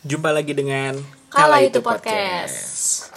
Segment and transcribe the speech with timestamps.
[0.00, 0.96] Jumpa lagi dengan
[1.28, 3.12] Kala itu podcast.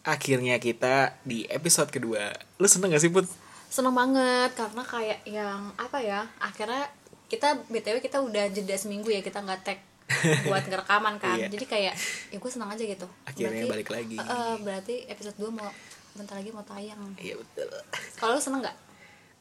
[0.00, 2.32] Akhirnya kita di episode kedua.
[2.56, 3.28] Lu seneng gak sih Put?
[3.68, 6.24] Seneng banget karena kayak yang apa ya?
[6.40, 6.88] Akhirnya
[7.28, 9.91] kita btw kita udah jeda seminggu ya kita nggak tag
[10.48, 11.36] buat ngerekaman kan.
[11.38, 11.48] Iya.
[11.50, 11.94] Jadi kayak
[12.32, 13.06] ya gue seneng aja gitu.
[13.24, 14.16] Akhirnya balik lagi.
[14.16, 15.68] Eh, berarti episode 2 mau
[16.12, 17.00] bentar lagi mau tayang.
[17.16, 17.68] Iya betul.
[18.20, 18.76] Kalau lu seneng nggak?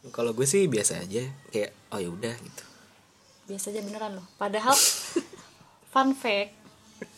[0.09, 2.63] Kalau gue sih biasa aja, kayak oh ya udah gitu.
[3.51, 4.25] Biasa aja beneran loh.
[4.39, 4.73] Padahal
[5.93, 6.57] fun fact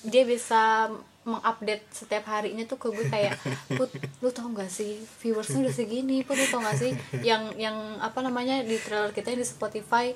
[0.03, 0.91] dia bisa
[1.23, 3.39] mengupdate setiap harinya tuh ke gue kayak
[3.79, 3.87] put
[4.19, 6.91] lu tau gak sih viewersnya udah segini put lu tau gak sih
[7.23, 10.11] yang yang apa namanya di trailer kita yang di Spotify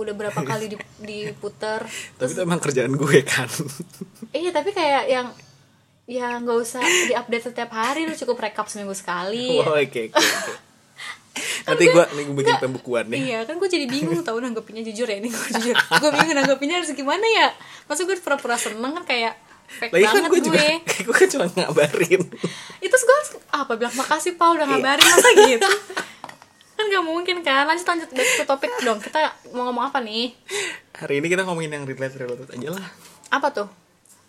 [0.00, 1.80] udah berapa kali dip- diputer
[2.14, 3.48] Tapi itu emang kerjaan gue kan.
[4.30, 5.28] iya tapi kayak yang
[6.04, 10.52] ya nggak usah diupdate setiap hari lu cukup rekap seminggu sekali Wah, oke oke oke.
[11.62, 13.20] Nanti gue nih gue bikin pembukuan nih.
[13.22, 16.80] Iya kan gue jadi bingung tau nanggepinnya jujur ya ini gue jujur gue bingung nanggepinnya
[16.80, 17.54] harus gimana ya
[17.86, 19.38] masa gue pura-pura seneng kan kayak
[19.70, 22.22] fake Lagi kan gue juga, gue kan cuma ngabarin.
[22.80, 24.72] itu gue harus apa bilang makasih Paul udah Iya.
[24.74, 25.68] ngabarin masa gitu
[26.80, 27.64] kan gak mungkin kan.
[27.66, 28.08] Lanjut lanjut.
[28.08, 28.96] Back to topik dong.
[28.98, 29.20] Kita
[29.52, 30.32] mau ngomong apa nih?
[30.94, 32.86] Hari ini kita ngomongin yang relate related aja lah.
[33.28, 33.68] apa tuh?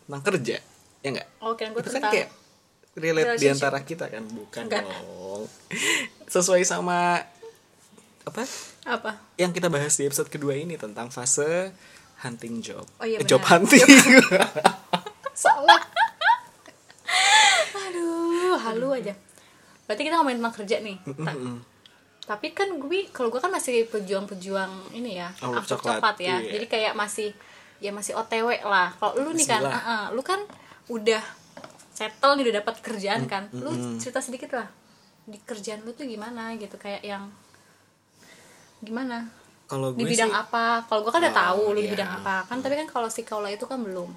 [0.04, 0.60] Tentang kerja,
[1.00, 1.28] ya enggak?
[1.40, 2.28] oh kira gue kan kayak
[2.94, 3.56] relate di relationship.
[3.56, 4.84] antara kita kan bukan Enggak.
[4.84, 5.48] dong.
[6.34, 7.24] Sesuai sama
[8.22, 8.44] apa?
[8.84, 9.12] Apa?
[9.36, 11.72] Yang kita bahas di episode kedua ini tentang fase
[12.20, 12.84] hunting job.
[13.00, 13.82] Oh iya, Eh, job hunting.
[15.34, 15.80] Salah.
[17.82, 19.14] Aduh halu aja.
[19.88, 20.98] Berarti kita ngomongin tentang kerja nih.
[21.02, 21.40] Ta-
[22.32, 26.40] tapi kan gue kalau gue kan masih pejuang-pejuang ini ya Oh, after coklat, coklat ya.
[26.40, 26.52] Iya.
[26.56, 27.36] jadi kayak masih
[27.84, 28.96] ya masih otw lah.
[28.96, 29.84] Kalau lu nih kan Bismillah.
[29.84, 30.40] uh-uh, lu kan
[30.88, 31.20] udah
[31.92, 33.52] settle nih udah dapat kerjaan kan.
[33.52, 34.72] Lu cerita sedikit lah
[35.28, 36.80] di kerjaan lu tuh gimana gitu.
[36.80, 37.28] Kayak yang
[38.80, 39.28] gimana?
[39.68, 40.84] Kalau di bidang sih apa?
[40.88, 41.94] Kalau gue kan udah Oh, tahu lu di iya.
[42.00, 42.36] bidang apa.
[42.48, 44.14] Kan tapi kan kalau si kaula itu kan belum.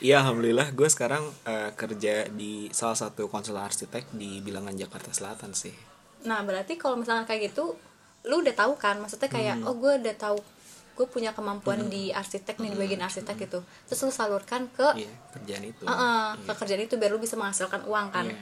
[0.00, 0.74] Iya alhamdulillah.
[0.74, 6.40] Gue sekarang eh, kerja di salah satu konsultan arsitek di bilangan Jakarta Selatan sih Nah,
[6.46, 7.76] berarti kalau misalnya kayak gitu,
[8.24, 8.96] lu udah tahu kan?
[8.96, 10.38] Maksudnya kayak, oh gue udah tahu
[10.96, 13.60] gue punya kemampuan di arsitek nih, di bagian arsitek gitu.
[13.84, 15.84] Terus lu salurkan ke iya kerjaan itu.
[15.84, 18.24] Uh-uh, ke kerjaan itu biar lu bisa menghasilkan uang kan.
[18.24, 18.40] Iya.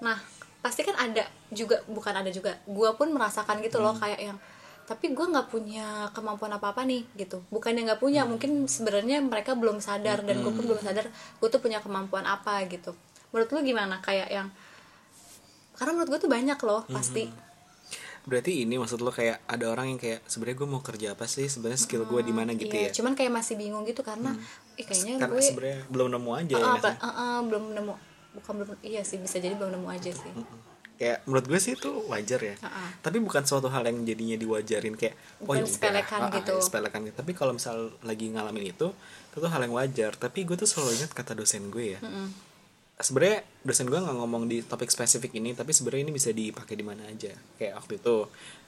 [0.00, 0.16] Nah,
[0.64, 2.56] pasti kan ada juga bukan ada juga.
[2.64, 4.40] Gua pun merasakan gitu loh kayak yang
[4.86, 7.42] tapi gue nggak punya kemampuan apa apa nih gitu.
[7.50, 11.58] Bukannya nggak punya mungkin sebenarnya mereka belum sadar dan gue pun belum sadar gue tuh
[11.58, 12.94] punya kemampuan apa gitu.
[13.34, 13.98] Menurut lu gimana?
[13.98, 14.48] Kayak yang
[15.76, 17.28] karena menurut gue tuh banyak loh pasti.
[18.26, 21.46] Berarti ini maksud lo kayak ada orang yang kayak sebenarnya gue mau kerja apa sih?
[21.46, 22.58] Sebenarnya skill gue di mana?
[22.58, 22.94] Gitu Iya, ya.
[22.98, 24.34] Cuman kayak masih bingung gitu karena
[24.74, 27.64] ih kayaknya karena gue sebenarnya belum nemu aja ya Ah, nggak apa, ah, ah, belum
[27.78, 27.94] nemu.
[28.42, 30.32] Bukan belum iya sih bisa jadi belum nemu aja sih.
[30.98, 32.54] Kayak menurut gue sih itu wajar ya.
[32.66, 32.88] Ah, ah.
[32.98, 35.14] tapi bukan suatu hal yang jadinya diwajarin kayak
[35.46, 36.54] oh ya udah, sepelekan ah, gitu.
[36.58, 37.16] sepelekan gitu.
[37.22, 38.90] Tapi kalau misal lagi ngalamin itu
[39.30, 40.18] itu tuh hal yang wajar.
[40.18, 42.00] Tapi gue tuh selalu ingat kata dosen gue ya.
[42.02, 42.26] Mm-mm.
[42.96, 46.84] Sebenarnya dosen gue nggak ngomong di topik spesifik ini tapi sebenarnya ini bisa dipakai di
[46.84, 47.32] mana aja.
[47.60, 48.16] Kayak waktu itu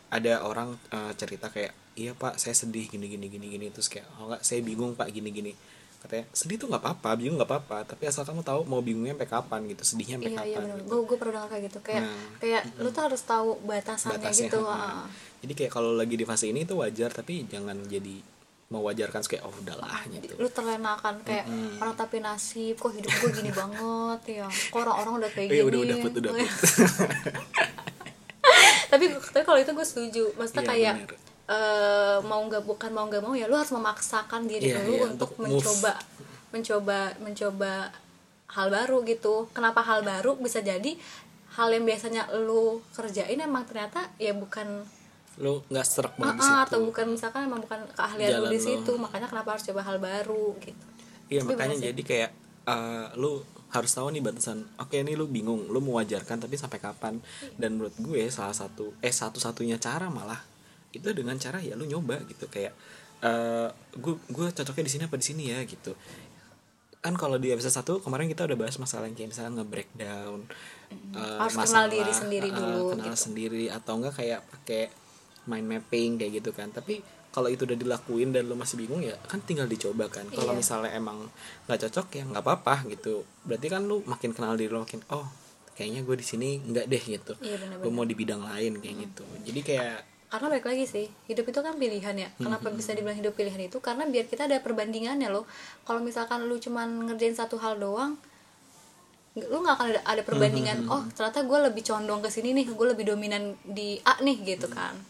[0.09, 3.67] ada orang eh, cerita kayak iya pak saya sedih gini gini gini gini.
[3.73, 5.53] Terus kayak oh enggak saya bingung pak gini gini.
[5.99, 9.31] Katanya sedih tuh nggak apa-apa bingung nggak apa-apa tapi asal kamu tahu mau bingungnya sampai
[9.35, 10.85] kapan gitu sedihnya sampai iya kapan iya gitu.
[10.87, 11.79] gue gue pernah kayak gitu.
[11.83, 14.61] Kayak Nah, kayak lu tuh harus tahu batasannya batasnya gitu
[15.39, 18.38] jadi kayak kalau lagi di fase ini tuh wajar tapi jangan jadi
[18.69, 20.37] mewajarkan kayak oh udahlah gitu.
[20.37, 21.49] Lu terlenakan kayak
[21.79, 25.65] orang tapi nasib kok hidup gue gini banget ya kok orang-orang udah kayak Eh, gini.
[25.65, 26.33] udah udah put udah.
[26.33, 26.49] Put
[28.89, 30.25] tapi tapi kalau itu gue setuju.
[30.35, 31.17] Maksudnya Iya, kayak bener.
[31.49, 35.05] eh, mau nggak bukan mau nggak mau ya lu harus memaksakan diri Iya, dulu iya,
[35.07, 35.49] untuk untuk move.
[35.57, 35.93] mencoba
[36.51, 37.73] mencoba mencoba
[38.49, 39.35] hal baru gitu.
[39.51, 40.37] Kenapa hal baru?
[40.37, 40.97] Bisa jadi
[41.51, 44.85] hal yang biasanya lu kerjain emang ternyata ya bukan
[45.39, 48.51] lu nggak serak ah, banget di ah, situ atau bukan misalkan emang bukan keahlian Jalan
[48.51, 50.85] lu di situ makanya kenapa harus coba hal baru gitu
[51.29, 52.31] Iya Tapi makanya jadi kayak
[52.69, 54.65] eh, lu harus tahu nih batasan.
[54.81, 57.21] Oke ini lu bingung, lu mewajarkan tapi sampai kapan?
[57.61, 60.41] Dan menurut gue salah satu eh satu-satunya cara malah
[60.89, 62.73] itu dengan cara ya lu nyoba gitu kayak
[63.21, 65.93] eh gue gue cocoknya di sini apa di sini ya gitu.
[66.99, 70.39] Kan kalau di episode 1 kemarin kita udah bahas masalah yang kayak misalnya nge-breakdown
[71.15, 73.21] eh, Harus kenal diri sendiri eh, dulu, kenal gitu.
[73.31, 74.83] sendiri atau enggak kayak pakai
[75.49, 76.69] mind mapping kayak gitu kan.
[76.71, 80.29] Tapi kalau itu udah dilakuin dan lu masih bingung ya kan tinggal dicoba kan.
[80.29, 80.61] Kalau Iya.
[80.61, 81.29] misalnya emang
[81.67, 83.25] nggak cocok ya nggak apa-apa gitu.
[83.45, 85.27] Berarti kan lu makin kenal diri lu makin oh
[85.75, 87.33] kayaknya gue di sini nggak deh gitu.
[87.41, 87.57] Iya.
[87.81, 89.25] Gue mau di bidang lain kayak gitu.
[89.45, 93.33] Jadi kayak karena balik lagi sih hidup itu kan pilihan ya kenapa bisa dibilang hidup
[93.33, 95.49] pilihan itu karena biar kita ada perbandingannya loh
[95.89, 98.13] kalau misalkan lu cuman ngerjain satu hal doang
[99.39, 102.87] lu nggak akan ada, ada perbandingan oh ternyata gue lebih condong ke sini nih gue
[102.93, 105.01] lebih dominan di A nih gitu kan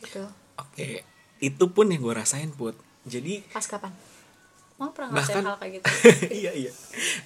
[0.00, 0.24] gitu.
[0.56, 1.04] Oke
[1.36, 2.72] itu pun yang gue rasain put.
[3.04, 3.92] Jadi pas kapan?
[4.76, 5.86] Mau pernah ngerasain bahkan hal kayak gitu?
[6.44, 6.72] Iya iya.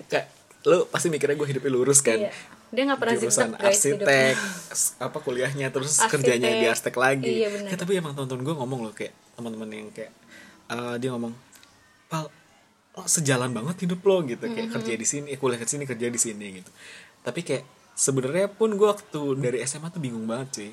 [0.06, 0.26] Kayak
[0.66, 2.18] lu pasti mikirnya gue hidupnya lurus kan?
[2.18, 2.34] Iya.
[2.70, 5.02] Dia nggak pernah jurusan guys arsitek hidupnya.
[5.02, 6.10] apa kuliahnya terus Arsitek.
[6.12, 7.32] kerjanya di arsitek lagi.
[7.42, 7.68] Iya, bener.
[7.70, 10.12] Ya, tapi emang teman-teman gue ngomong loh kayak teman-teman yang kayak
[10.70, 11.32] eh, dia ngomong
[12.06, 12.30] pal
[12.90, 14.42] lo sejalan banget hidup lo gitu.
[14.42, 14.74] Kayak Mm-hmm.
[14.74, 16.70] kerja di sini eh, kuliah di sini kerja di sini gitu.
[17.22, 17.64] Tapi kayak
[17.94, 20.70] sebenarnya pun gue waktu dari SMA tuh bingung banget sih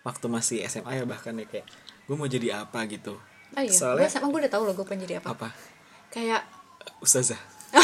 [0.00, 1.66] waktu masih SMA ya bahkan ya kayak
[2.08, 2.82] gue mau jadi apa?
[2.88, 3.14] gitu.
[3.56, 3.68] Oh iya.
[3.68, 5.34] Gue soalnya sama gue udah tahu loh gue pengen jadi apa.
[5.36, 5.48] Apa?
[6.10, 6.42] Kayak
[7.02, 7.38] ustazah.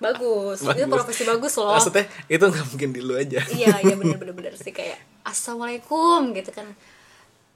[0.00, 0.88] Bagus, itu Bagus.
[0.88, 1.76] profesi bagus loh.
[1.76, 3.44] Maksudnya itu nggak mungkin di lu aja.
[3.52, 4.72] Iya iya bener bener bener sih.
[4.72, 4.96] Kayak
[5.28, 6.72] assalamualaikum gitu kan.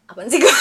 [0.05, 0.53] Apaan sih gue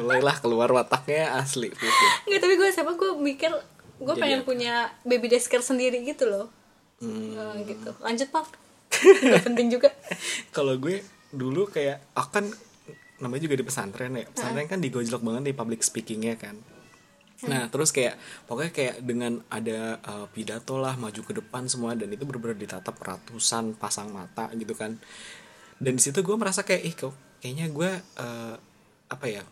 [0.00, 2.10] mulailah keluar wataknya asli Putih.
[2.24, 3.52] nggak tapi gue sama gue mikir
[4.00, 4.48] gue pengen apa?
[4.48, 4.74] punya
[5.04, 6.48] baby desker sendiri gitu loh.
[7.04, 7.36] Hmm.
[7.36, 7.92] Nah, gitu.
[8.00, 8.63] Lanjut pak
[9.32, 9.90] Gak penting juga.
[10.54, 11.02] Kalau gue
[11.34, 12.54] dulu kayak akan
[13.22, 14.26] namanya juga di pesantren ya.
[14.28, 16.56] Pesantren kan digojlok banget di public speakingnya kan.
[17.44, 18.16] Nah terus kayak
[18.48, 22.96] pokoknya kayak dengan ada uh, pidato lah maju ke depan semua dan itu bener-bener ditatap
[22.96, 24.96] ratusan pasang mata gitu kan.
[25.76, 27.90] Dan di situ gue merasa kayak ih kok kayaknya gue
[28.22, 28.54] uh,
[29.10, 29.42] apa ya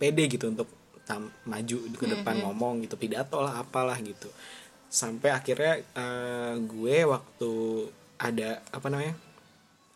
[0.00, 0.68] pede gitu untuk
[1.04, 4.30] tam- maju ke depan ngomong gitu pidato lah apalah gitu.
[4.88, 7.52] Sampai akhirnya uh, gue waktu
[8.22, 9.18] ada apa namanya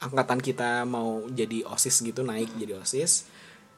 [0.03, 3.31] angkatan kita mau jadi osis gitu naik jadi osis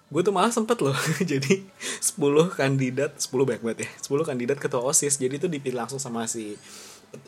[0.08, 0.96] gue tuh malah sempet loh.
[1.32, 1.68] Jadi
[2.00, 2.16] 10
[2.56, 5.20] kandidat 10 banyak banget ya 10 kandidat ketua osis.
[5.20, 6.56] Jadi itu dipilih langsung sama si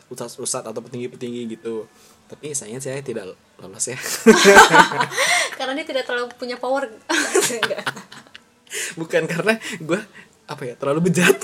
[0.09, 1.85] ustadz-ustadz atau petinggi-petinggi gitu.
[2.25, 3.97] Tapi sayangnya saya tidak lolos ya.
[5.57, 6.89] Karena dia tidak terlalu punya power.
[6.89, 7.85] Enggak
[8.99, 9.99] bukan karena gue
[10.47, 11.37] apa ya terlalu bejat.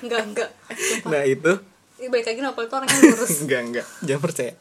[0.00, 0.50] Enggak enggak.
[0.72, 1.08] Sumpah.
[1.12, 1.52] nah itu
[2.04, 3.40] Ih, baik lagi Nopal itu orangnya lurus.
[3.40, 3.86] Enggak enggak.
[4.04, 4.52] Jangan percaya.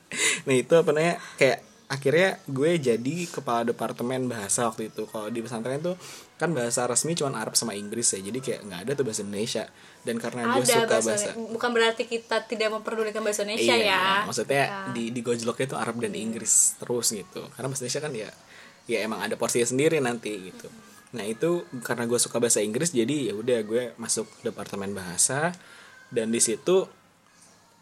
[0.48, 1.16] Nah itu apa namanya?
[1.36, 1.60] Kayak
[1.92, 5.04] akhirnya gue jadi kepala departemen bahasa waktu itu.
[5.12, 6.00] Kalau di pesantren tuh
[6.40, 8.24] kan bahasa resmi cuma Arab sama Inggris ya.
[8.24, 9.68] Jadi kayak nggak ada tuh bahasa Indonesia.
[10.08, 13.92] Dan karena gue ada suka bahasa, bahasa bukan berarti kita tidak memperdulikan bahasa Indonesia iya,
[13.92, 14.04] ya.
[14.24, 14.80] maksudnya Ya.
[14.96, 17.44] di di gojloknya itu Arab dan Inggris terus gitu.
[17.60, 18.30] Karena bahasa Indonesia kan ya
[18.84, 20.72] ya emang ada porsinya sendiri nanti gitu.
[21.14, 25.52] Nah itu karena gue suka bahasa Inggris jadi ya udah gue masuk departemen bahasa.
[26.14, 26.86] Dan di situ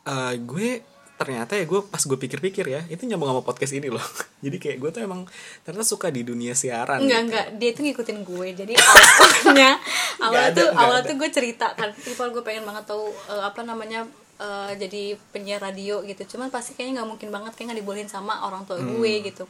[0.04, 0.70] eh, gue
[1.16, 4.02] ternyata ya gue pas gue pikir-pikir ya itu nyambung sama podcast ini loh.
[4.46, 5.22] Jadi kayak gue tuh emang
[5.62, 7.26] ternyata suka di dunia siaran Enggak gitu.
[7.30, 7.46] enggak.
[7.56, 8.48] Dia tuh ngikutin gue.
[8.58, 9.72] Jadi awalnya
[10.26, 11.90] awalnya ada, tuh nggak awalnya tuh gue cerita kan.
[11.94, 16.26] Ipal gue pengen banget tahu eh, apa namanya eh, jadi penyiar radio gitu.
[16.26, 18.98] Cuman pasti kayaknya nggak mungkin banget kayak nggak dibolehin sama orang tua Hmm.
[18.98, 19.46] gue gitu.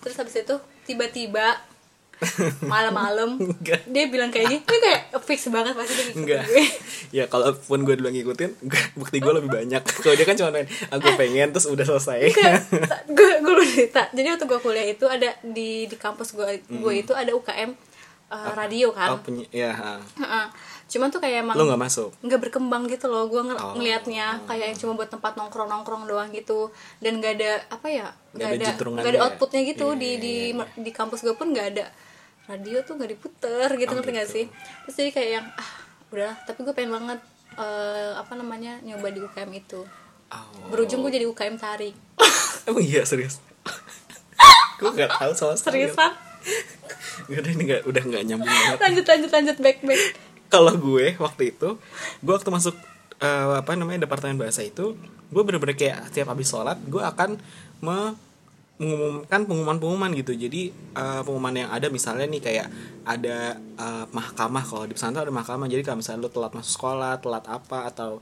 [0.00, 0.56] Terus habis itu
[0.88, 1.60] tiba-tiba
[2.62, 3.36] malam-malam.
[3.86, 6.42] Dia bilang kayak gini ini kayak fix banget pasti dia Enggak.
[6.44, 6.64] gue.
[7.14, 9.82] Ya kalaupun gue dulu ngikutin gue- bukti gue lebih banyak.
[9.84, 12.20] Kalau dia kan cuma main aku pengen terus udah selesai.
[13.08, 14.10] Gue gue cerita.
[14.10, 17.70] Jadi waktu gue kuliah itu ada di di kampus gue gue itu ada UKM
[18.26, 19.08] eh, radio kan.
[19.10, 19.94] oh, punya ya ha.
[20.16, 20.46] Heeh.
[20.84, 22.10] cuman tuh kayak emang lo nggak masuk?
[22.20, 23.72] nggak berkembang gitu loh gue ng- Oh.
[23.74, 26.68] ngelihatnya kayak yang cuma buat tempat nongkrong nongkrong doang gitu.
[26.98, 29.24] Dan nggak ada apa ya Nggak ada nggak ada ya?
[29.24, 30.64] outputnya gitu Iya, di iya, di iya.
[30.76, 31.86] di kampus gue pun nggak ada
[32.46, 34.28] radio tuh nggak diputer gitu Oh, ngerti gitu.
[34.30, 34.44] sih?
[34.84, 35.70] Terus jadi kayak yang ah
[36.08, 37.20] udahlah tapi gue pengen banget
[37.54, 39.80] eh, apa namanya nyoba di UKM itu.
[40.26, 40.66] Oh.
[40.66, 41.94] berujung gue jadi UKM tarik
[42.66, 43.38] emang iya serius?
[44.74, 45.86] Gue nggak tahu sama sekali.
[45.86, 46.10] Seriusan
[47.24, 48.78] Nggak ada ini nggak udah nggak nyambung banget.
[48.80, 50.02] Lanjut lanjut lanjut back back.
[50.52, 51.68] Kalau gue waktu itu
[52.18, 52.74] gue waktu masuk
[53.16, 54.98] eh, apa namanya departemen bahasa itu
[55.30, 57.38] gue bener-bener kayak setiap habis sholat gue akan
[57.78, 58.14] me-
[58.74, 60.34] mengumumkan pengumuman-pengumuman gitu.
[60.34, 62.66] Jadi eh, pengumuman yang ada misalnya nih kayak
[63.06, 65.70] ada eh, mahkamah kalau di pesantren ada mahkamah.
[65.70, 68.18] Jadi kalau misalnya lu telat masuk sekolah telat apa atau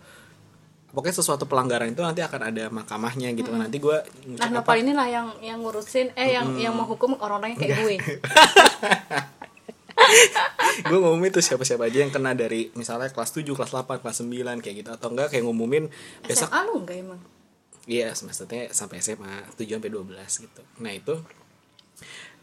[0.93, 3.49] pokoknya sesuatu pelanggaran itu nanti akan ada mahkamahnya gitu.
[3.49, 3.97] Kan nanti gue
[4.37, 7.97] nah Nopal inilah yang yang ngurusin eh yang yang menghukum orang-orang yang kayak gue?
[10.89, 14.65] Gue ngumumin tuh siapa-siapa aja yang kena dari misalnya kelas 7, kelas 8, kelas 9
[14.65, 14.91] kayak gitu.
[14.91, 15.89] Atau enggak kayak ngumumin
[16.27, 17.21] besok SMA lu enggak emang
[17.83, 20.63] Iya, semesternya sampai SMA 7 sampai 12 gitu.
[20.79, 21.15] Nah, itu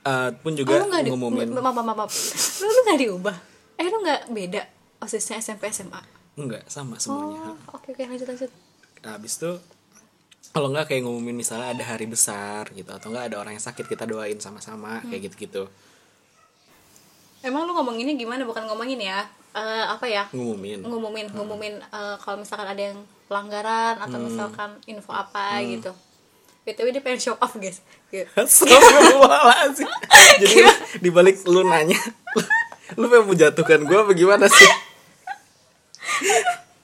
[0.03, 2.11] eh, pun juga oh, lu nggak ngumumin maaf maaf maaf
[2.59, 3.35] lu lu nggak diubah
[3.75, 4.61] eh lu nggak beda
[4.99, 5.99] osisnya SMP SMA
[6.35, 7.51] enggak sama oh semuanya.
[7.71, 8.51] oke oke lanjut lanjut
[8.99, 9.51] Habis itu
[10.51, 13.85] kalau enggak kayak ngumumin misalnya ada hari besar gitu atau enggak ada orang yang sakit
[13.85, 15.67] kita doain sama-sama kayak gitu-gitu.
[17.39, 20.85] emang lu ngomonginnya gimana bukan ngomongin ya Eh, apa ya Ngumumin.
[20.85, 22.97] ngumumin ngumumin eh, kalau misalkan ada yang
[23.29, 25.93] pelanggaran atau misalkan info apa gitu.
[26.65, 27.85] Btw dia pengen show off guys.
[28.09, 28.25] Gitu.
[28.41, 29.87] Astagfirullahaladzim.
[30.41, 30.55] Jadi
[30.99, 31.97] di balik lu nanya,
[32.35, 32.41] lu,
[32.97, 34.71] lu pengen menjatuhkan gue apa gimana sih?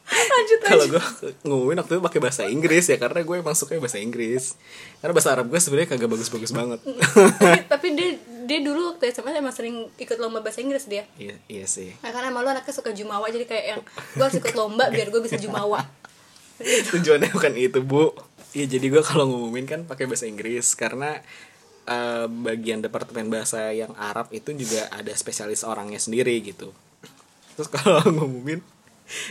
[0.05, 1.03] lanjut kalau gue
[1.43, 4.53] ngumumin waktu itu pakai bahasa Inggris ya karena gue emang suka bahasa Inggris.
[5.01, 6.79] Karena bahasa Arab gue sebenarnya kagak bagus-bagus banget.
[7.41, 8.09] Tapi, tapi dia
[8.45, 11.09] dia dulu waktu SMA emang sering ikut lomba bahasa Inggris dia.
[11.17, 11.97] Iya iya sih.
[12.05, 13.81] Nah, karena emang lu anaknya suka jumawa jadi kayak yang
[14.13, 15.81] gue harus ikut lomba biar gue bisa jumawa
[16.93, 18.15] tujuannya bukan itu bu.
[18.55, 21.19] Iya jadi gue kalau ngumumin kan pakai bahasa Inggris karena
[21.87, 26.71] eh, bagian departemen bahasa yang Arab itu juga ada spesialis orangnya sendiri gitu.
[27.59, 28.63] Terus kalau ngumumin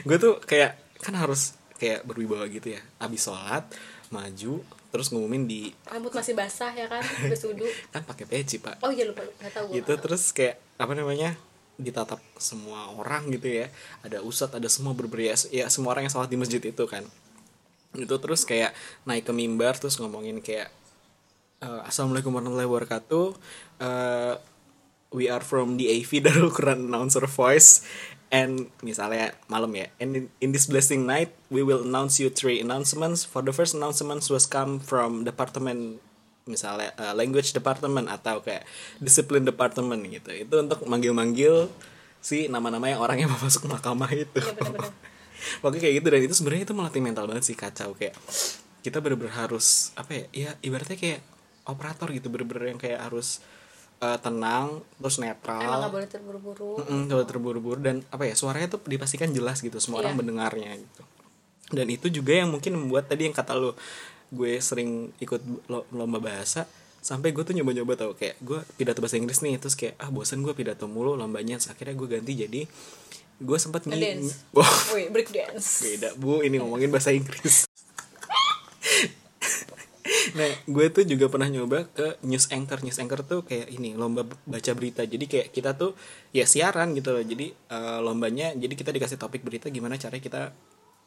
[0.05, 2.83] gue tuh kayak kan harus kayak berwibawa gitu ya.
[3.01, 3.65] Abis sholat
[4.13, 4.61] maju
[4.95, 7.03] terus ngumumin di rambut masih basah ya kan
[7.51, 8.79] wudhu kan pakai peci pak.
[8.85, 11.35] Oh iya lupa nggak tahu gue gitu terus kayak apa namanya
[11.81, 13.67] ditatap semua orang gitu ya.
[14.07, 17.07] Ada ustadz ada semua berberias ya semua orang yang sholat di masjid itu kan.
[17.95, 18.75] Itu terus kayak
[19.07, 20.71] naik ke mimbar terus ngomongin kayak
[21.63, 23.27] eh, assalamualaikum warahmatullahi wabarakatuh.
[23.83, 24.35] Eh,
[25.15, 27.87] we are from the AV Darul Quran Announcer Voice.
[28.35, 32.59] And misalnya malam ya and in, in this blessing night we will announce you three
[32.59, 33.23] announcements.
[33.23, 36.03] For the first announcements was come from department
[36.45, 38.69] misalnya uh, language department atau kayak
[39.01, 40.31] discipline department gitu.
[40.33, 41.69] Itu untuk manggil-manggil
[42.21, 44.41] si nama-nama yang orang yang mau masuk mahkamah itu.
[44.41, 44.93] Iya.
[45.61, 46.09] Pokoknya kayak gitu.
[46.09, 47.93] Dan itu sebenarnya itu melatih mental banget sih kacau.
[47.97, 48.17] Kayak
[48.85, 51.21] kita bener-bener harus apa ya ya ibaratnya kayak
[51.65, 52.29] operator gitu.
[52.29, 53.41] Bener-bener yang kayak harus
[54.05, 56.71] uh, tenang terus emang netral nggak boleh terburu-buru.
[56.85, 57.81] Mm-mm, kalau terburu-buru.
[57.81, 60.21] Dan apa ya suaranya tuh dipastikan jelas gitu semua orang Iya.
[60.21, 61.03] mendengarnya gitu.
[61.73, 63.73] Dan itu juga yang mungkin membuat tadi yang kata lo
[64.35, 66.67] gue sering ikut lo- lomba bahasa
[67.05, 70.41] sampai gue tuh nyoba-nyoba tau kayak gue pidato bahasa Inggris nih terus kayak ah bosan
[70.41, 71.61] gue pidato mulu lombanya.
[71.61, 72.63] Terus akhirnya gue ganti jadi
[73.35, 74.49] gue sempat Ngedance.
[74.57, 75.85] Wah, Wih, break dance.
[75.85, 77.69] Beda bu ini ngomongin bahasa Inggris.
[80.35, 82.81] Nah gue tuh juga pernah nyoba ke news anchor.
[82.81, 85.05] News anchor tuh kayak ini lomba baca berita.
[85.05, 85.93] Jadi kayak kita tuh
[86.33, 87.21] ya siaran gitu loh.
[87.21, 90.41] Jadi eh, lombanya jadi kita dikasih topik berita gimana caranya kita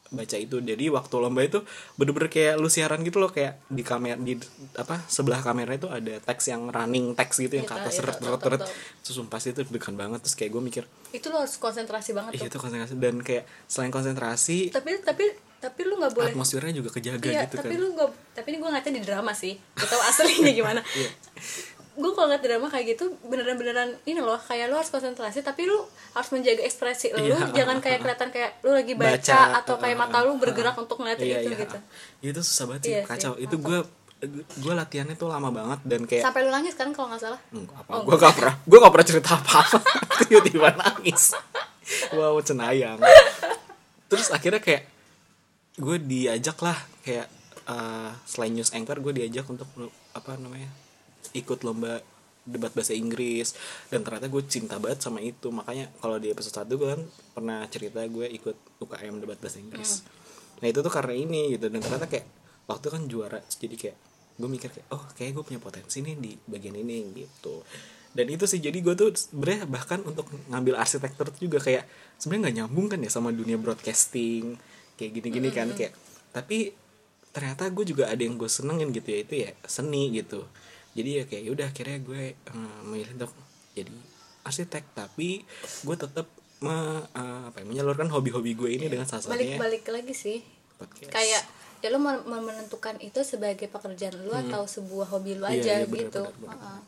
[0.08, 0.56] baca itu.
[0.60, 1.60] Jadi waktu lomba itu
[1.96, 4.36] bener-bener kayak lu siaran gitu loh kayak di kamera di
[4.76, 8.60] apa sebelah kamera itu ada teks yang running teks gitu yang kata seret seret seret
[9.04, 10.20] terus sumpah sih itu deg banget.
[10.24, 12.50] Terus kayak gue mikir itu lo harus konsentrasi banget Iya tuh.
[12.52, 12.94] itu konsentrasi.
[13.00, 15.24] Dan kayak selain konsentrasi tapi tapi
[15.58, 17.82] tapi lu nggak boleh atmosfernya juga kejaga iya gitu tapi kan.
[17.82, 19.58] lu nggak tapi ini gue ngeliatnya di drama sih.
[19.74, 20.80] Gak tau aslinya gimana.
[20.94, 21.10] Iya.
[21.98, 25.66] Gue kalau ngeliat drama kayak gitu beneran beneran ini loh kayak lu harus konsentrasi tapi
[25.66, 25.82] lu
[26.14, 27.26] harus menjaga ekspresi lu.
[27.26, 30.82] Iya, jangan kayak kelihatan kayak lu lagi baca, Baca, atau kayak mata lu bergerak ah.
[30.86, 31.58] untuk ngeliatin Iya, itu iya.
[31.66, 31.78] gitu.
[32.22, 33.66] Itu susah banget sih Iya sih, kacau itu mantap.
[33.66, 33.78] gue
[34.58, 37.40] gue latihannya tuh lama banget dan kayak sampai lu nangis kan kalau nggak salah?
[37.54, 39.78] Apa Oh, gue gak pernah gue gak pernah cerita apa apa
[40.30, 41.22] tiba-tiba nangis.
[42.14, 42.98] Wow cenayang.
[44.06, 44.86] Terus akhirnya kayak
[45.78, 47.26] gue diajak lah kayak
[47.66, 49.66] eh, selain news anchor gue diajak untuk
[50.14, 50.66] apa namanya
[51.38, 52.02] ikut lomba
[52.48, 53.54] debat bahasa Inggris.
[53.92, 55.52] Dan ternyata gue cinta banget sama itu.
[55.52, 57.02] Makanya kalau di episode 1 gue kan
[57.36, 60.02] pernah cerita gue ikut UKM debat bahasa Inggris.
[60.58, 61.68] Nah itu tuh karena ini gitu.
[61.68, 62.26] Dan ternyata kayak
[62.68, 63.96] waktu kan juara jadi kayak
[64.38, 67.62] gue mikir kayak oh kayak gue punya potensi nih di bagian ini gitu.
[68.14, 71.84] Dan itu sih jadi gue tuh sebenarnya bahkan untuk ngambil arsitektur juga kayak
[72.16, 74.56] sebenarnya nggak nyambung kan ya sama dunia broadcasting
[74.98, 75.94] kayak gini-gini kan kayak
[76.34, 76.74] tapi
[77.30, 80.42] ternyata gue juga ada yang gue senengin gitu ya itu ya seni gitu
[80.92, 83.32] jadi ya kayak yaudah akhirnya gue eh, memilih untuk
[83.72, 83.92] jadi
[84.44, 84.84] arsitek.
[84.94, 85.44] Tapi
[85.84, 86.26] gue tetap
[86.58, 90.38] me, eh, apa ya, menyalurkan hobi-hobi gue ini dengan salah satunya balik-balik lagi sih.
[90.78, 91.10] podcast.
[91.10, 91.42] Kayak
[91.78, 95.86] ya lu mau menentukan itu sebagai pekerjaan lu atau sebuah hobi lu Iya, aja iya,
[95.86, 96.22] bener, gitu.
[96.26, 96.58] bener, bener.
[96.58, 96.78] Heeh.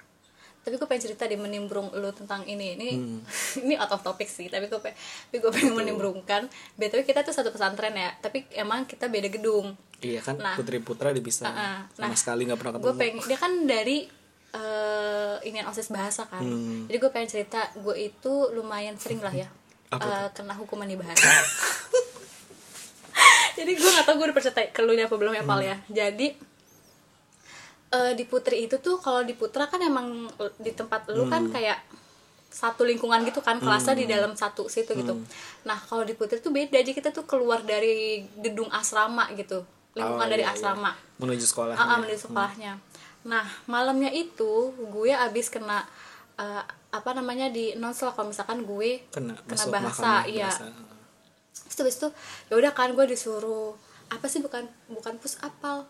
[0.60, 2.74] Tapi gue pengen cerita di menimbrung lu tentang ini.
[2.74, 3.20] Ini Hmm.
[3.64, 6.46] ini out of topic sih tapi gue pengen tapi gue pengen menimbrungkan.
[6.74, 9.72] Btw kita tuh satu pesantren ya tapi emang kita beda gedung.
[9.98, 10.54] Iya kan Nah.
[10.54, 11.46] putri putra dipisah.
[11.46, 11.76] Heeh.
[11.90, 12.98] sama Nah, sekali nggak pernah gue ketemu.
[12.98, 13.98] pengen dia kan dari
[14.50, 16.40] eh ini osis bahasa kan.
[16.40, 16.84] Hmm.
[16.84, 19.46] jadi gue pengen cerita gue itu lumayan sering lah ya
[19.96, 21.24] eh, kena hukuman di bahasa.
[23.50, 25.76] Jadi gue gak tau gue udah percaya ke lu apa belum ya Pal ya.
[25.86, 26.32] Jadi
[27.90, 30.30] eh, di putri itu tuh kalau di putra kan emang
[30.62, 31.78] di tempat lu kan kayak
[32.50, 35.14] satu lingkungan gitu kan kelasnya di dalam satu situ gitu.
[35.62, 36.82] Nah kalau di putri tuh beda.
[36.82, 39.62] Jadi kita tuh keluar dari gedung asrama gitu.
[39.94, 40.58] Lingkungan Oh, dari iya, iya.
[40.58, 40.90] asrama.
[41.18, 41.74] Menuju sekolah.
[41.78, 42.78] Ah, ah, menuju sekolahnya.
[43.26, 45.82] Nah, malamnya itu gue abis kena
[46.38, 50.50] eh, apa namanya di nonsel kalau misalkan gue kena, kena bahasa, iya.
[51.50, 52.08] Terus habis itu
[52.50, 53.74] ya udah kan gue disuruh
[54.10, 55.86] apa sih bukan bukan push apal,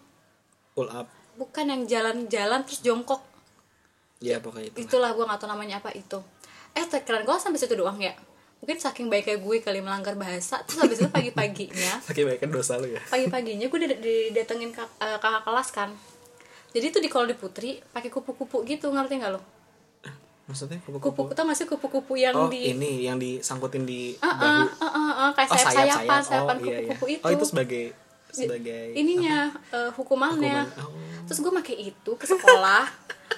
[0.77, 1.09] pull up
[1.41, 3.25] bukan yang jalan-jalan terus jongkok.
[4.21, 6.21] ya pokoknya itu Itulah gue gak tau namanya apa itu.
[6.71, 8.13] Eh, keren gue sampai situ doang ya.
[8.61, 10.61] Mungkin saking baiknya gue kali melanggar bahasa.
[10.61, 15.17] Terus habis itu pagi-paginya saking banyak dosa lu ya pagi-paginya gue did- didatengin kak- eh,
[15.17, 15.91] kakak kelas kan
[16.71, 19.41] jadi tuh di kalau di putri pakai kupu-kupu gitu ngerti nggak lo
[20.45, 24.29] maksudnya kupu-kupu kupu-kupu tau gak sih kupu-kupu yang oh di ini yang disangkutin di Ah,
[24.31, 26.79] bahu ah, ah, ah, ah, kayak oh sayap sayap sayapan sayap sayapan oh iya, iya.
[26.85, 27.85] kupu-kupu itu oh itu sebagai
[28.33, 30.65] sebagai ininya eh, hukumannya.
[30.65, 30.87] Hukuman.
[30.87, 31.23] Oh.
[31.27, 32.85] terus gue pakai itu ke sekolah.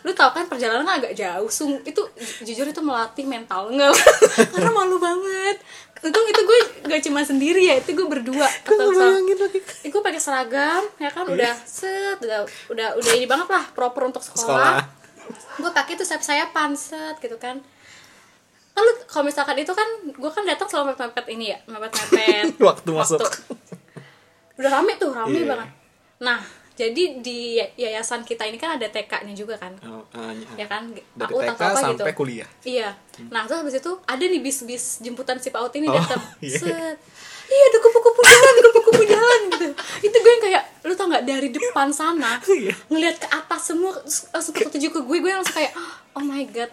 [0.02, 1.48] Lu tau kan perjalanan kan agak jauh.
[1.48, 3.92] Sung itu ju- jujur itu melatih mental enggak
[4.52, 5.60] karena malu banget.
[6.02, 8.48] Itu itu gue gak cuma sendiri ya itu gue berdua.
[8.48, 9.60] Atau bayangin lagi.
[9.86, 11.28] Gue pakai seragam ya kan?
[11.28, 14.42] Udah set udah udah udah ini banget lah proper untuk sekolah.
[14.42, 17.60] Sekolah, gue pakai itu sayap sayapan set gitu kan.
[18.72, 22.46] Lalu kalau misalkan itu kan gue kan datang selalu mepet mepet ini ya mepet mepet
[22.72, 23.20] waktu masuk
[24.54, 25.48] udah rame tuh rame Iya.
[25.48, 25.68] banget.
[26.20, 26.40] Nah
[26.72, 27.40] jadi di
[27.74, 29.76] yayasan kita ini kan ada TK-nya juga kan?
[29.82, 30.88] Oh, ah, ya kan?
[30.88, 32.18] Dari PAUD TK atau apa sampai gitu.
[32.18, 32.48] kuliah.
[32.62, 32.88] Iya.
[33.28, 36.20] Nah terus habis itu ada nih bis-bis jemputan si PAUD ini Oh, datang.
[36.40, 36.56] iya.
[36.56, 36.96] set.
[37.44, 39.66] Iya ada kupu-kupu jalan kupu-kupu jalan gitu.
[40.02, 42.72] Itu gue yang kayak lu tau nggak dari depan sana Iya.
[42.88, 43.92] ngelihat ke atas semua
[44.32, 45.76] langsung ketuju ke gue gue langsung kayak
[46.12, 46.72] oh my god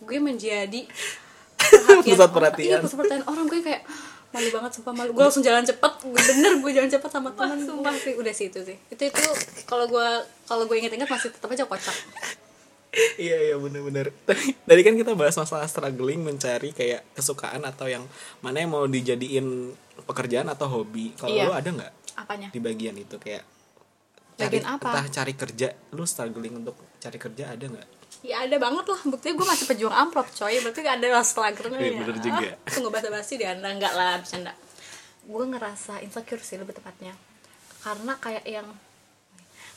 [0.00, 0.86] gue menjadi
[1.60, 2.30] perhatian Pusat orang.
[2.32, 2.70] perhatian.
[2.70, 3.44] iya pusat perhatian orang.
[3.46, 3.82] Gue kayak
[4.30, 5.10] malu banget sumpah malu.
[5.10, 5.92] Gue langsung jalan cepet.
[6.06, 8.14] Bener gue jalan cepet sama temen sumpah sih.
[8.14, 8.76] Udah sih itu sih.
[8.88, 9.24] Itu itu
[9.64, 10.08] kalau gue
[10.44, 11.96] kalau gue inget-inget masih tetap aja kocak.
[13.16, 14.10] Iya iya bener-bener.
[14.26, 18.02] Tadi tadi kan kita bahas masalah struggling mencari kayak kesukaan atau yang
[18.42, 19.70] mana yang mau dijadiin
[20.06, 21.14] pekerjaan atau hobi.
[21.14, 21.46] Kalau Iya.
[21.46, 21.92] lu ada nggak?
[22.18, 22.48] Apanya?
[22.50, 23.46] Di bagian itu kayak
[24.34, 24.88] cari Bagian apa?
[24.90, 27.88] entah cari kerja lu struggling untuk cari kerja ada nggak
[28.20, 29.00] ya ada banget lah.
[29.08, 30.54] Buktinya gue masih pejuang amplop coy.
[30.60, 32.48] Berarti ada lah struggle Iya, bener juga.
[32.72, 33.72] tunggu basa basi di anda.
[33.72, 34.52] Enggak lah bercanda.
[35.24, 37.16] Gue ngerasa insecure sih lebih tepatnya.
[37.80, 38.68] Karena kayak yang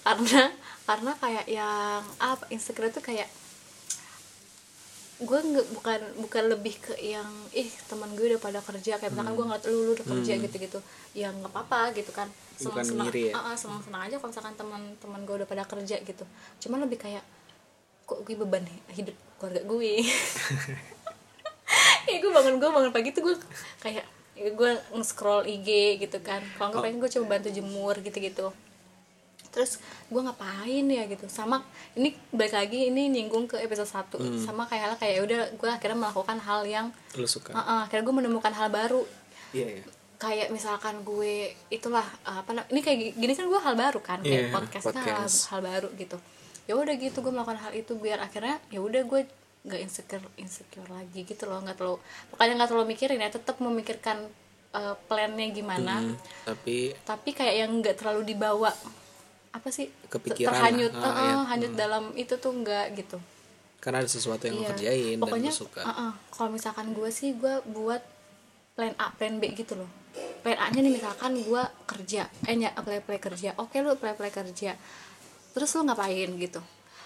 [0.04, 0.52] karena
[0.84, 3.32] karena kayak yang apa insecure itu kayak
[5.24, 9.00] gue nggak bukan bukan lebih ke yang ih teman gue udah pada kerja.
[9.00, 10.80] Kayak misalkan gue ngeliat lu lu udah kerja gitu gitu
[11.16, 12.28] ya nggak apa-apa gitu kan.
[12.60, 13.40] Senang ngiri ya?
[13.56, 16.28] senang senang aja kalau misalkan teman-teman gue udah pada kerja gitu.
[16.68, 17.24] Cuman lebih kayak
[18.14, 19.94] kok gue beban hidup keluarga gue.
[22.04, 23.36] Ya gue bangun gue bangun pagi tuh gue
[23.80, 24.04] kayak
[24.36, 26.44] ya gue nge-scroll IG gitu kan.
[26.54, 28.52] Kalau nggak pengen gue coba bantu jemur gitu-gitu.
[29.50, 29.78] Terus
[30.10, 31.26] gue ngapain ya gitu?
[31.26, 31.64] Sama
[31.96, 34.36] ini balik lagi ini nyinggung ke episode 1 Hmm.
[34.38, 37.56] sama kayak kayak ya udah gue akhirnya melakukan hal yang lu suka?
[37.56, 39.02] Uh-uh, akhirnya gue menemukan hal baru.
[39.56, 39.84] Iya iya.
[40.20, 44.52] Kayak misalkan gue itulah uh, apa ini kayak gini kan gue hal baru kan kayak
[44.52, 45.38] Iya, podcast, kan hal, podcast.
[45.50, 46.18] hal baru gitu
[46.64, 49.22] ya udah gitu gue melakukan hal itu biar akhirnya ya udah gue
[49.64, 51.98] nggak insecure insecure lagi gitu loh nggak terlalu
[52.30, 54.18] pokoknya nggak terlalu mikirin ya tetap memikirkan
[54.72, 58.72] uh, plannya gimana Hmm, tapi tapi kayak yang nggak terlalu dibawa
[59.50, 60.92] apa sih Kepikiran terhanyut.
[60.94, 61.36] Ah, uh-uh, iya.
[61.48, 63.18] hanyut dalam itu tuh nggak gitu
[63.78, 64.68] karena ada sesuatu yang Iya.
[64.70, 68.00] kerjain pokoknya dan suka uh-uh, kalau misalkan gue sih gue buat
[68.74, 69.88] plan A plan B gitu loh
[70.40, 74.12] plan A nya nih misalkan gue kerja eh ny- apply apply kerja oke lu apply
[74.14, 74.74] apply kerja
[75.54, 76.60] terus lu ngapain gitu.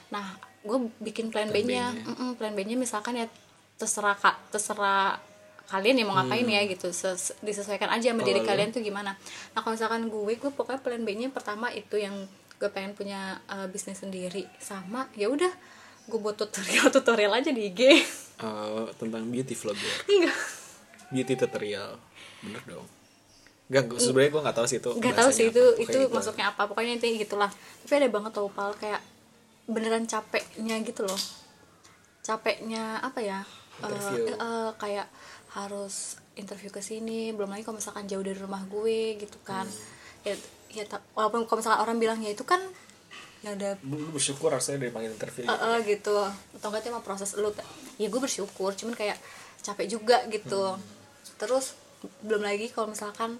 [0.10, 1.91] Nah gue bikin plan, Plan B nya.
[1.91, 2.33] B-nya.
[2.33, 3.27] Plan B nya misalkan ya
[3.75, 5.19] terserah kak terserah
[5.67, 6.89] kalian ya mau ngapain ya gitu.
[6.89, 8.27] Ses- disesuaikan aja sama Hmm.
[8.27, 8.47] Diri lu?
[8.47, 9.13] kalian tuh gimana.
[9.51, 12.15] Nah kalau misalkan gue gue pokoknya plan B nya pertama itu yang
[12.57, 14.47] gue pengen punya uh, bisnis sendiri.
[14.57, 15.51] Sama ya udah
[16.07, 17.81] gue buat tutorial tutorial aja di IG
[18.38, 20.38] Eh, tentang beauty vlogger enggak.
[21.10, 21.97] Beauty tutorial.
[22.39, 22.86] Bener dong
[23.67, 25.75] Gak, sebenarnya gue gak tahu sih itu nggak tahu sih itu apa.
[25.75, 26.15] itu Pokoknya gitu.
[26.15, 27.51] masuknya apa pokoknya intinya gitulah
[27.84, 29.01] tapi ada banget tau pal kayak
[29.65, 31.19] beneran capeknya gitu loh
[32.21, 33.39] capeknya apa ya
[33.77, 34.34] Eh, Interview.
[34.34, 35.06] eh, kayak
[35.51, 35.95] harus
[36.34, 40.25] interview ke sini belum lagi kalau misalkan jauh dari rumah gue gitu kan Hmm.
[40.25, 40.34] ya
[40.71, 42.58] ya ta- walaupun kalau misalkan orang bilang ya itu kan
[43.39, 46.17] ya udah Lu bersyukur harusnya dari panggil interview eh, eh, gitu
[46.58, 47.53] atau enggak itu emang proses lu
[47.95, 49.17] ya gue bersyukur cuman kayak
[49.62, 50.73] capek juga gitu
[51.36, 51.77] terus
[52.21, 53.38] belum lagi kalau misalkan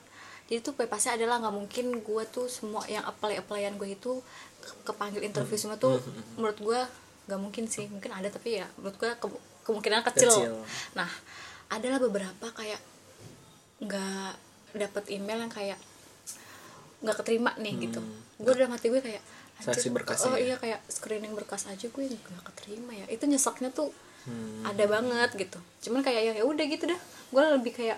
[0.48, 4.24] jadi tuh pasti adalah nggak mungkin gue tuh semua yang apply applyan gue itu
[4.58, 6.00] ke- kepanggil interview semua tuh
[6.34, 6.80] menurut gue
[7.28, 7.86] nggak mungkin sih.
[7.86, 10.32] Mungkin ada tapi ya menurut gue ke- kemungkinan kecil.
[10.32, 10.54] Kecil.
[10.94, 11.12] nah
[11.68, 12.80] adalah beberapa kayak
[13.78, 14.32] nggak
[14.74, 15.80] dapet email yang kayak
[17.00, 18.00] nggak keterima nih gitu.
[18.38, 19.22] Gue udah mati gue kayak
[19.58, 20.44] Seleksi berkasnya oh ya?
[20.44, 23.06] iya kayak screening berkas aja gue nggak keterima ya.
[23.08, 23.92] Itu nyeseknya tuh
[24.24, 24.60] Hmm.
[24.62, 25.56] ada banget gitu.
[25.82, 27.00] Cuman kayak ya ya udah gitu dah.
[27.32, 27.96] Gue lebih kayak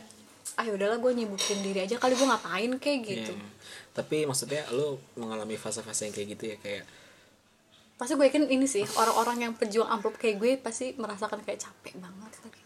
[0.58, 3.34] ah ya udahlah gue nyibukin diri aja kali gue ngapain kayak gitu.
[3.36, 3.48] Iya.
[3.94, 6.84] tapi maksudnya lu mengalami fase-fase yang kayak gitu ya kayak
[8.00, 12.00] pasti gue yakin ini sih orang-orang yang pejuang amplop kayak gue pasti merasakan kayak capek
[12.00, 12.62] banget lagi.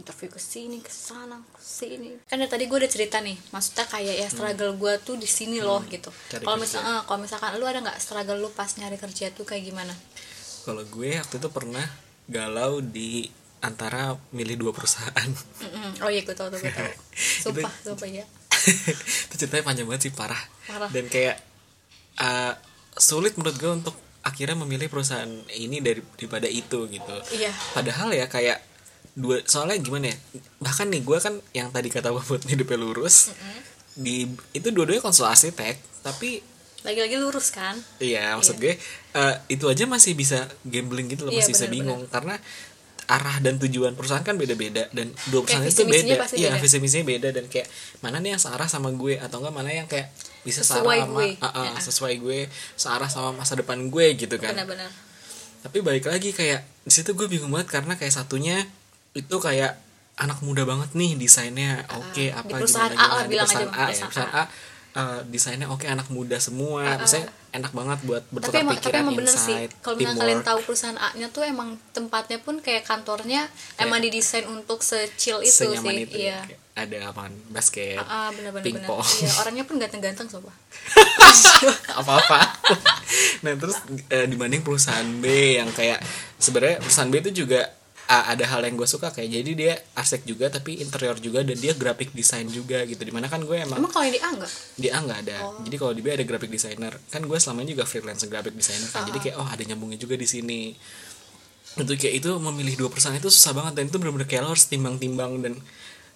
[0.00, 2.16] Interview ke sini ke sana ke sini.
[2.24, 5.60] Kan dari tadi gue udah cerita nih maksudnya kayak ya struggle gue tuh di sini
[5.60, 6.08] loh gitu.
[6.32, 6.64] Cari kalau kerja.
[6.64, 9.92] misalnya kalau misalkan lu ada nggak struggle lu pas nyari kerja tuh kayak gimana?
[10.64, 11.84] Kalau gue waktu itu pernah
[12.24, 13.28] galau di
[13.60, 15.30] antara milih dua perusahaan.
[15.60, 16.00] Mm-mm.
[16.00, 16.86] oh iya gue tau tuh gue tau
[17.44, 18.24] sumpah sumpah ya
[19.28, 20.38] itu ceritanya panjang banget sih parah.
[20.64, 20.90] Parah.
[20.90, 21.36] dan kayak
[22.18, 22.52] uh,
[22.94, 27.16] sulit menurut gue untuk akhirnya memilih perusahaan ini dari daripada itu gitu.
[27.32, 27.50] Iya.
[27.72, 28.58] padahal ya kayak
[29.14, 30.16] dua soalnya gimana ya
[30.58, 33.34] bahkan nih gue kan yang tadi kata buat hidupnya lurus
[33.94, 36.38] di itu dua-duanya konsul arsitek tapi
[36.78, 37.74] lagi-lagi lurus kan?
[37.98, 38.78] Iya maksud gue
[39.12, 41.74] eh, itu aja masih bisa gambling gitu loh Iya, masih bisa bener-bener.
[41.98, 42.02] bingung.
[42.06, 42.34] karena
[43.08, 46.60] arah dan tujuan perusahaan kan beda-beda dan dua perusahaan Kayak itu beda pasti iya beda.
[46.60, 47.66] visi misinya beda dan kayak
[47.98, 51.16] mana nih yang searah sama gue atau enggak mana yang kayak bisa Sesuai searah sama
[51.16, 51.28] gue.
[51.38, 51.80] Ah, ah, Ya.
[51.80, 52.38] sesuai gue
[52.74, 54.92] searah sama masa depan gue gitu kan benar-benar
[55.58, 58.62] tapi balik lagi kayak di situ gue bingung banget karena kayak satunya
[59.12, 59.80] itu kayak
[60.14, 63.26] anak muda banget nih desainnya oke Ah, apa di perusahaan gimana, A lah gimana.
[63.26, 64.44] Di perusahaan A ya perusahaan perusahaan A
[64.94, 69.00] eh, desainnya oke anak muda semua maksudnya enak banget buat tapi bertukar emang tapi pikiran
[69.00, 69.38] emang bener sih.
[69.38, 73.48] insight kalau misalnya kalian tahu perusahaan A nya tuh emang tempatnya pun kayak kantornya
[73.80, 76.44] emang didesain untuk secil itu senyaman sih itu iya.
[76.44, 76.54] ya.
[76.54, 78.86] Kayak ada apaan basket ah bener-bener bener.
[78.86, 80.54] pingpong iya orangnya pun ganteng-ganteng sobat
[82.00, 82.40] apa-apa.
[83.42, 85.98] Nah terus eh, dibanding perusahaan B yang kayak
[86.38, 87.66] sebenarnya perusahaan B itu juga
[88.08, 91.54] ah, ada hal yang gue suka kayak jadi dia arsitek juga tapi interior juga dan
[91.54, 94.28] dia graphic design juga gitu di mana kan gue emang emang kalau yang di A
[94.30, 95.60] enggak di A nggak ada Oh.
[95.60, 98.88] jadi kalau di B ada graphic designer kan gue selama ini juga freelance graphic designer
[98.88, 99.06] kan Ah.
[99.06, 100.72] jadi kayak oh ada nyambungnya juga di sini
[101.76, 104.66] untuk kayak itu memilih dua perusahaan itu susah banget dan itu benar-benar kayak lo harus
[104.66, 105.54] timbang-timbang dan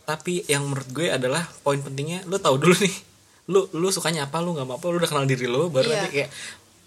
[0.02, 2.96] tapi yang menurut gue adalah poin pentingnya lo tahu dulu nih
[3.44, 5.94] lu lu sukanya apa lu nggak mau apa lu udah kenal diri lo baru Iya.
[5.96, 6.30] nanti kayak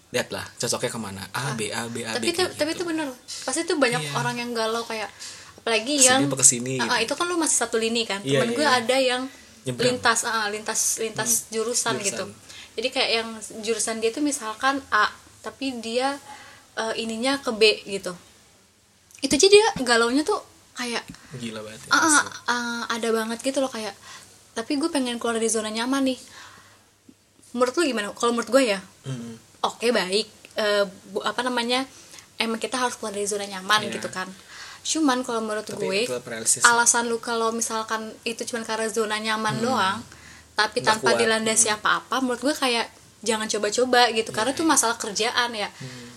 [0.08, 2.70] lihat lah cocoknya ke mana A B A B A tapi B itu kayak tapi
[2.72, 2.82] gitu.
[2.82, 3.08] itu bener
[3.42, 4.12] pasti tuh banyak Iya.
[4.14, 5.10] orang yang galau kayak
[5.58, 7.04] apalagi Ke sini yang apa ke sini Ah, gitu.
[7.04, 8.78] itu kan lu masih satu lini kan Iya, temen iya, gue iya.
[8.78, 9.22] ada yang
[9.64, 9.86] Nyebrang.
[9.92, 12.06] lintas ah, lintas lintas jurusan, jurusan.
[12.06, 12.24] gitu
[12.74, 13.28] jadi kayak yang
[13.60, 16.14] jurusan dia tuh misalkan A tapi dia
[16.74, 18.14] eh, ininya ke B gitu
[19.18, 20.38] itu aja dia galaunya tuh
[20.72, 21.02] kayak
[21.34, 22.30] gila banget ya, asli.
[22.46, 23.96] ah, ada banget gitu loh kayak
[24.52, 26.20] tapi gue pengen keluar dari zona nyaman nih
[27.52, 29.38] menurut lu gimana kalau menurut gue ya Mm.
[29.68, 30.26] Oke baik.
[30.54, 31.84] Eh, bu- apa namanya
[32.36, 33.92] emang kita harus keluar dari zona nyaman Iya.
[33.92, 34.28] gitu kan.
[34.82, 36.00] Cuman kalau menurut Tapi gue
[36.64, 39.98] alasan lu kalau misalkan itu cuma karena zona nyaman doang
[40.54, 41.20] tapi Nggak tanpa kuat.
[41.20, 42.86] dilandasi apa-apa menurut gue kayak
[43.20, 44.30] jangan coba-coba gitu.
[44.30, 45.68] Karena tuh masalah kerjaan ya.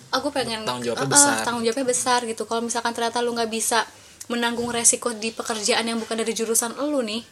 [0.10, 1.36] Aku pengen Tanggung jawabnya eh, besar.
[1.44, 2.44] tanggung jawabnya besar gitu.
[2.44, 3.84] Kalau misalkan ternyata lu nggak bisa
[4.28, 7.26] menanggung resiko di pekerjaan yang bukan dari jurusan lu nih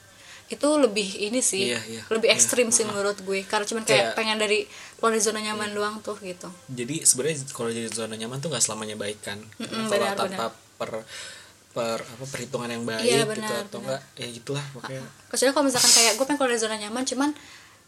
[0.47, 2.01] itu lebih ini sih Iya, iya.
[2.07, 2.35] lebih Iya.
[2.35, 3.43] ekstrim sih menurut gue.
[3.43, 6.47] Karena cuman kayak Kayak- pengen dari keluar dari zona nyaman doang tuh gitu.
[6.67, 9.39] Jadi sebenarnya kalau jadi zona nyaman tuh nggak selamanya baik kan?
[9.57, 10.45] Mm-mm, kalau benar, tanpa
[10.77, 10.91] per
[11.69, 13.99] per apa perhitungan yang baik Iya, gitu benar, atau benar.
[13.99, 15.03] enggak ya gitulah pokoknya.
[15.27, 17.29] Kecuali kalau misalkan kayak gue pengen keluar dari zona nyaman cuman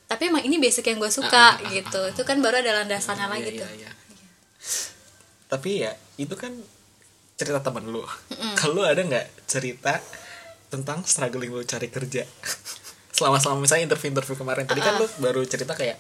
[0.05, 2.01] tapi emang ini basic yang gue Ah, suka gitu.
[2.07, 3.69] itu kan baru ada landasannya Iya, lagi iya, tuh.
[3.75, 3.91] iya.
[5.47, 6.53] tapi ya itu kan
[7.33, 8.03] cerita temen lu.
[8.53, 9.97] Kalau ada nggak cerita
[10.69, 12.23] tentang struggling lu cari kerja.
[13.17, 14.63] Selama selama misalnya interview interview kemarin.
[14.63, 15.99] Tadi kan lu baru cerita kayak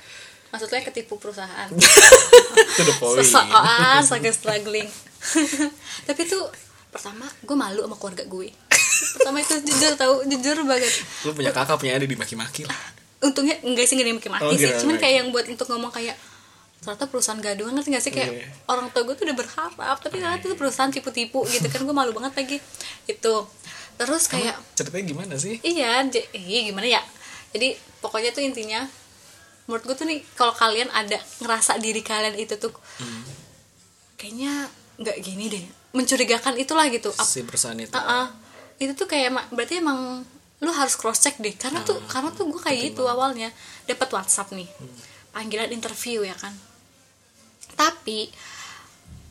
[0.49, 1.67] maksudnya ketipu perusahaan.
[2.77, 3.27] To the point.
[4.01, 4.87] Sangat struggling.
[6.07, 6.47] Tapi tuh
[6.89, 8.49] pertama gue malu sama keluarga gue.
[9.19, 10.93] Pertama itu jujur tahu jujur banget.
[11.27, 12.77] Lu punya kakak punya adik dimaki-maki lah.
[13.19, 14.71] Untungnya enggak sih nggak maki-maki Oh, sih.
[14.79, 16.15] cuman kayak yang buat untuk ngomong kayak
[16.79, 18.13] ternyata perusahaan gaduhan ngerti gak sih?
[18.15, 18.47] Kayak Iya.
[18.71, 21.83] orang tua gue tuh udah berharap tapi ternyata itu perusahaan tipu-tipu gitu kan.
[21.83, 22.57] Gue malu banget lagi.
[23.05, 23.43] Itu
[23.99, 25.59] terus kayak ceritanya gimana sih?
[25.59, 27.01] Iya iya gimana ya?
[27.51, 28.87] Jadi pokoknya tuh intinya
[29.67, 32.71] menurut gue tuh nih kalau kalian ada ngerasa diri kalian itu tuh
[34.15, 37.11] kayaknya nggak gini deh mencurigakan itulah gitu.
[37.13, 37.91] Si perusahaan itu.
[37.91, 38.27] Ah, ah.
[38.77, 40.23] itu tuh kayak emang- berarti emang
[40.59, 43.51] lu harus cross check deh karena tuh karena tuh gue kayak gitu awalnya.
[43.83, 44.67] Dapat WhatsApp nih
[45.29, 46.55] panggilan interview ya kan?
[47.75, 48.31] Tapi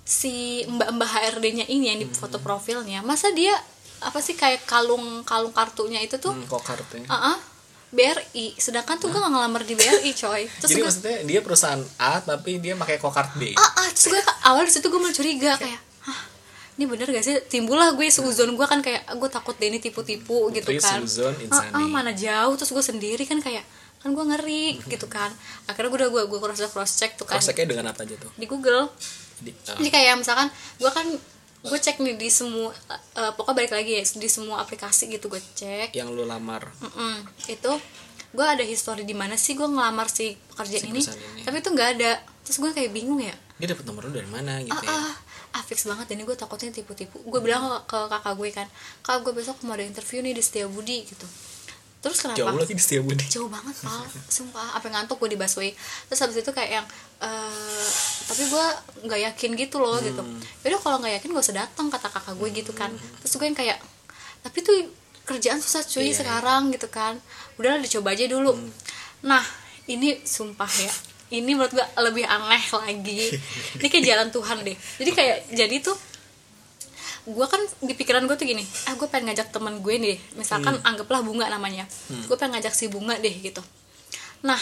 [0.05, 3.53] si mbak-mbak HRD-nya ini yang di foto profilnya masa dia
[3.99, 7.09] apa sih kayak kalung kalung kartunya itu tuh hmm, kok kartunya?
[7.11, 7.39] Ah ah,
[7.89, 10.45] BRI sedangkan tuh gue gak ngelamar di BRI coy.
[10.61, 13.57] Terus jadi gue maksudnya dia perusahaan A tapi dia pakai kokart B?
[13.57, 16.21] Ah ah terus gue awal di situ gue mulai curiga kayak Hah,
[16.77, 17.41] ini bener gak sih?
[17.49, 21.01] Timbul lah gue suzon gue kan kayak gue takut deh ini tipu-tipu gitu kan.
[21.49, 23.65] ah, ah, mana jauh terus gue sendiri kan kayak
[23.99, 25.33] kan gue ngeri gitu kan.
[25.65, 27.41] Akhirnya gue udah gue gue cross cross check tuh kan.
[27.41, 28.31] Cross checknya dengan apa aja tuh?
[28.37, 28.93] Di Google.
[29.41, 31.07] Di- ah, jadi kayak misalkan gue kan
[31.59, 32.71] gue cek nih di semua
[33.19, 35.91] eh, pokoknya balik lagi ya di semua aplikasi gitu gue cek.
[35.95, 36.71] Yang lu lamar.
[36.79, 37.27] Mm-mm.
[37.51, 37.73] itu
[38.29, 41.43] gue ada history di mana sih gue ngelamar si pekerjaan Si ini, ini.
[41.43, 42.13] tapi itu nggak ada.
[42.47, 43.35] Terus gue kayak bingung ya.
[43.59, 44.91] Dia dapat nomor lu dari mana gitu ah, ya?
[44.95, 45.15] Ah,
[45.59, 45.63] ah.
[45.67, 47.19] Fix banget ini gue takutnya tipu-tipu.
[47.27, 48.69] Gue bilang ke, ke kakak gue kan
[49.03, 51.27] kak gue besok mau ada interview nih di Setiabudi gitu
[51.99, 52.39] terus kenapa?
[52.39, 54.07] Jauh lagi di Setiabudi jauh banget pal.
[54.31, 55.75] Sumpah apa ngantuk gue di busway
[56.07, 56.87] terus habis itu kayak yang
[57.19, 57.87] eh
[58.31, 58.67] tapi gue
[59.09, 60.23] nggak yakin gitu loh gitu.
[60.63, 62.95] Yaudah kalau nggak yakin gak usah datang kata kakak gue gitu kan.
[63.25, 63.79] Terus gue yang kayak
[64.47, 64.77] tapi tuh
[65.27, 66.17] kerjaan susah cuy iya.
[66.17, 67.19] sekarang gitu kan.
[67.59, 68.55] Udahlah dicoba aja dulu.
[69.27, 69.43] Nah
[69.91, 70.93] ini sumpah ya
[71.29, 73.37] ini menurut gue lebih aneh lagi.
[73.77, 74.77] Ini kayak jalan Tuhan deh.
[75.03, 75.97] Jadi kayak jadi tuh
[77.29, 80.81] gue kan di pikiran gue tuh gini ah gue pengen ngajak temen gue nih misalkan
[80.81, 81.85] anggaplah bunga namanya.
[82.25, 83.61] Gue pengen ngajak si bunga deh gitu.
[84.41, 84.59] Nah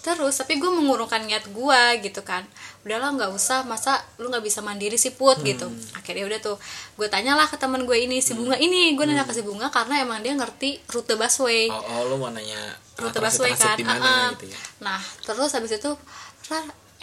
[0.00, 2.46] terus tapi gue mengurungkan niat gue gitu kan.
[2.86, 5.36] Udahlah nggak usah masa lu nggak bisa mandiri sih put?
[5.44, 5.68] Gitu.
[5.92, 6.56] Akhirnya udah tuh
[6.96, 10.00] gue tanyalah ke teman gue ini si bunga ini gue nanya ke si bunga karena
[10.00, 11.68] emang dia ngerti rute busway.
[11.68, 13.76] Oh, oh lu mau nanya rute busway kan?
[13.84, 14.26] Ah, ah.
[14.32, 14.60] gitu ya?
[14.80, 15.92] Nah terus habis itu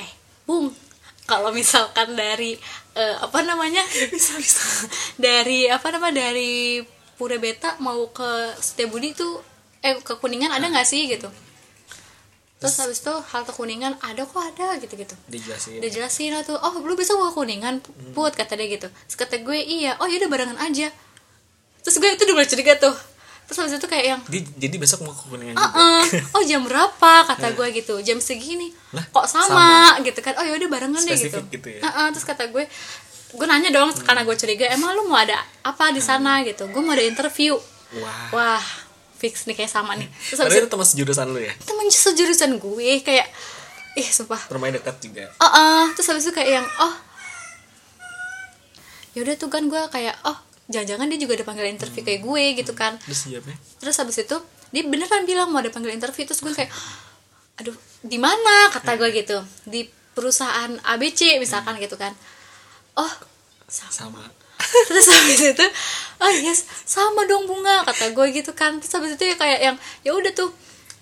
[0.01, 0.11] eh
[0.47, 0.73] bung
[1.23, 2.59] kalau misalkan dari
[2.95, 3.83] eh, apa namanya?
[5.23, 6.81] Dari apa nama dari
[7.17, 9.41] Pura Beta mau ke Setiabudi tuh
[9.83, 11.29] eh ke Kuningan ada nggak sih gitu?
[12.57, 16.55] Terus habis itu halte Kuningan ada kok ada gitu gitu dijelasin udah jelasin lah tuh
[16.55, 17.83] oh lu bisa gua kuningan?
[18.15, 18.87] Put kata dia gitu.
[18.87, 19.99] Terus kata gue iya.
[19.99, 20.89] Oh yaudah barengan aja.
[21.83, 22.95] Terus gue itu udah mulai curiga tuh
[23.53, 25.69] terus habis itu kayak yang Di- jadi besok mau ke kuningan juga?
[25.77, 26.03] Ah.
[26.35, 27.13] oh jam berapa?
[27.29, 28.01] kata gue gitu.
[28.01, 28.73] Jam segini.
[28.89, 30.33] Lah, kok sama, gitu kan.
[30.41, 31.81] Oh yaudah barengan deh gitu, gitu ya?
[31.85, 32.07] Ah, ah.
[32.09, 32.65] terus kata gue
[33.33, 36.41] gue nanya dong karena gue curiga emang lu mau ada apa di sana?
[36.41, 36.65] Gitu.
[36.73, 37.53] Gue mau ada interview.
[38.01, 38.33] Wah.
[38.33, 38.65] Wah
[39.23, 40.11] fix nih kayak sama nih.
[40.11, 41.53] Terus habis itu teman sejurusan lu ya?
[41.63, 43.27] Temen sejurusan gue kayak
[43.95, 44.41] ih sumpah.
[44.51, 45.31] Rumahnya dekat juga.
[45.39, 45.87] Oh ah.
[45.95, 46.93] terus habis itu kayak yang oh
[49.13, 50.37] yaudah tuh kan gue kayak oh
[50.73, 52.97] jangan-jangan dia juga ada panggil interview kayak gue gitu kan.
[53.05, 54.37] Terus jawabnya terus habis itu
[54.73, 56.73] dia beneran bilang mau ada panggil interview terus gue kayak
[57.61, 58.73] aduh di mana?
[58.73, 59.37] kata gue gitu.
[59.69, 59.85] Di
[60.17, 62.17] perusahaan ABC misalkan gitu kan.
[62.97, 63.13] Oh
[63.69, 63.93] sama.
[63.93, 64.23] Sama.
[64.89, 65.65] Terus habis itu
[66.23, 68.81] oh yes sama dong bunga kata gue gitu kan.
[68.81, 70.49] Terus habis itu ya kayak yang ya udah tuh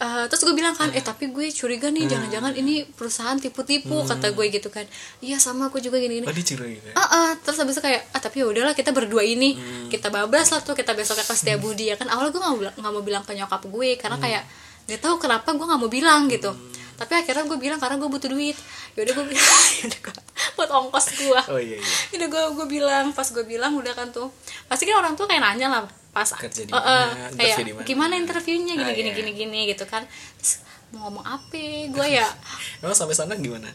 [0.02, 4.34] eh, terus gue bilang kan eh tapi gue curiga nih jangan-jangan ini perusahaan tipu-tipu kata
[4.34, 4.82] gue gitu kan.
[5.20, 6.26] Iya sama aku juga gini-gini.
[6.26, 6.96] Oh dicuri gitu ya?
[6.98, 7.30] Ah ah.
[7.38, 9.54] terus habis itu kayak ah tapi ya udahlah kita berdua ini
[9.88, 12.10] kita bablas lah tuh kita besok ke Setia Budi ya kan.
[12.10, 14.44] Awalnya gue nggak mau bilang- nggak mau bilang ke nyokap gue karena kayak
[14.90, 16.50] nggak tahu kenapa gue nggak mau bilang gitu.
[16.98, 18.58] Tapi akhirnya gue bilang karena gue butuh duit.
[18.98, 20.14] Yaudah gue bilang yaudah gue
[20.52, 21.94] buat ongkos gue oh iya iya.
[22.18, 24.34] Udah gue gue bilang pas gue bilang udah kan tuh.
[24.66, 27.63] Pasti kan orang tua kayak nanya lah pas Kerja di Eh, eh, mana, kayak interview
[27.63, 27.86] di mana.
[27.86, 29.15] gimana interviewnya gini Ah, gini iya.
[29.15, 30.04] gini gini gitu kan
[30.36, 30.60] terus
[30.91, 32.28] mau ngomong apa gue ya
[32.80, 33.71] emang sampai sana gimana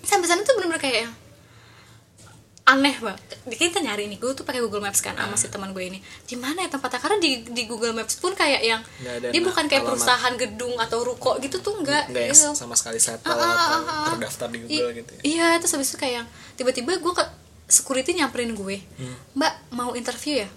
[0.00, 1.06] sampai sana tuh bener-bener kayak
[2.64, 5.80] aneh banget kita nyari nih gue tuh pakai Google Maps kan sama si teman gue
[5.82, 8.84] ini di mana ya tempatnya karena di di Google Maps pun kayak yang
[9.24, 9.96] dia bukan kayak alamat.
[9.96, 12.52] perusahaan gedung atau ruko gitu tuh enggak nggak yang gitu.
[12.52, 14.06] sama sekali settle Ah, ah, ah, ah.
[14.10, 17.24] terdaftar di I- Google gitu ya iya terus habis itu kayak yang tiba-tiba gue ke
[17.66, 19.16] security nyamperin gue Hmm.
[19.34, 20.48] mbak mau interview ya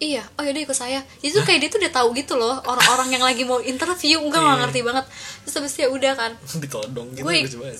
[0.00, 3.20] iya oh yaudah ikut saya itu kayak dia tuh udah tahu gitu loh orang-orang yang
[3.20, 4.62] lagi mau interview enggak nggak Iya.
[4.64, 5.04] ngerti banget
[5.38, 6.32] terus habis ya udah kan
[6.64, 7.36] ditodong gitu gue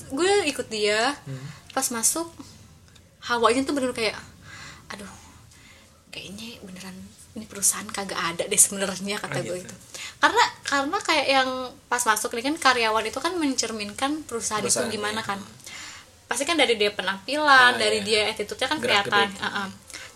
[0.07, 1.41] gue ikut dia Hmm.
[1.71, 2.29] pas masuk
[3.21, 4.17] hawanya tuh bener kayak
[4.87, 5.09] aduh
[6.09, 6.93] kayaknya beneran
[7.31, 9.65] ini perusahaan kagak ada deh sebenarnya kata Oh, gue gitu.
[9.65, 9.75] itu
[10.19, 11.49] karena karena kayak yang
[11.87, 15.29] pas masuk nih kan karyawan itu kan mencerminkan perusahaan, Perusahaan, itu gimana iya.
[15.31, 15.39] kan
[16.27, 18.23] pasti kan dari dia penampilan Ah, dari iya.
[18.23, 19.27] dia attitude-nya kan Gerak kelihatan.
[19.39, 19.67] Ah, ah.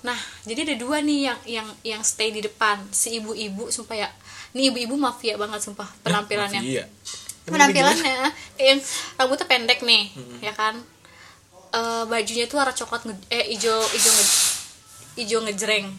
[0.05, 4.09] Nah jadi ada dua nih yang yang yang stay di depan si ibu-ibu sumpah ya.
[4.53, 6.61] Ini ibu-ibu mafia banget sumpah penampilannya.
[6.61, 6.85] iya
[7.43, 8.79] penampilannya yang
[9.15, 10.77] rambutnya pendek nih ya kan?
[11.69, 14.25] Eh, bajunya tuh warna coklat nge- eh hijau hijau nge,
[15.17, 15.89] hijau ngejreng.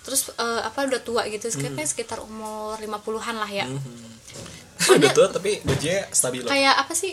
[0.00, 3.66] Terus eh, apa udah tua gitu sekitar sekitar umur 50-an lah ya.
[4.88, 7.12] Udah tua tapi bajunya stabil kayak apa sih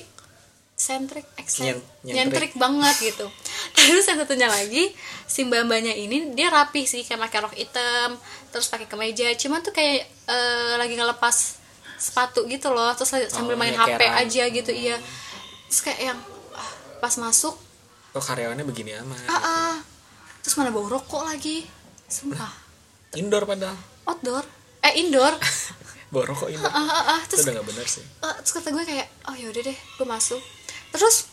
[0.75, 2.03] sentrik Nyen- nyentrik.
[2.03, 3.25] nyentrik banget gitu.
[3.71, 4.91] Terus yang satunya lagi
[5.23, 8.19] si mbak mbaknya ini dia rapi sih kayak pakai rok hitam
[8.51, 9.31] terus pakai kemeja.
[9.39, 11.35] Cuman tuh kayak eh, lagi ngelepas
[11.95, 13.71] sepatu gitu loh terus sambil Oh, main.
[13.71, 14.99] HP aja gitu iya.
[15.71, 16.19] Terus kayak yang
[16.51, 17.55] ah, pas masuk.
[18.11, 19.75] Kok karyawannya begini amat ah, ah.
[20.39, 21.63] terus mana bau rokok lagi.
[22.05, 22.51] Sumpah.
[23.15, 23.79] Indoor padahal.
[24.05, 24.43] Outdoor.
[24.83, 25.31] Eh indoor.
[26.11, 26.67] Bawa rokok indoor.
[26.67, 27.19] Ah, ah, ah.
[27.23, 28.03] itu terus udah gak bener sih.
[28.03, 30.43] Eh, terus kata gue kayak oh yaudah deh gue masuk
[30.97, 31.29] terus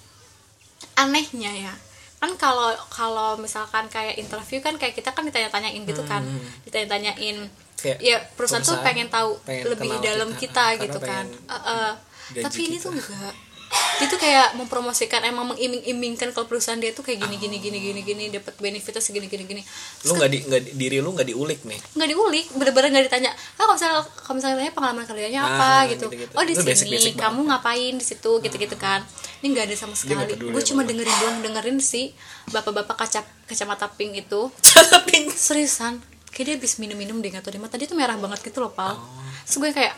[0.99, 1.75] anehnya ya.
[2.23, 6.23] Kan kalau kalau misalkan kayak interview kan kayak kita kan ditanya-tanyain gitu kan.
[6.67, 7.51] Ditanya-tanyain
[7.83, 11.27] Kayak ya perusahaan, tuh perusahaan pengen tahu pengen lebih dalam kita, kita, gitu kan.
[11.51, 11.93] eh.
[12.33, 12.85] gaji tapi ini kita.
[12.87, 13.35] tuh enggak
[13.73, 18.01] dia tuh kayak mempromosikan emang mengiming-imingkan kalau perusahaan dia tuh kayak gini gini gini gini
[18.03, 19.63] gini dapat benefitnya segini gini gini.
[20.05, 21.79] Lu nggak di di- diri lu nggak diulik nih?
[21.97, 25.65] Nggak diulik bener-bener nggak ditanya ah kalau misalnya kalau misalnya tanya pengalaman kerjanya apa?
[25.65, 26.07] Ah, gitu.
[26.11, 26.33] gitu-gitu.
[26.35, 28.33] oh di sini basic-basic kamu ngapain di situ?
[28.43, 29.01] Gitu-gitu kan.
[29.41, 30.35] Ini nggak ada sama sekali.
[30.35, 32.13] gue cuma dengerin doang dengerin si
[32.51, 34.51] bapak-bapak kaca kacamata pink itu.
[35.09, 35.33] Pink.
[35.33, 36.01] seriusan
[36.33, 38.73] kayak dia habis minum-minum deh nggak tahu deh mata dia tuh merah banget gitu loh
[38.73, 38.97] pal.
[39.45, 39.95] Terus gue kayak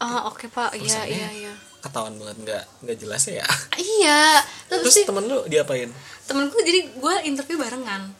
[0.00, 0.74] ah oke pak.
[0.76, 3.42] Iya iya iya ketahuan banget nggak nggak jelas ya?
[3.74, 4.38] Iya.
[4.66, 5.90] Terus, terus sih temen lu diapain?
[6.24, 8.14] Temen gue jadi gue interview barengan.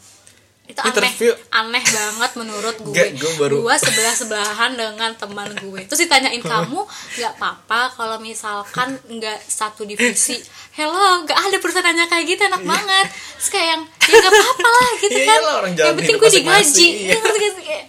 [0.62, 0.94] Itu aneh.
[0.94, 1.32] Interview.
[1.50, 3.04] aneh banget menurut gue.
[3.12, 5.80] Gue baru- gue sebelah sebelahan dengan teman gue.
[5.84, 6.80] Terus ditanyain kamu
[7.16, 10.38] nggak apa-apa kalau misalkan nggak satu divisi?
[10.72, 13.06] Hello nggak ada perusahaan nanya kayak gitu enak banget.
[13.36, 15.40] Terus kayak yang ya nggak apa-apa lah gitu Iya kan.
[15.52, 16.88] orang yang penting gue digaji.
[17.04, 17.14] iya.
[17.68, 17.80] ya,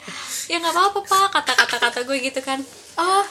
[0.47, 2.57] ya nggak apa-apa pak kata-kata kata gue gitu kan.
[2.95, 3.23] Oh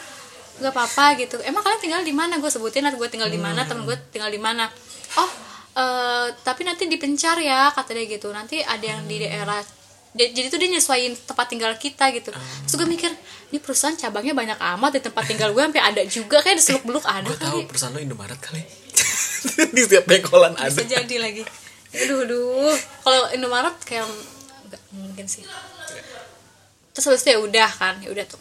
[0.63, 1.37] nggak apa-apa gitu.
[1.43, 2.39] Emang kalian tinggal di mana?
[2.39, 4.71] Gue sebutin lah gue tinggal di mana temen gue tinggal di mana.
[5.15, 5.31] Oh
[5.73, 8.31] eh, tapi nanti dipencar ya kata dia gitu.
[8.31, 9.59] Nanti ada yang di daerah
[10.13, 12.31] dia- jadi tuh dia nyesuaiin tempat tinggal kita gitu.
[12.31, 13.11] Terus gue mikir
[13.49, 16.85] ini perusahaan cabangnya banyak amat di tempat tinggal gue sampai ada juga kayak di seluk
[16.85, 17.69] beluk ada gue tahu kali.
[17.69, 18.63] perusahaan lo Indomaret kali.
[19.75, 20.71] Di setiap bengkolan ada.
[20.71, 21.43] bisa jadi lagi.
[21.93, 22.77] Aduh aduh.
[23.03, 24.07] Kalau Indomaret kayak
[24.69, 25.43] nggak mungkin sih.
[26.93, 28.41] Terus habis itu ya udah kan ya udah tuh.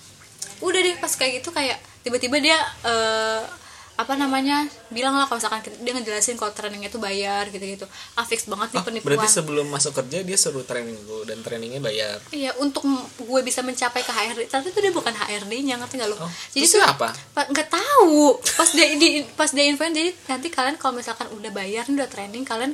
[0.62, 3.43] Udah deh pas kayak gitu kayak tiba-tiba dia eh,
[3.91, 7.85] apa namanya bilang lah kalau misalkan dia ngejelasin kalau trainingnya tuh bayar gitu-gitu
[8.15, 11.37] ah fix banget nih Oh, penipuan berarti sebelum masuk kerja dia suruh training lu dan
[11.39, 12.81] trainingnya bayar Iya, untuk
[13.19, 14.41] gue bisa mencapai ke HRD.
[14.47, 16.17] Ternyata itu dia bukan HRD-nya, ngerti gak lo?
[16.17, 17.07] Oh, jadi terus tuh siapa?
[17.29, 18.41] pa- nggak tahu.
[18.41, 22.41] Pas dia di pas dia infoin jadi nanti kalian kalau misalkan udah bayar, udah training,
[22.41, 22.73] kalian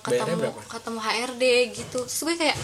[0.00, 1.44] ketemu ketemu HRD
[1.76, 1.98] gitu.
[2.00, 2.56] Terus gue kayak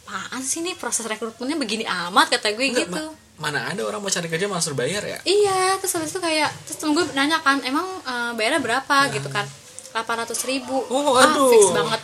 [0.00, 3.04] apaan sih nih proses rekrutmennya begini amat kata gue Enggak, gitu.
[3.38, 5.18] Ma- mana ada orang mau cari kerja malah suruh bayar ya?
[5.22, 8.96] Iya, terus habis itu kayak terus temen gue nanya kan, emang eh, bayarnya berapa?
[9.08, 9.46] Gitu kan?
[9.90, 10.82] 800 ribu.
[10.84, 11.48] Oh, ah aduh.
[11.48, 12.00] fix banget.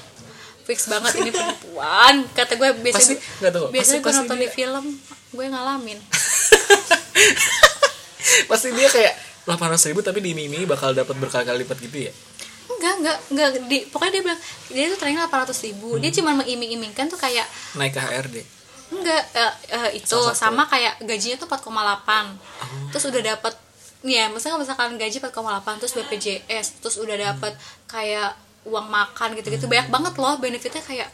[0.64, 4.42] Fix banget ini penipuan kata gue biasanya Pasti- nggak tahu, biasanya pasti- gue nonton di
[4.42, 4.84] dia- film
[5.30, 5.98] gue ngalamin.
[8.44, 12.12] Pasti dia kayak 800 ribu tapi diiming-imingi bakal dapat berkali-kali lipat gitu ya?
[12.66, 13.48] Enggak enggak enggak.
[13.66, 15.88] Di pokoknya dia bilang dia tuh training 800 ribu.
[15.98, 16.16] Dia Hmm.
[16.16, 17.44] cuma mengiming-imingkan tuh kayak
[17.74, 18.36] naik ke HRD
[18.94, 23.54] enggak eh, eh, itu sama kayak gajinya tuh 4,8 terus udah dapat
[24.04, 27.56] ya misalnya misalkan gaji 4,8 terus BPJS terus udah dapat
[27.88, 31.08] kayak uang makan gitu-gitu banyak banget loh benefitnya kayak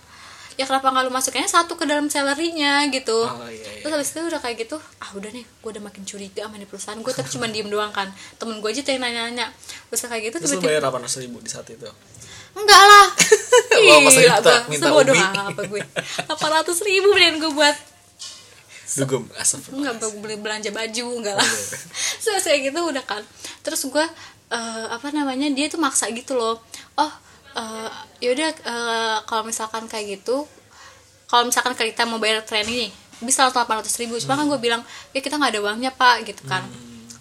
[0.58, 3.24] ya kenapa nggak lu masukinnya satu ke dalam salary-nya gitu.
[3.24, 3.80] Oh, iya, iya.
[3.80, 6.68] terus habis itu udah kayak gitu ah udah nih gue udah makin curiga sama nih
[6.68, 8.12] perusahaan gue tapi cuma diem doang kan.
[8.36, 9.48] Temen gue aja tuh yang nanya-nanya.
[9.88, 11.88] Terus kayak gitu terus tiba-tiba bayar 800 ribu di saat itu
[12.56, 13.06] enggak lah.
[13.86, 15.80] Lo masa Gila, minta- minta sebodoh apa gue.
[16.26, 17.76] 800 ribu mendingan gue buat.
[18.90, 21.50] Dugem asap enggak gue beli belanja baju enggak lah.
[22.18, 23.22] So kayak gitu udah kan.
[23.62, 24.04] Terus gue
[24.50, 26.58] eh, apa namanya dia tuh maksa gitu loh.
[26.98, 27.12] Oh
[27.54, 30.46] eh, yaudah eh, kalau misalkan kayak gitu
[31.30, 34.18] kalau misalkan kita mau bayar training nih bisa lah 800 ribu.
[34.18, 34.82] Cuma kan gue bilang
[35.14, 36.66] ya kita nggak ada uangnya pak gitu kan.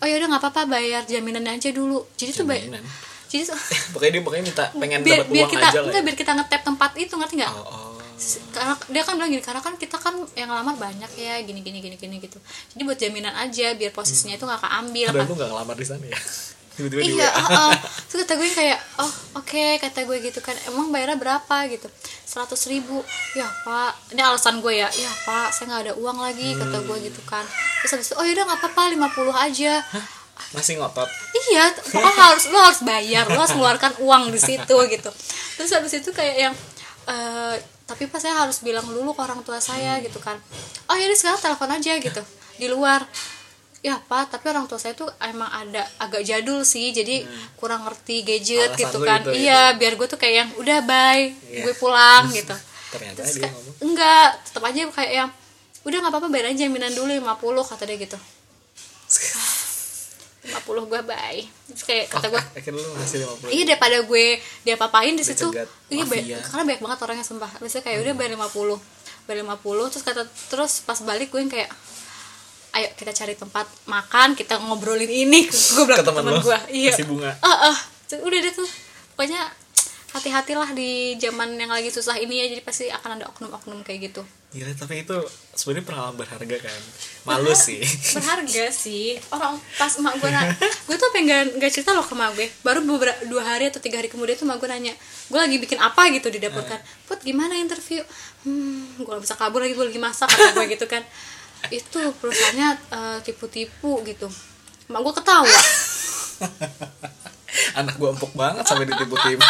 [0.01, 2.01] Oh yaudah nggak apa-apa bayar jaminannya aja dulu.
[2.17, 2.83] Jadi tuh bayar Jaminan.
[3.29, 3.59] Jadi tuh
[3.93, 6.07] pokoknya dia pokoknya minta pengen biar, dapat biar uang kita aja lah enggak ya.
[6.09, 7.53] biar kita ngetap tempat itu ngerti nggak?
[7.53, 7.93] Oh, oh.
[8.51, 11.79] karena dia kan bilang gini karena kan kita kan yang ngelamar banyak ya gini gini
[11.79, 12.41] gini gini gitu.
[12.73, 15.85] Jadi buat jaminan aja biar posisinya itu nggak keambil padahal kan lu gak ngelamar di
[15.87, 16.19] sana ya?
[16.79, 17.71] Tiba-tiba iya WA heeh.
[18.07, 20.55] terus kata gue kayak oh oke kata gue gitu kan.
[20.65, 21.55] Emang bayarnya berapa?
[21.67, 21.91] gitu.
[22.23, 23.03] Seratus ribu.
[23.35, 24.15] Ya pak.
[24.15, 24.87] Ini alasan gue ya.
[24.87, 27.43] Ya pak saya nggak ada uang lagi kata gue gitu kan.
[27.83, 29.73] Terus habis itu oh yaudah nggak apa-apa 50 aja
[30.49, 31.09] masih ngotot.
[31.49, 35.09] Iya pokoknya harus lo harus bayar lo harus mengeluarkan uang di situ gitu.
[35.55, 36.53] Terus habis itu kayak yang
[37.05, 40.37] eh, tapi pas saya harus bilang dulu ke orang tua saya gitu kan.
[40.85, 42.21] Oh ya sekarang telepon aja gitu.
[42.55, 43.03] Di luar.
[43.79, 47.23] Ya pak tapi orang tua saya tuh emang ada agak jadul sih jadi
[47.55, 49.19] kurang ngerti gadget Alasan gitu kan.
[49.21, 49.39] itu ya?
[49.39, 51.63] iya biar gue tuh kayak yang udah bye Iya.
[51.63, 52.51] gue pulang gitu.
[52.91, 53.75] Ternyata Terus dia ngomong.
[53.81, 55.29] enggak tetap aja kayak yang
[55.79, 57.31] udah nggak apa-apa bayar aja jaminan dulu 50
[57.71, 58.17] kata dia gitu
[60.49, 61.41] 50 gue bye.
[61.69, 64.25] Terus kayak kata gue akhirnya lu ngasih 50 iya daripada gue
[64.63, 65.47] dia papain di situ
[65.87, 67.51] iya ba- karena banyak banget orangnya sumpah.
[67.57, 71.69] Biasanya kayak udah bayar 50 bayar 50 terus kata terus pas balik gue yang kayak
[72.69, 75.45] ayo kita cari tempat makan kita ngobrolin ini.
[75.49, 76.93] Gue bilang Ke lo, gue iya.
[76.93, 77.33] Kasih bunga.
[77.41, 77.77] ah ah.
[78.05, 78.69] Terus udah deh tuh.
[79.13, 79.41] Pokoknya
[80.09, 84.21] hati-hatilah di zaman yang lagi susah ini ya jadi pasti akan ada oknum-oknum kayak gitu.
[84.49, 85.13] Gila, tapi itu
[85.53, 86.81] sebenarnya pengalaman berharga kan?
[87.29, 87.77] Malu sih.
[88.17, 89.21] berharga sih.
[89.29, 90.57] Orang pas emak gue nanya
[90.89, 94.01] gue tuh pengen nggak cerita loh ke emak gue baru beberapa dua hari atau tiga
[94.01, 94.93] hari kemudian tuh emak gue nanya
[95.29, 96.09] gue lagi bikin apa?
[96.09, 98.01] gitu di dapur kan put gimana interview?
[98.41, 101.05] Hmm gue gak bisa kabur lagi gue lagi masak kata gue gitu kan.
[101.77, 104.25] Itu perusahaannya eh, tipu-tipu gitu.
[104.89, 105.57] Emak gue ketawa.
[107.77, 109.43] Anak gua empuk banget sampai ditipu-tipu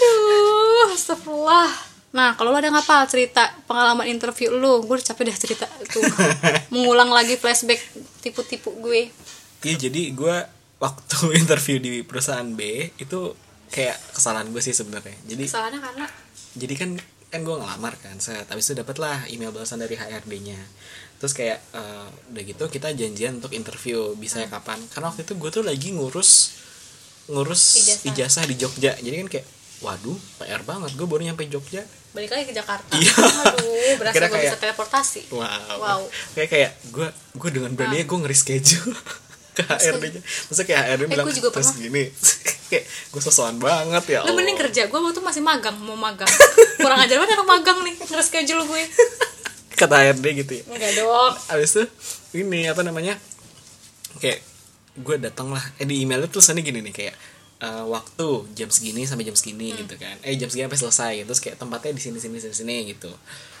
[0.00, 1.70] aduh astagfirullah.
[2.10, 6.02] Nah kalau lo ada ngapa cerita pengalaman interview lu gue udah capek dah cerita tuh.
[6.74, 7.80] Mengulang lagi flashback
[8.24, 9.12] tipu-tipu gue.
[9.62, 10.36] Iya jadi gue
[10.82, 13.34] waktu interview di perusahaan B itu
[13.70, 15.14] kayak kesalahan gue sih sebenarnya.
[15.28, 16.06] Jadi kesalahannya karena?
[16.58, 16.90] Jadi kan
[17.30, 20.58] kan gue ngelamar kan saya habis itu dapet lah email balasan dari HRD-nya
[21.22, 24.80] terus kayak eh, udah gitu kita janjian untuk interview bisa kapan.
[24.88, 26.58] Karena waktu itu gue tuh lagi ngurus
[27.28, 28.08] ngurus Ijazah.
[28.08, 28.44] ijazah.
[28.48, 28.92] di Jogja.
[28.96, 29.46] Jadi kan kayak
[29.80, 31.80] waduh PR banget gue baru nyampe Jogja.
[32.10, 32.92] Balik lagi ke Jakarta.
[32.92, 33.14] Iya.
[33.14, 35.20] aduh berasa gue kayak- bisa teleportasi.
[35.30, 36.00] Wow, Wow.
[36.32, 38.92] kayak kayak gue gue dengan beraninya gue ngeri schedule
[39.56, 40.20] ke HRD nya.
[40.20, 42.04] Maksudnya kayak HRD bilang gue juga terus pernah." gini.
[42.70, 44.36] Kayak gue sosokan banget ya lu Allah.
[44.38, 44.86] mending kerja.
[44.86, 46.30] Gue waktu masih magang mau magang.
[46.78, 48.82] Kurang ajar banget anak magang nih nggak schedule gue.
[49.72, 50.62] Kata HRD gitu ya.
[50.68, 51.34] Enggak dong.
[51.50, 51.82] Abis itu
[52.38, 53.18] ini apa namanya
[54.16, 54.38] kayak
[54.94, 55.64] gue datang lah.
[55.76, 57.14] Eh di emailnya tulisannya gini nih kayak
[57.60, 59.78] eh, waktu jam segini sampai jam segini Hmm.
[59.78, 60.16] gitu kan.
[60.20, 63.12] Eh jam segini sampai selesai terus kayak tempatnya di sini sini sini sini gitu.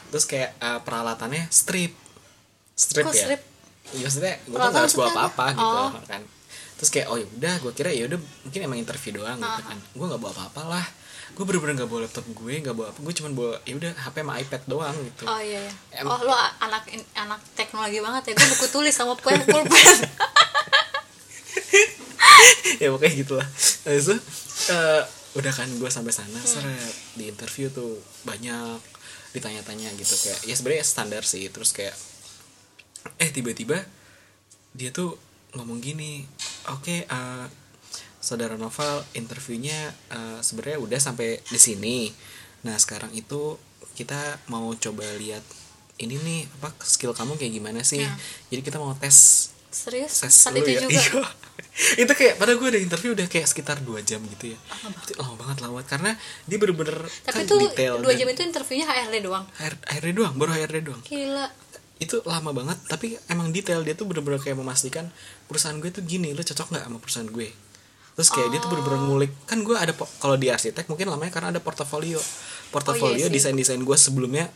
[0.08, 1.92] Terus kayak eh, peralatannya strip.
[2.72, 3.24] Strip Kok ya?
[3.26, 3.42] strip?
[3.90, 5.46] ya maksudnya gue tuh Peralatan gak harus bawa apa-apa apa?
[5.52, 5.90] gitu Oh.
[6.06, 6.22] kan.
[6.76, 9.46] Terus kayak oh ya udah gue kira ya udah mungkin emang interview doang Ah.
[9.52, 9.78] gitu kan.
[9.92, 10.86] Gue nggak bawa apa-apa lah.
[11.30, 14.16] Gue bener-bener nggak bawa laptop gue nggak bawa apa gue cuma bawa ya udah HP
[14.16, 15.24] sama iPad doang gitu.
[15.24, 15.72] Oh iya iya.
[15.94, 16.82] Em- oh lo anak
[17.14, 18.32] anak teknologi banget ya.
[18.34, 19.68] Gue buku tulis sama pen pulpen
[22.82, 23.48] ya pokoknya gitulah
[23.84, 24.16] Habis itu
[24.70, 28.78] eh, udah kan gue sampai sana seret di interview tuh banyak
[29.30, 31.94] ditanya-tanya gitu kayak ya sebenarnya standar sih terus kayak
[33.16, 33.78] eh tiba-tiba
[34.72, 35.14] dia tuh
[35.54, 36.26] ngomong gini
[36.68, 37.46] oke eh,
[38.18, 39.78] saudara Novel interviewnya
[40.10, 42.10] eh, sebenarnya udah sampai di sini
[42.60, 43.54] nah sekarang itu
[43.94, 45.42] kita mau coba lihat
[45.96, 48.12] ini nih apa skill kamu kayak gimana sih Ya.
[48.48, 50.80] jadi kita mau tes serius ses saat itu ya.
[50.82, 51.22] juga Iya.
[52.02, 54.58] itu kayak pada gue ada interview udah kayak sekitar dua jam gitu ya.
[55.16, 55.56] Lama banget.
[55.60, 56.10] Lama karena
[56.44, 59.44] dia bener-bener tapi kan itu detail dua jam itu interviewnya HRD doang.
[59.56, 61.00] HR HRD doang baru HRD doang.
[61.02, 61.46] Gila.
[61.96, 63.80] Itu lama banget tapi emang detail.
[63.80, 65.08] Dia tuh bener-bener kayak memastikan
[65.44, 67.48] perusahaan gue tuh gini lo cocok nggak sama perusahaan gue?
[68.10, 68.72] Terus kayak dia tuh Oh.
[68.76, 69.32] bener-bener ngulik.
[69.44, 72.20] Kan gue ada kalau di arsitek mungkin lamanya karena ada portofolio.
[72.68, 74.46] Portofolio Oh, iya desain desain gue sebelumnya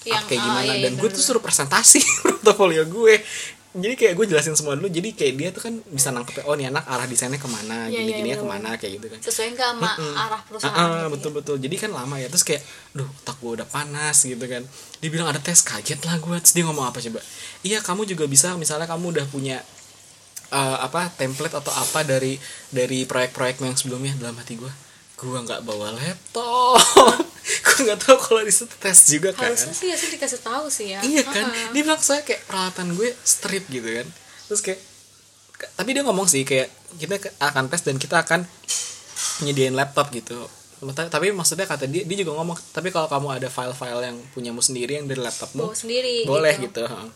[0.00, 0.62] Yang, kayak ah, gimana.
[0.64, 3.20] iya, iya, dan gue tuh suruh presentasi portofolio gue
[3.70, 6.74] jadi kayak gue jelasin semua dulu jadi kayak dia tuh kan bisa nangkep oh nih
[6.74, 9.18] anak arah desainnya ke mana Iya, gini iya, gini ya ke mana kayak gitu kan.
[9.22, 11.08] Sesuai nggak sama arah perusahaan Ah, ah, gitu ya?
[11.14, 11.56] betul betul.
[11.62, 14.62] Jadi kan lama ya terus kayak duh otak gue udah panas gitu kan.
[14.98, 17.22] Dia bilang ada tes kaget lah gue terus dia ngomong apa coba?
[17.62, 19.62] Iya kamu juga bisa misalnya kamu udah punya
[20.50, 22.42] eh, apa template atau apa dari
[22.74, 24.18] dari proyek-proyek yang sebelumnya.
[24.18, 24.72] Dalam hati gue
[25.14, 26.80] gue nggak bawa laptop
[27.86, 30.86] nggak tahu kalau di situ tes juga kan harusnya sih ya sih dikasih tahu sih
[30.94, 31.70] ya iya kan ah.
[31.72, 34.06] dia bilang saya kayak peralatan gue strip gitu kan
[34.48, 34.80] terus kayak
[35.76, 38.48] tapi dia ngomong sih kayak kita akan tes dan kita akan
[39.44, 40.48] nyediain laptop gitu
[41.12, 44.96] tapi maksudnya kata dia dia juga ngomong tapi kalau kamu ada file-file yang punyamu sendiri
[44.96, 46.80] yang dari laptopmu bawa sendiri boleh gitu.
[46.80, 47.12] gitu,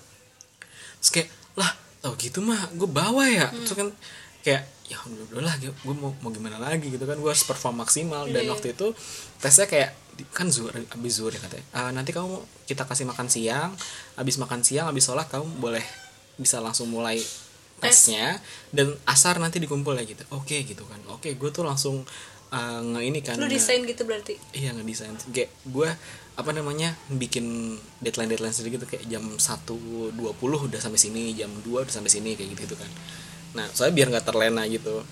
[1.01, 1.73] terus kayak lah
[2.05, 3.65] tau gitu mah gue bawa ya Hmm.
[3.65, 3.89] terus kan
[4.45, 8.29] kayak ya udah lah gue mau mau gimana lagi gitu kan gue harus perform maksimal
[8.29, 8.53] dan Iya, iya.
[8.53, 8.93] waktu itu
[9.41, 9.97] tesnya kayak
[10.31, 11.67] kan zuhur abis zuhur ya katanya.
[11.73, 13.75] "Ah, nanti kamu kita kasih makan siang
[14.15, 15.83] abis makan siang abis sholat kamu boleh
[16.37, 17.19] bisa langsung mulai
[17.79, 18.39] tesnya
[18.71, 20.23] dan asar nanti dikumpul ya gitu.
[20.33, 21.01] Oke gitu kan.
[21.11, 22.07] Oke gue tuh langsung
[22.49, 24.39] uh, nge ini kan lu nge- desain gitu berarti?
[24.55, 25.15] Iya ngedesain.
[25.35, 25.89] Kayak gue
[26.35, 31.85] apa namanya bikin deadline deadline sendiri gitu kayak jam 1.20 udah sampai sini jam 2
[31.87, 32.91] udah sampai sini kayak gitu gitu kan.
[33.55, 35.03] Nah soalnya biar nggak terlena gitu.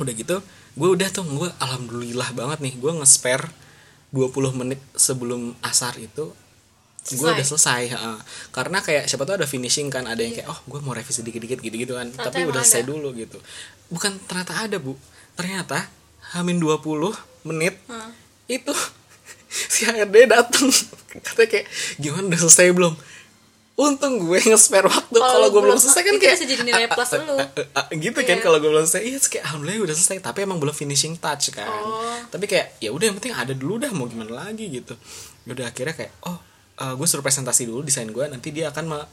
[0.00, 0.40] Udah gitu
[0.72, 3.44] gue udah tuh gue alhamdulillah banget nih gue nge-spare
[4.12, 6.32] 20 menit sebelum asar itu
[7.02, 7.90] gue udah selesai?
[7.98, 8.14] ha.
[8.54, 11.58] karena kayak siapa tuh ada finishing kan ada yang kayak oh gue mau revisi dikit-dikit
[11.58, 12.06] gitu-gitu kan.
[12.14, 12.90] Ternyata tapi udah selesai ada.
[12.94, 13.38] dulu gitu.
[13.90, 14.94] Bukan ternyata ada bu.
[15.34, 15.90] Ternyata
[16.30, 16.78] hamin 20
[17.42, 18.14] menit Hmm.
[18.46, 18.70] itu
[19.72, 20.70] si HRD datang
[21.10, 21.66] katanya kayak
[21.98, 22.94] gimana udah selesai belum
[23.72, 25.16] untung gue nge-spare waktu.
[25.16, 27.36] Kalau gue belum selesai kan kayak bisa jadi nilai plus lu.
[27.72, 28.44] ah, gitu kan Iya.
[28.44, 29.02] kalau gue belum selesai.
[29.02, 30.18] Iya kayak alhamdulillah udah selesai.
[30.20, 31.66] Tapi emang belum finishing touch kan.
[31.66, 32.20] Oh.
[32.28, 34.92] tapi kayak ya udah yang penting ada dulu dah mau gimana lagi gitu.
[35.44, 36.36] Udah akhirnya kayak oh
[36.78, 39.08] eh, gue suruh presentasi dulu desain gue nanti dia akan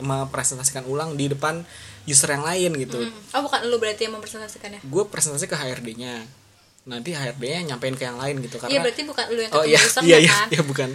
[0.00, 1.64] mempresentasikan ulang di depan
[2.04, 3.00] user yang lain gitu.
[3.00, 3.12] Hmm.
[3.34, 4.84] oh bukan lu berarti yang mempresentasikannya?
[4.84, 6.43] Gue presentasi ke HRD-nya
[6.84, 9.72] nanti HRD-nya nyampein ke yang lain gitu iya karena berarti bukan lu yang oh ketemu
[9.72, 10.46] iya usernya iya iya kan?
[10.52, 10.90] iya bukan.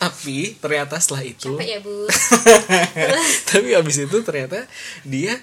[0.00, 1.96] Tapi ternyata setelah itu capek ya bu.
[3.52, 4.64] Tapi abis itu ternyata
[5.04, 5.36] dia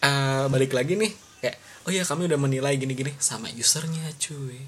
[0.00, 1.08] eh, balik lagi nih
[1.40, 1.56] kayak
[1.88, 3.16] oh ya kami udah menilai gini-gini.
[3.16, 4.60] Sama usernya cuy.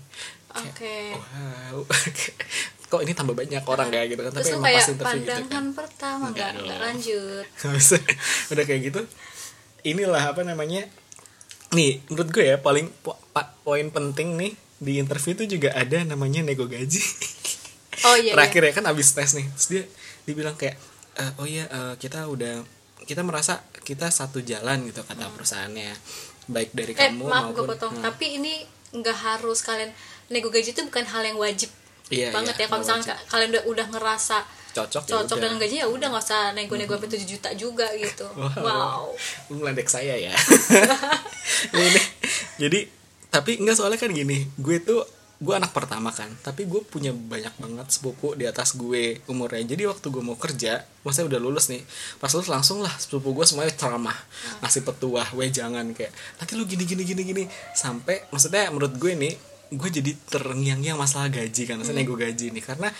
[0.56, 1.12] Oke.
[1.12, 1.84] wow.
[2.88, 4.32] Kok ini tambah banyak orang kayak gitu kan.
[4.32, 6.86] Tapi terus emang pas interview gitu pandangan kan pertama Enggak nggak nggak dong.
[6.88, 7.44] lanjut.
[7.68, 7.88] Habis
[8.48, 9.00] udah kayak gitu
[9.84, 10.88] inilah apa namanya
[11.70, 13.20] nih menurut gue ya paling po-
[13.62, 17.02] poin penting nih di interview itu juga ada namanya nego gaji.
[17.98, 19.42] Oh iya, terakhir ya kan abis tes nih.
[19.58, 19.82] Terus dia
[20.22, 20.78] dibilang kayak
[21.18, 22.62] "Eh, oh iya eh, kita udah
[23.02, 25.98] kita merasa kita satu jalan gitu kata perusahaannya.
[26.46, 27.02] Baik dari iya.
[27.02, 28.04] eh kamu maaf gue maupun potong Hmm.
[28.06, 28.62] tapi ini
[28.94, 29.90] nggak harus kalian
[30.28, 31.74] nego gaji itu bukan hal yang wajib
[32.06, 32.66] Iya, banget iya, ya.
[32.70, 34.36] Kalau misalnya ka- kalian udah udah ngerasa
[34.70, 35.42] cocok ya cocok udah.
[35.42, 38.26] dengan gaji ya udah nggak usah nego-nego sampai 7 juta juga gitu.
[38.62, 39.10] Wow.
[39.50, 40.30] Lu meledek saya ya.
[41.74, 42.00] Ini.
[42.58, 42.80] Jadi
[43.28, 45.04] tapi enggak soalnya kan gini gue tuh
[45.38, 49.62] gue anak pertama kan tapi gue punya banyak banget sepupu di atas gue umurnya.
[49.62, 51.78] Jadi waktu gue mau kerja maksudnya udah lulus nih
[52.18, 54.18] pas lulus langsung lah sepupu gue semuanya ceramah
[54.66, 56.10] ngasih petuah weh jangan kayak
[56.42, 57.44] nanti lu gini gini gini gini.
[57.70, 59.34] Sampai maksudnya menurut gue nih
[59.78, 62.64] gue jadi terngiang-ngiang masalah gaji kan maksudnya nego gaji nih.
[62.66, 62.90] Karena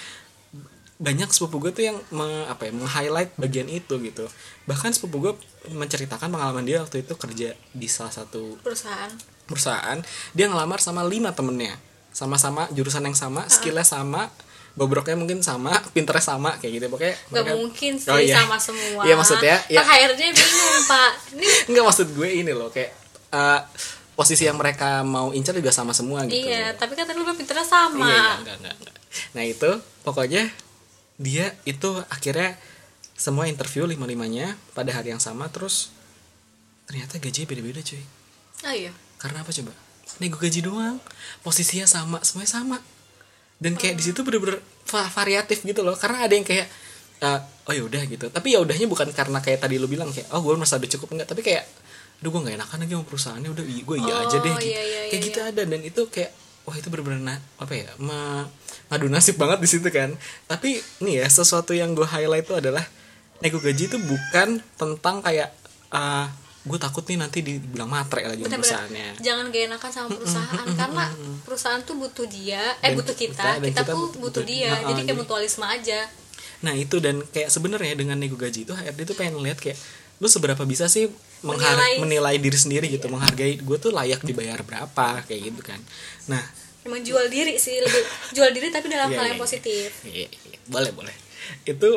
[0.99, 4.31] banyak sepupu gue tuh yang me, apa ya meng-highlight bagian itu gitu.
[4.71, 5.35] Bahkan sepupu gue
[5.75, 9.11] menceritakan pengalaman dia waktu itu kerja di salah satu perusahaan
[9.49, 9.99] perusahaan
[10.31, 11.75] dia ngelamar sama lima temennya
[12.11, 14.29] sama-sama jurusan yang sama skillnya sama
[14.75, 18.35] bobroknya mungkin sama pinternya sama kayak gitu pokoknya Gak mereka- mungkin sih Oh, iya.
[18.37, 19.81] sama semua Iya, maksudnya, ya.
[19.81, 22.91] Pak HRD bingung pak Ini nggak maksud gue ini loh kayak
[23.29, 23.61] eh,
[24.13, 27.63] posisi yang mereka mau incar juga sama semua gitu Iya, tapi kan tadi lu pinternya
[27.63, 28.03] sama.
[28.03, 28.95] Iya, iya, enggak, enggak, enggak.
[29.33, 29.71] Nah itu
[30.03, 30.43] pokoknya
[31.17, 32.55] dia itu akhirnya
[33.15, 35.91] semua interview lima limanya pada hari yang sama terus
[36.85, 38.03] ternyata gajinya beda-beda cuy.
[38.61, 38.93] Oh iya.
[39.19, 39.73] Karena apa coba?
[40.19, 40.97] Nego gaji doang,
[41.43, 42.79] posisinya sama, semuanya sama.
[43.59, 45.95] Dan kayak di situ bener-bener va- variatif gitu loh.
[45.95, 46.67] Karena ada yang kayak
[47.19, 48.31] eh, oh ya udah gitu.
[48.31, 51.09] Tapi ya udahnya bukan karena kayak tadi lu bilang kayak oh gue merasa udah cukup
[51.19, 51.67] enggak, tapi kayak
[52.19, 54.67] aduh gue nggak enakan lagi sama perusahaannya udah gue iya aja deh Oh, gitu.
[54.67, 56.31] iya, iya, kayak iya, gitu ada dan itu kayak
[56.67, 58.43] wah itu bener-bener apa ya ma
[58.91, 60.11] ngadu nasib banget di situ kan
[60.51, 62.83] tapi nih ya sesuatu yang gue highlight itu adalah
[63.39, 65.55] nego gaji itu bukan tentang kayak
[65.95, 66.27] ah
[66.69, 68.61] gue takut nih nanti dibilang matre lagi sama Bener-bener.
[68.63, 71.05] perusahaannya Jangan gak enakan sama perusahaan karena
[71.43, 74.69] perusahaan tuh butuh dia, eh Dan butuh kita- kita, kita, kita tuh butuh- butuh, dia.
[74.69, 76.01] Nah, jadi kayak jadi- mutualisme aja.
[76.59, 79.79] Nah itu dan kayak sebenarnya dengan nego gaji itu HRD tuh pengen lihat kayak
[80.19, 81.07] lu seberapa bisa sih
[81.41, 81.95] menghar- Menilai.
[81.99, 85.79] menilai diri sendiri gitu menghargai gue tuh layak dibayar berapa kayak gitu kan
[86.27, 86.43] nah
[86.81, 88.03] Emang jual diri sih, lebih
[88.33, 89.45] jual diri tapi dalam Iya, hal iya, yang iya.
[89.45, 89.89] positif.
[90.03, 90.59] Iya, iya.
[90.67, 91.15] boleh boleh
[91.65, 91.91] itu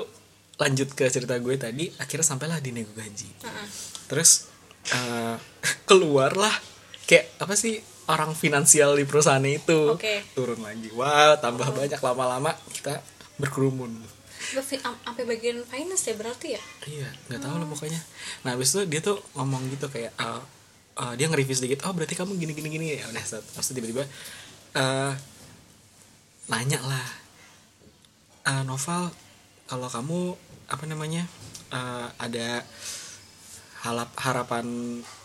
[0.56, 3.68] lanjut ke cerita gue tadi akhirnya sampailah di nego gaji Heeh.
[4.06, 4.51] terus
[4.90, 5.36] eh,
[5.90, 6.54] keluarlah
[7.06, 7.78] kayak apa sih
[8.10, 10.26] orang finansial di perusahaan itu Oke.
[10.34, 12.98] turun lagi wow tambah banyak lama-lama kita
[13.38, 14.02] berkerumun
[14.42, 16.64] sampai bagian finance ya berarti ya?
[16.90, 18.02] Iya, nggak tahu lah pokoknya.
[18.42, 20.42] Nah, habis itu dia tuh ngomong gitu kayak uh,
[20.98, 21.86] uh, dia nge-review sedikit.
[21.86, 22.86] Oh, berarti kamu gini gini gini.
[22.98, 23.22] Ya udah.
[23.22, 24.04] Terus tiba-tiba
[24.76, 25.14] uh,
[26.50, 27.08] nanya lah.
[28.42, 29.14] Uh, Noval,
[29.70, 30.34] kalau kamu
[30.68, 31.24] apa namanya?
[31.72, 32.66] uh, ada
[33.82, 34.66] halap, harapan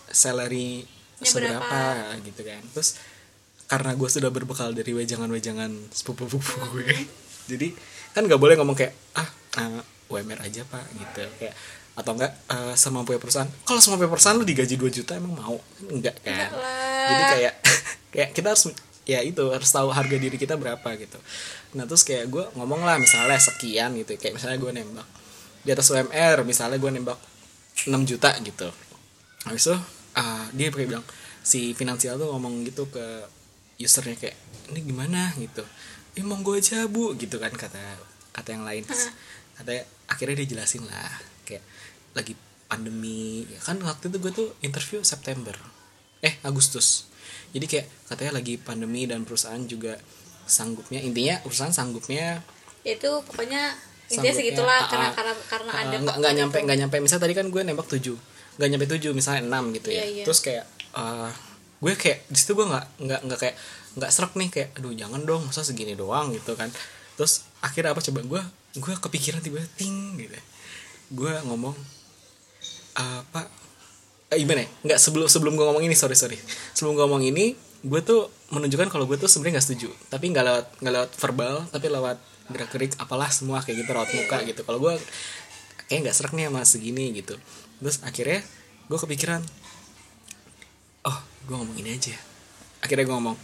[0.08, 0.84] salary
[1.16, 2.20] Ya, seberapa berapa?
[2.28, 2.60] gitu kan.
[2.76, 3.00] Terus
[3.66, 6.92] karena gue sudah berbekal dari wejangan-wejangan sepupu-sepupu gue.
[7.50, 7.72] Jadi
[8.12, 9.28] kan nggak boleh ngomong kayak ah
[9.60, 11.52] uh, UMR aja pak gitu kayak
[11.96, 15.56] atau enggak uh, semampu perusahaan kalau semampu perusahaan lu digaji 2 juta emang mau
[15.88, 17.08] enggak kan Enggak lah.
[17.08, 17.54] jadi kayak
[18.12, 18.64] kayak kita harus
[19.04, 21.16] ya itu harus tahu harga diri kita berapa gitu
[21.76, 25.08] nah terus kayak gue ngomong lah misalnya sekian gitu kayak misalnya gue nembak
[25.64, 27.18] di atas UMR misalnya gue nembak
[27.84, 28.68] 6 juta gitu.
[29.44, 29.76] Habis itu
[30.16, 31.04] ah, dia kayak bilang
[31.44, 33.04] si finansial tuh ngomong gitu ke
[33.76, 34.36] usernya kayak
[34.72, 35.36] ini gimana?
[35.36, 35.62] gitu.
[36.16, 38.00] Eh monggo aja bu gitu kan kata
[38.32, 38.82] kata yang lain.
[39.56, 41.12] Katanya akhirnya dia jelasin lah
[41.44, 41.62] kayak
[42.16, 42.32] lagi
[42.66, 43.44] pandemi.
[43.46, 45.54] Ya kan waktu itu gue tuh interview September
[46.24, 47.06] eh Agustus.
[47.52, 50.00] Jadi kayak katanya lagi pandemi dan perusahaan juga
[50.46, 52.38] sanggupnya intinya perusahaan sanggupnya
[52.86, 53.74] Itu pokoknya
[54.06, 56.64] intinya segitulah ah, karena ah, karena karena ah, ada nggak nggak nyampe itu.
[56.66, 56.96] nggak nyampe.
[57.02, 58.00] Misalnya tadi kan gue nembak 7
[58.56, 60.02] nggak nyampe 7 misalnya 6 gitu ya.
[60.02, 60.24] Iya, iya.
[60.24, 61.30] terus kayak ah,
[61.82, 63.56] gue kayak di situ gue nggak nggak nggak kayak
[63.96, 66.70] nggak serak nih kayak aduh jangan dong masa segini doang gitu kan.
[67.16, 68.20] Terus akhirnya apa coba?
[68.24, 68.42] Gue
[68.76, 70.36] gue kepikiran tiba ting gitu
[71.06, 71.76] gue ngomong
[72.98, 73.46] "Ah, pak
[74.34, 74.68] eh, gimana ya?
[74.90, 76.34] nggak sebelum sebelum gue ngomong ini sorry sorry.
[76.74, 77.54] Sebelum gue ngomong ini
[77.86, 79.88] gue tuh menunjukkan kalau gue tuh sebenarnya nggak setuju.
[80.10, 82.18] Tapi nggak lewat nggak lewat verbal tapi lewat
[82.48, 84.60] gerak gerik apalah semua kayak gitu raut muka gitu.
[84.62, 84.94] Kalau gue
[85.86, 87.34] kayak nggak serak nih sama segini gitu.
[87.78, 88.40] Terus akhirnya
[88.86, 89.42] gue kepikiran
[91.04, 92.14] oh gue ngomong ini aja.
[92.82, 93.36] Akhirnya gue ngomong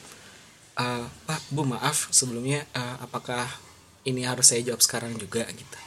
[0.73, 3.45] "Eh, pak bu maaf sebelumnya eh, apakah
[4.03, 5.45] ini harus saya jawab sekarang juga?
[5.47, 5.79] Gitu.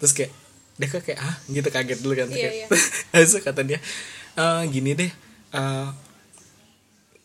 [0.00, 0.32] Terus kayak
[0.80, 2.54] dia kayak kayak ah gitu kaget dulu kan Iya, kayak.
[2.56, 2.66] iya.
[3.12, 3.78] Terus kata dia
[4.34, 5.12] "Eh, gini deh
[5.52, 5.88] eh,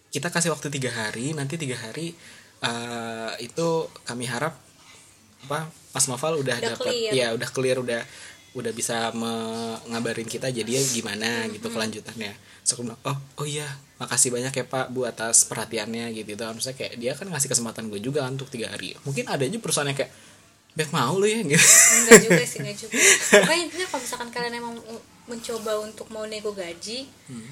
[0.07, 2.11] kita kasih waktu tiga hari nanti tiga hari
[2.59, 3.67] eh, itu
[4.03, 4.57] kami harap
[5.47, 8.01] apa Mas Noval udah, Udah dapat ya udah clear udah
[8.53, 12.33] udah bisa mengabarin kita jadi ya gimana gitu kelanjutannya.
[12.61, 13.65] So aku bilang oh oh iya
[13.97, 16.33] makasih banyak ya Pak Bu atas perhatiannya gitu.
[16.33, 18.93] Gitu maksudnya kayak dia kan ngasih kesempatan gue juga kan untuk tiga hari.
[19.01, 20.11] Mungkin ada aja perusahaan yang kayak
[20.73, 21.41] baik mau lu ya?
[21.41, 21.57] gitu.
[21.57, 22.93] Enggak juga sih enggak juga.
[23.41, 24.75] Pokoknya intinya kalau misalkan kalian emang
[25.25, 27.49] mencoba untuk mau nego gaji Hmm.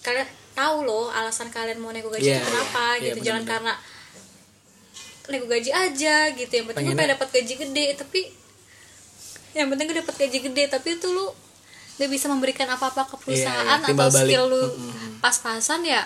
[0.00, 3.18] kalian tahu loh alasan kalian mau nego gaji Iya, itu kenapa iya, gitu.
[3.18, 3.72] Iya, jangan bener-bener.
[3.72, 3.72] karena
[5.28, 6.52] nego gaji aja gitu.
[6.52, 7.86] Yang penting gue pengen dapat gaji gede.
[7.96, 8.20] Tapi
[9.54, 10.64] yang penting gue dapat gaji gede.
[10.68, 11.26] Tapi itu lu
[11.94, 14.28] gak bisa memberikan apa-apa ke perusahaan iya, timbal atau balik.
[14.34, 14.62] skill lu.
[14.66, 15.12] Mm-mm.
[15.22, 16.02] pas-pasan ya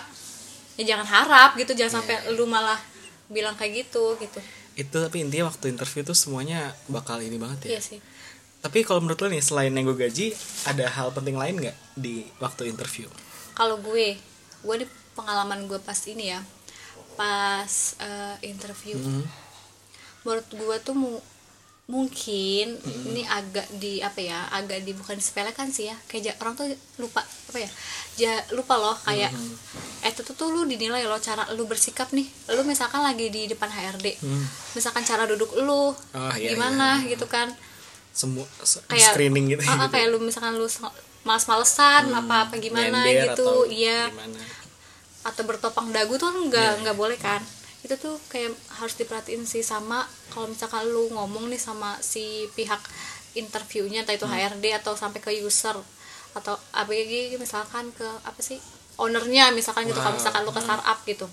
[0.79, 1.75] ya jangan harap gitu.
[1.75, 2.37] Jangan sampai Iya.
[2.39, 2.79] lu malah
[3.27, 4.39] bilang kayak gitu gitu.
[4.79, 7.69] Itu tapi intinya waktu interview tuh semuanya bakal ini banget ya.
[7.77, 7.99] Iya sih.
[8.59, 10.35] Tapi kalau menurut lo nih selain nego gaji
[10.67, 13.07] ada hal penting lain nggak di waktu interview?
[13.55, 14.15] Kalau gue
[14.59, 16.43] gue di pengalaman gue pas ini ya
[17.19, 17.67] pas
[17.99, 18.95] eh, interview.
[18.97, 19.27] Hmm.
[20.21, 21.25] menurut gue tuh mu-
[21.89, 25.97] mungkin ini agak di apa ya agak di bukan disepelekan sih ya.
[26.05, 27.71] Kayak orang tuh lupa apa ya
[28.15, 29.33] ja, lupa loh kayak
[29.99, 32.29] eh itu tuh lu dinilai loh cara lu bersikap nih.
[32.51, 34.45] Lu misalkan lagi di depan HRD Hmm.
[34.75, 37.49] misalkan cara duduk lu Oh, iya, gimana gitu kan.
[38.13, 39.89] Semua se- kayak screening gitu, ah, gitu.
[39.89, 40.85] kayak lu misalkan lu se-
[41.23, 44.13] males-malesan apa apa gimana gitu iya.
[44.13, 44.41] gimana.
[45.23, 47.43] Atau bertopang dagu tuh kan nggak nggak boleh kan.
[47.83, 52.81] Itu tuh kayak harus diperhatiin sih sama kalau misalkan lu ngomong nih sama si pihak
[53.35, 55.77] interviewnya entah itu HRD atau sampai ke user
[56.35, 58.59] atau ABG misalkan ke apa sih
[58.99, 60.21] ownernya misalkan gitu kalau Wow.
[60.21, 61.27] misalkan lu ke startup gitu.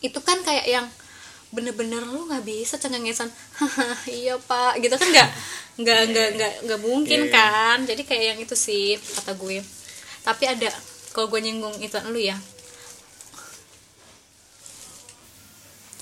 [0.00, 0.86] Itu kan kayak yang
[1.48, 5.28] bener-bener lu nggak bisa cengengesan "Haha, iya pak gitu kan nggak
[5.80, 7.36] nggak nggak nggak nggak mungkin Iya, iya.
[7.36, 7.78] kan.
[7.84, 9.60] Jadi kayak yang itu sih kata gue.
[10.24, 10.68] Tapi ada
[11.12, 12.36] kalau gue nyinggung itu lu ya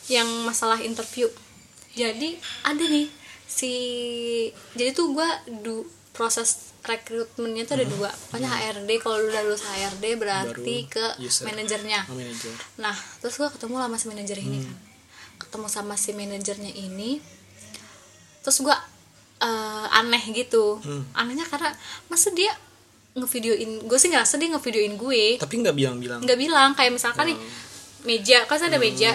[0.07, 1.27] yang masalah interview
[1.93, 3.09] jadi ada nih
[3.47, 3.73] si
[4.73, 5.29] jadi tuh gue
[5.61, 10.87] du proses rekrutmennya tuh ada dua pokoknya HRD kalau lu udah lulus HRD berarti Hmm.
[10.87, 11.45] Baru ke user.
[11.45, 12.17] manajernya Oh.
[12.79, 14.67] Nah, terus gue ketemu sama si manajer ini Hmm.
[14.67, 14.77] kan.
[15.37, 17.21] Ketemu sama si manajernya ini.
[18.41, 18.77] Terus gue
[19.37, 20.79] eh, aneh gitu.
[20.81, 21.05] Hmm.
[21.13, 21.75] Anehnya karena
[22.07, 22.55] masa dia
[23.13, 25.23] ngevideoin gue sih ngerasa dia ngevideoin gue.
[25.37, 27.39] tapi nggak bilang-bilang Nggak bilang kayak misalkan nih
[28.05, 29.11] meja, kan ada meja.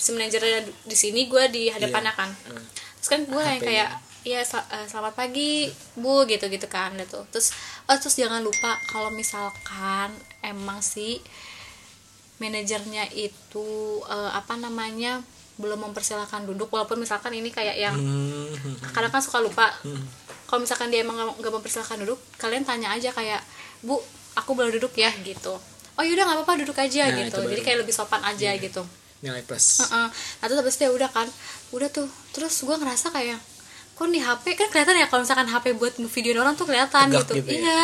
[0.00, 0.02] Hmm.
[0.02, 2.32] Si manajernya di sini, gue di hadapannya kan.
[2.46, 2.64] Hmm.
[2.96, 3.60] Terus kan gue HP-nya.
[3.60, 3.90] kayak
[4.20, 7.24] Iya, sel- eh, selamat pagi, Bu, gitu-gitu kan, gitu.
[7.30, 11.24] Terus, oh, terus jangan lupa kalau misalkan emang si
[12.38, 13.68] manajernya itu
[14.02, 15.20] eh, apa namanya
[15.56, 18.52] belum mempersilahkan duduk walaupun misalkan ini kayak yang Hmm.
[18.92, 19.68] kadang kan suka lupa
[20.46, 23.44] kalau misalkan dia emang nggak mempersilahkan duduk kalian tanya aja kayak
[23.78, 24.00] bu
[24.34, 25.52] aku boleh duduk ya gitu
[25.94, 28.80] oh yaudah nggak apa-apa duduk aja Nah, gitu jadi kayak lebih sopan aja gitu
[29.20, 30.08] nilai plus Heeh.
[30.10, 31.28] nah terus habis itu ya udah kan
[31.70, 33.36] udah tuh terus gue ngerasa kayak
[33.92, 37.20] kok nih HP kan kelihatan ya kalau misalkan HP buat ngevideoin orang tuh kelihatan Tegak
[37.22, 37.58] gitu, gitu ya?
[37.58, 37.80] iya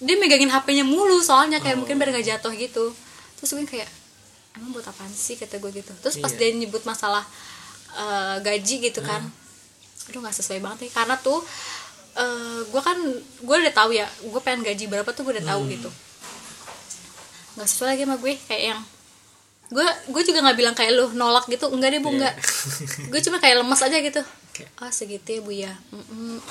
[0.00, 1.80] dia megangin HP-nya mulu soalnya kayak Oh.
[1.80, 2.90] mungkin biar nggak jatuh gitu
[3.36, 3.86] terus gue kayak
[4.52, 6.38] emang buat apaan sih kata gue gitu terus pas Iya.
[6.42, 7.22] dia nyebut masalah
[7.92, 9.22] eh, gaji gitu kan
[10.04, 11.38] aduh nggak sesuai banget nih karena tuh
[12.12, 12.98] eh, gue kan
[13.38, 15.70] gue udah tahu ya gue pengen gaji berapa tuh gue udah tahu Hmm.
[15.70, 15.90] gitu
[17.54, 18.80] nggak sesuai lagi sama gue kayak yang
[19.70, 21.70] gue gue juga nggak bilang kayak lu nolak gitu.
[21.70, 22.16] Enggak deh bu Iya.
[22.16, 22.34] enggak
[23.06, 24.22] gue cuma kayak lemas aja gitu.
[24.76, 25.72] Ah segitu ya bu ya.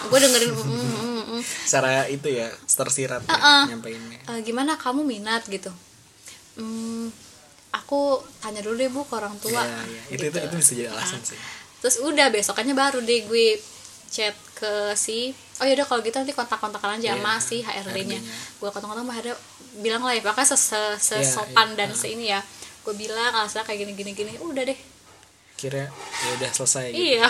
[0.04, 1.42] Gue dengerin mm, mm, mm, mm.
[1.68, 3.64] cara itu ya tersirat ya, Uh-uh.
[3.70, 4.18] nyampeinnya.
[4.26, 4.74] Eh, gimana?
[4.76, 5.70] Kamu minat gitu.
[6.56, 7.12] Hmm,
[7.72, 9.62] aku tanya dulu deh bu ke orang tua.
[9.62, 10.02] Iya, iya.
[10.10, 10.36] itu gitu.
[10.36, 11.40] itu itu bisa jadi alasan Nah, sih.
[11.80, 13.48] Terus udah besokannya baru deh gue
[14.10, 18.20] chat ke si oh yaudah kalau gitu nanti kontak-kontakan aja Iya, sama si HRD-nya HRD-nya.
[18.58, 19.30] gue kontak-kontak sama HRD
[19.78, 21.78] bilang lah ya pokoknya ses Iya, sesopan iya.
[21.78, 22.42] dan se ini ya
[22.86, 24.32] gue bilang alasan kayak gini gini gini.
[24.42, 24.80] Udah deh.
[25.60, 27.20] Kira ya udah selesai gitu.
[27.20, 27.28] iya.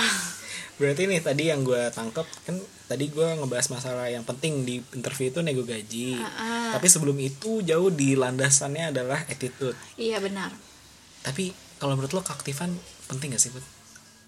[0.80, 2.56] Berarti nih tadi yang gue tangkep kan
[2.88, 6.16] tadi gue ngebahas masalah yang penting di interview itu nego gaji.
[6.22, 6.70] Ah, ah.
[6.78, 9.76] tapi sebelum itu jauh di landasannya adalah attitude.
[10.00, 10.54] Iya benar.
[11.26, 12.72] Tapi kalau menurut lo keaktifan
[13.12, 13.66] penting gak sih Put?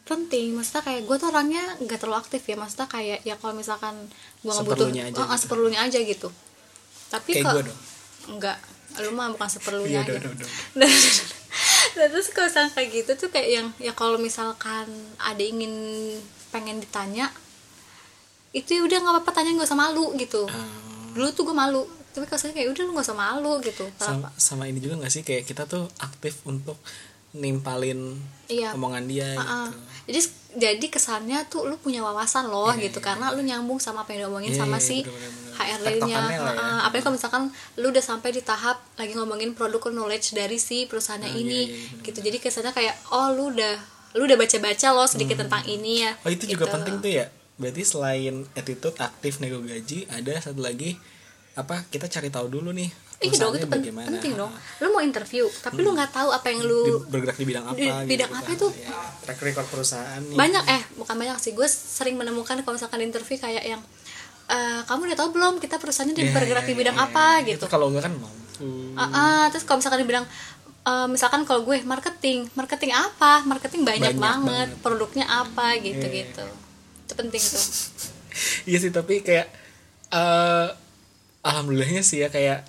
[0.02, 0.52] penting.
[0.60, 2.60] Maksudnya kayak gue tuh orangnya nggak terlalu aktif ya.
[2.60, 3.96] Maksudnya kayak ya kalau misalkan
[4.44, 5.40] gue nggak butuh Seperlunya aja Oh, gitu.
[5.40, 6.30] seperlunya aja gitu.
[7.08, 7.80] Tapi kayak kok gue dong.
[8.36, 8.58] Enggak
[9.00, 10.92] lu mah bukan seperlunya udah, udah, Dan,
[11.98, 15.72] dan terus kalau kayak gitu tuh kayak yang ya kalau misalkan ada ingin
[16.52, 17.32] pengen ditanya
[18.52, 20.44] itu ya udah nggak apa-apa tanya nggak usah malu gitu.
[20.52, 20.68] Ah,
[21.16, 23.86] dulu tuh gue malu tapi kalau sekarang kayak udah lu nggak usah malu gitu.
[23.96, 25.24] Sama, sama ini juga gak sih?
[25.24, 26.76] Kayak kita tuh aktif untuk
[27.32, 28.20] nimpalin
[28.52, 28.76] Iya.
[28.76, 29.80] omongan dia Ah, gitu.
[30.12, 30.20] Jadi
[30.52, 34.12] jadi kesannya tuh lu punya wawasan loh Iya, gitu iya, karena lu nyambung sama apa
[34.12, 35.51] yang diomongin Iya, sama iya, si bener-bener.
[35.64, 36.42] HRD-nya ya.
[36.48, 37.44] Heeh, apalagi kalau misalkan
[37.76, 41.66] lu udah sampai di tahap lagi ngomongin produk knowledge dari si perusahaannya Ah, ini iya,
[41.68, 42.06] iya, bener-bener.
[42.06, 43.76] gitu jadi kesannya kayak oh lu udah
[44.14, 46.76] lu udah baca-baca loh sedikit tentang ini ya oh itu juga gitu.
[46.76, 50.98] penting tuh ya berarti selain attitude aktif nego gaji ada satu lagi
[51.54, 52.92] apa kita cari tahu dulu nih
[53.22, 54.50] Iya dong itu pen- bagaimana penting dong.
[54.82, 57.78] Lu mau interview, tapi lu nggak tahu apa yang di, lu bergerak di bidang apa
[57.78, 58.40] di gitu bidang kan.
[58.42, 58.68] apa itu?
[58.74, 58.90] Ya,
[59.22, 63.38] track record perusahaan nih banyak eh bukan banyak sih gue sering menemukan kalau misalkan interview
[63.38, 63.78] kayak yang
[64.44, 67.48] "Eh, kamu udah tahu belum kita perusahaannya Ya, bergerak ya, di bidang ya, apa ya.
[67.48, 68.40] gitu itu kalau enggak kan mampu
[68.94, 70.26] Ah, ah, terus kalau misalkan dibilang
[70.82, 74.68] eh, misalkan kalau gue marketing marketing apa marketing banyak, Banyak banget.
[74.68, 74.70] banget.
[74.80, 76.16] produknya apa gitu Iya.
[76.26, 76.46] gitu
[77.02, 77.64] itu penting tuh
[78.70, 79.48] iya sih tapi kayak
[80.10, 80.68] eh
[81.42, 82.66] alhamdulillahnya sih ya kayak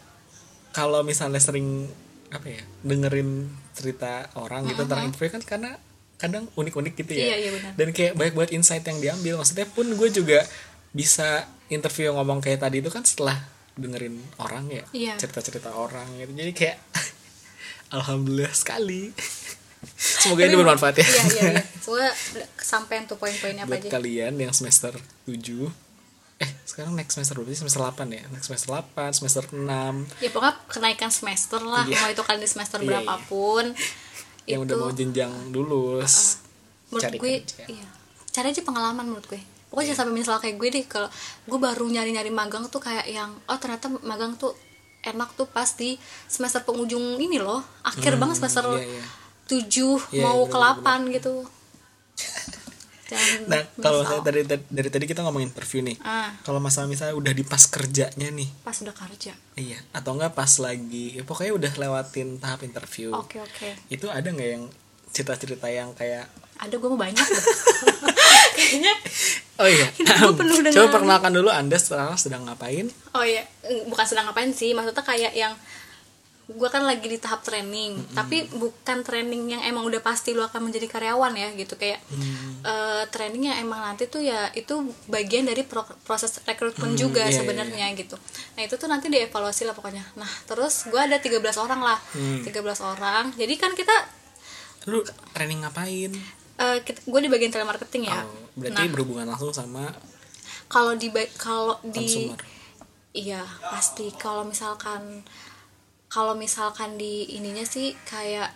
[0.71, 1.91] kalau misalnya sering
[2.29, 5.71] apa ya dengerin cerita orang gitu tentang interview kan karena
[6.17, 7.71] kadang unik-unik gitu ya Iya, iya, benar.
[7.75, 10.41] dan kayak banyak banget insight yang diambil maksudnya pun gue juga
[10.91, 13.37] bisa interview ngomong kayak tadi itu kan setelah
[13.73, 15.15] dengerin orang ya Iya.
[15.17, 16.33] cerita-cerita orang gitu.
[16.35, 16.77] Jadi kayak
[17.97, 19.11] alhamdulillah sekali.
[20.23, 21.05] Semoga ini bermanfaat ya.
[21.05, 21.63] iya iya iya.
[21.83, 22.09] Semoga
[22.55, 23.91] kesampaian tuh poin-poinnya apa buat aja?
[23.91, 24.95] kalian yang semester
[25.27, 25.35] 7
[26.39, 27.61] eh sekarang next semester berapa sih?
[27.61, 28.23] Semester 8 ya?
[28.29, 29.67] Next semester 8 semester 6
[30.19, 31.83] ya pokoknya kenaikan semester lah.
[31.85, 31.99] Iya.
[31.99, 32.91] mau itu kalian di semester Iya, iya.
[32.95, 33.65] berapapun
[34.43, 36.43] yang udah mau jenjang lulus
[36.89, 37.65] menurut cari gue kerja.
[37.69, 37.87] iya.
[38.29, 39.43] Cari aja pengalaman menurut gue
[39.73, 41.09] pokoknya jangan sampai misal kayak gue deh kalau
[41.49, 44.53] gue baru nyari nyari magang tuh kayak yang oh ternyata magang tuh
[45.01, 45.97] enak tuh pas di
[46.29, 49.05] semester penghujung ini loh akhir banget semester iya, iya.
[49.49, 51.35] tujuh Iya, mau iya, ke delapan gitu
[53.09, 54.21] Jangan Nah, kalau menyesal.
[54.21, 55.97] saya dari, dari dari tadi kita ngomongin interview nih.
[56.01, 60.33] ah Kalau masalah misalnya udah di pas kerjanya nih, pas udah kerja iya, atau enggak
[60.33, 63.13] pas lagi, ya pokoknya udah lewatin tahap interview.
[63.13, 64.65] oke oke Itu ada nggak yang
[65.13, 66.25] cerita-cerita yang kayak,
[66.57, 67.21] ada gue mau banyak
[68.57, 68.95] kayaknya
[69.63, 72.91] oh iya, Hidup penuh dengan- coba perkenalkan dulu anda sekarang sedang ngapain?
[73.13, 75.55] Oh iya, Eh, bukan sedang ngapain sih, maksudnya kayak yang
[76.45, 80.69] gue kan lagi di tahap training, tapi bukan training yang emang udah pasti lu akan
[80.69, 82.03] menjadi karyawan ya gitu kayak
[82.61, 84.75] eh, training yang emang nanti tuh ya itu
[85.07, 88.19] bagian dari pro- proses rekrutmen juga iya, sebenarnya gitu.
[88.53, 90.03] Nah itu tuh nanti dievaluasi lah pokoknya.
[90.13, 92.53] Nah terus gue ada 13 orang lah, 13
[92.83, 93.33] orang.
[93.33, 93.95] Jadi kan kita,
[94.85, 95.01] Lu
[95.33, 96.11] training ngapain?
[96.63, 98.23] Eh, gue di bagian telemarketing ya.
[98.23, 99.91] Oh, berarti berhubungan langsung sama
[100.71, 102.33] Kalau di kalau di.
[103.13, 104.09] Iya pasti.
[104.17, 105.21] Kalau misalkan
[106.09, 108.49] kalau misalkan di ininya sih kayak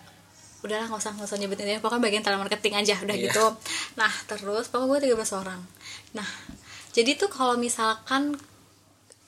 [0.65, 1.83] udahlah nggak usah nggak usah nyebutin ya.
[1.85, 3.25] Pokoknya bagian telemarketing aja udah Iya.
[3.29, 3.45] gitu.
[4.01, 5.61] Nah terus pokoknya gue 13 orang.
[6.17, 6.29] Nah
[6.97, 8.33] jadi tuh kalau misalkan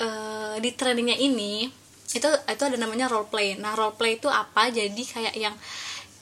[0.01, 1.69] eh, di trainingnya ini
[2.09, 4.73] itu itu ada namanya role play nah role play itu apa?
[4.73, 5.53] Jadi kayak yang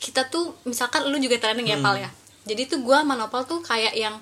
[0.02, 2.10] kita tuh misalkan lu juga training ya pal ya
[2.46, 4.16] jadi tuh gue manopal tuh kayak yang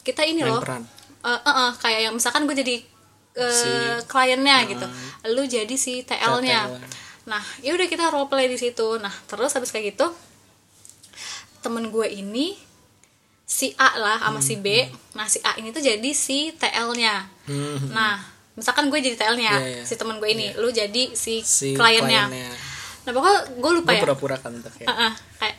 [0.00, 0.82] kita ini Main loh peran.
[1.18, 2.76] Eh, eh, eh, kayak yang misalkan gue jadi
[3.34, 4.86] eh, Si- kliennya gitu
[5.28, 6.78] lu jadi si TL-nya TL.
[7.24, 8.96] nah ya udah kita role play di situ.
[8.96, 10.10] Nah terus habis kayak gitu
[11.58, 12.54] temen gue ini
[13.44, 14.86] si A lah sama si B.
[15.12, 18.20] Nah si A ini tuh jadi si TL-nya Hmm, nah
[18.52, 19.82] misalkan gue jadi TL-nya Iya, iya.
[19.82, 22.26] si temen gue ini lu jadi si, si kliennya.
[22.26, 22.52] kliennya.
[23.00, 24.02] nah pokoknya gue lupa Gue ya.
[24.04, 25.56] pura-pura kan tuh kayak, Heeh, kayak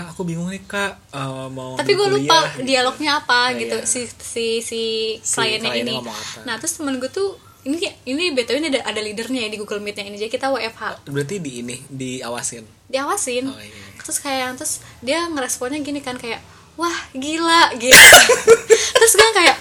[0.00, 2.64] kak aku bingung nih kak eh, mau tapi gue lupa kuliah," gitu.
[2.64, 3.86] dialognya apa Nah, gitu iya.
[3.86, 4.82] si si si
[5.16, 6.10] Si kliennya kliennya ini
[6.42, 7.76] nah terus temen gue tuh ini
[8.06, 11.36] ini btw ini ada ada leadernya ya di Google Meet-nya ini jadi kita WFH Berarti
[11.38, 12.64] di ini diawasin.
[12.88, 14.00] diawasin Oh, iya.
[14.00, 16.40] terus kayak terus dia ngeresponnya gini kan kayak
[16.74, 17.92] wah gila gitu
[18.96, 19.56] terus gue kayak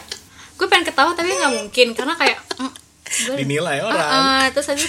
[0.56, 2.72] gue pengen ketawa tapi nggak mungkin karena kayak mm,
[3.10, 4.00] gue Dinilai orang.
[4.00, 4.88] Ah, ah, terus itu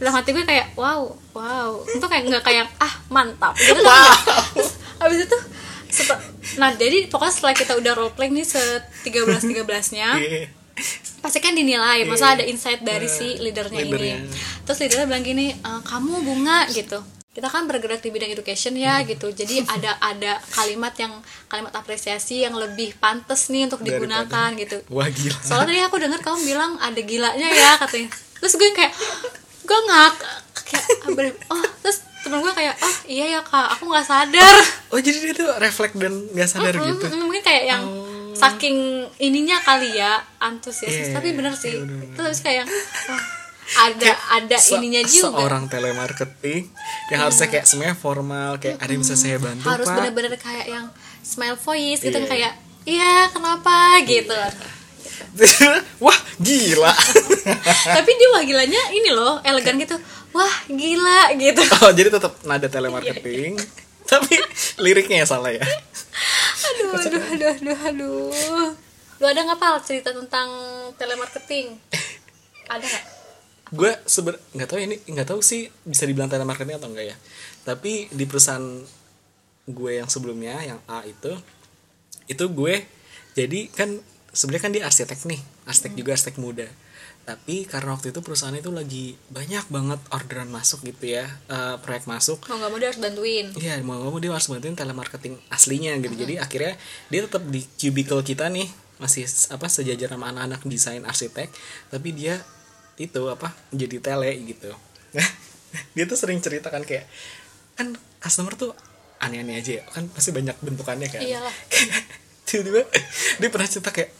[0.00, 1.70] dalam hati gue kayak wow wow.
[1.86, 3.52] Itu kayak nggak kayak ah mantap.
[3.54, 3.84] Gitu kan.
[3.84, 4.16] Nggak.
[4.56, 5.36] terus habis itu
[5.88, 6.22] seta-
[6.52, 8.58] nah jadi pokoknya setelah kita udah role play nih se
[9.04, 9.60] 13 13
[9.92, 10.48] nya Iya.
[11.20, 14.16] pasti kan dinilai masa ada insight dari si leadernya Leadernya.
[14.18, 14.28] ini
[14.62, 16.96] terus leadernya bilang gini "E, kamu bunga gitu.
[17.30, 19.30] Kita kan bergerak di bidang education ya gitu.
[19.30, 21.14] Jadi ada ada kalimat yang
[21.46, 24.76] kalimat apresiasi yang lebih pantas nih untuk digunakan Daripada- gitu.
[24.88, 25.38] Wah gila.
[25.38, 28.08] soalnya tadi aku dengar kamu bilang ada gilanya ya katanya.
[28.36, 28.92] Terus gue kayak
[29.70, 30.12] gue ngak
[30.64, 34.58] kayak ah, bener- oh terus temen gue kayak oh iya ya kak aku nggak sadar
[34.88, 37.04] Oh jadi dia tuh refleks dan nggak sadar Mm, gitu.
[37.04, 38.34] mm, mm, mungkin kayak yang Oh.
[38.36, 38.76] saking
[39.18, 42.14] ininya kali ya antusias Iya, tapi bener sih iya, bener-bener.
[42.14, 42.64] terus kayak
[43.06, 43.22] wah,
[43.86, 46.62] ada ada Se- ininya juga Seorang telemarketing
[47.08, 49.96] yang harusnya kayak semuanya formal, kayak ada yang bisa saya bantu harus pak.
[49.96, 50.86] bener-bener kayak yang
[51.20, 52.26] smile voice gitu Iya.
[52.26, 52.52] kayak
[52.84, 54.34] iya kenapa gitu
[56.04, 56.92] Wah gila.
[57.96, 59.96] tapi dia wah gilanya ini loh elegan gitu.
[60.32, 61.62] Wah gila gitu.
[61.84, 63.58] Oh jadi tetap nada telemarketing,
[64.06, 64.34] tapi
[64.80, 65.64] liriknya yang salah ya.
[66.60, 68.68] aduh aduh aduh aduh aduh.
[69.20, 70.48] Lu ada nggak pal cerita tentang
[70.96, 71.76] telemarketing?
[72.70, 73.04] Ada nggak?
[73.70, 77.16] Gue seber nggak tahu ya, ini nggak tahu sih bisa dibilang telemarketing atau enggak ya.
[77.66, 78.64] Tapi di perusahaan
[79.70, 81.30] gue yang sebelumnya yang A itu
[82.30, 82.74] itu gue
[83.34, 83.98] jadi kan
[84.30, 86.68] sebenarnya kan dia arsitek nih arsitek juga arsitek muda
[87.20, 92.08] tapi karena waktu itu perusahaan itu lagi banyak banget orderan masuk gitu ya eh, proyek
[92.08, 95.36] masuk mau nggak mau dia harus bantuin Iya mau nggak mau dia harus bantuin telemarketing
[95.52, 96.14] aslinya gitu.
[96.16, 96.74] Jadi akhirnya
[97.12, 98.66] dia tetap di cubicle kita nih
[99.00, 101.48] masih apa sejajar sama anak-anak desain arsitek,
[101.88, 102.36] tapi dia
[103.00, 104.72] itu apa jadi tele gitu.
[105.96, 107.08] dia tuh sering ceritakan kayak
[107.78, 108.76] kan customer tuh
[109.20, 111.20] aneh-aneh aja ya kan pasti banyak bentukannya kan.
[111.20, 111.54] Iyalah.
[112.48, 112.82] Tiba-tiba
[113.38, 114.10] dia pernah cerita kayak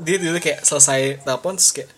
[0.00, 1.90] dia tiba kayak selesai telepon terus kayak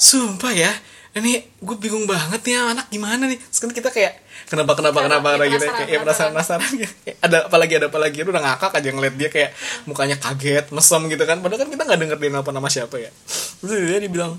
[0.00, 0.72] sumpah ya
[1.10, 3.34] ini gue bingung banget nih anak gimana nih?
[3.50, 5.34] Kan kita kayak kenapa kenapa kenapa?
[5.42, 6.94] Kayak gitu penasaran, kayak penasaran penasaran gitu.
[7.02, 8.16] Kayak ada apa lagi ada apa lagi?
[8.22, 9.50] Lu udah ngakak aja ngeliat dia kayak
[9.90, 11.42] mukanya kaget mesem gitu kan.
[11.42, 13.10] Padahal kan kita nggak denger dia apa nama siapa ya.
[13.58, 14.38] Terus dia dibilang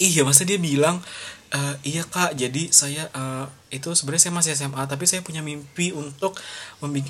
[0.00, 1.04] iya masa dia bilang
[1.52, 5.92] "Eh, iya kak jadi saya eh, itu sebenarnya saya masih SMA tapi saya punya mimpi
[5.92, 6.40] untuk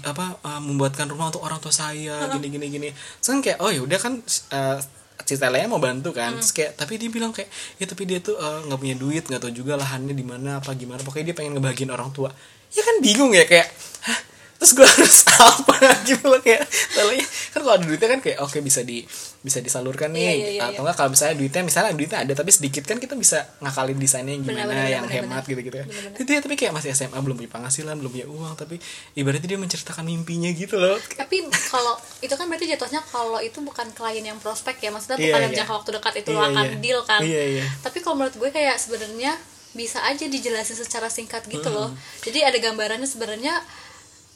[0.03, 2.89] apa eh, membuatkan rumah untuk orang tua saya gini gini gini.
[3.23, 4.19] Kan kayak oh ya udah kan
[4.51, 4.79] eh,
[5.23, 7.49] si Telenya mau bantu kan terus kayak tapi dia bilang kayak
[7.79, 10.75] ya tapi dia tuh eh, nggak punya duit nggak tahu juga lahannya di mana apa
[10.75, 11.01] gimana.
[11.03, 12.31] Pokoknya dia pengen ngebahagiin orang tua.
[12.73, 13.69] Ya kan bingung ya kayak
[14.09, 14.21] Hah?
[14.63, 15.19] terus gue harus
[15.53, 15.77] apa?
[16.07, 16.63] Gitu loh kayak
[16.95, 19.03] Telenya kan kalau ada duitnya kan kayak oke bisa di
[19.43, 22.51] bisa disalurkan nih Iya, iya, iya, atau enggak kalau misalnya duitnya misalnya duitnya ada tapi
[22.55, 25.89] sedikit kan kita bisa ngakalin desainnya yang gimana Benar, benar, yang benar, hemat gitu-gitu kan.
[25.91, 28.79] Jadi dia tapi kayak masih SMA belum punya penghasilan belum punya uang tapi
[29.19, 33.87] ibaratnya dia menceritakan mimpinya gitu loh tapi kalau itu kan berarti jatuhnya kalau itu bukan
[33.91, 35.59] klien yang prospek ya maksudnya Iya, bukan dalam iya.
[35.59, 36.79] jangka waktu dekat itu Iya, lo akan iya.
[36.79, 37.65] deal kan Iya, iya.
[37.83, 39.33] tapi kalau menurut gue kayak sebenarnya
[39.73, 41.91] bisa aja dijelasin secara singkat gitu loh
[42.23, 43.59] jadi ada gambarannya sebenarnya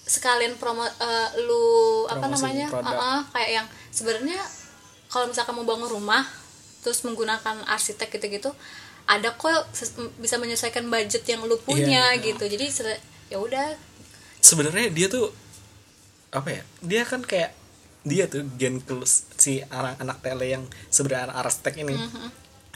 [0.07, 1.62] sekalian promo eh, lu
[2.07, 2.94] apa Promosi namanya produk.
[2.94, 4.38] Uh-uh, kayak yang sebenarnya
[5.07, 6.22] kalau misalkan mau bangun rumah
[6.80, 8.50] terus menggunakan arsitek gitu-gitu
[9.07, 9.70] ada kok
[10.16, 12.22] bisa menyesuaikan budget yang lu punya Iya.
[12.24, 12.66] gitu jadi
[13.26, 13.74] ya udah
[14.38, 15.30] sebenarnya dia tuh
[16.30, 17.54] apa ya dia kan kayak
[18.02, 22.28] dia tuh gen kelus si anak anak tele yang sebenarnya arsitek ini Mhm.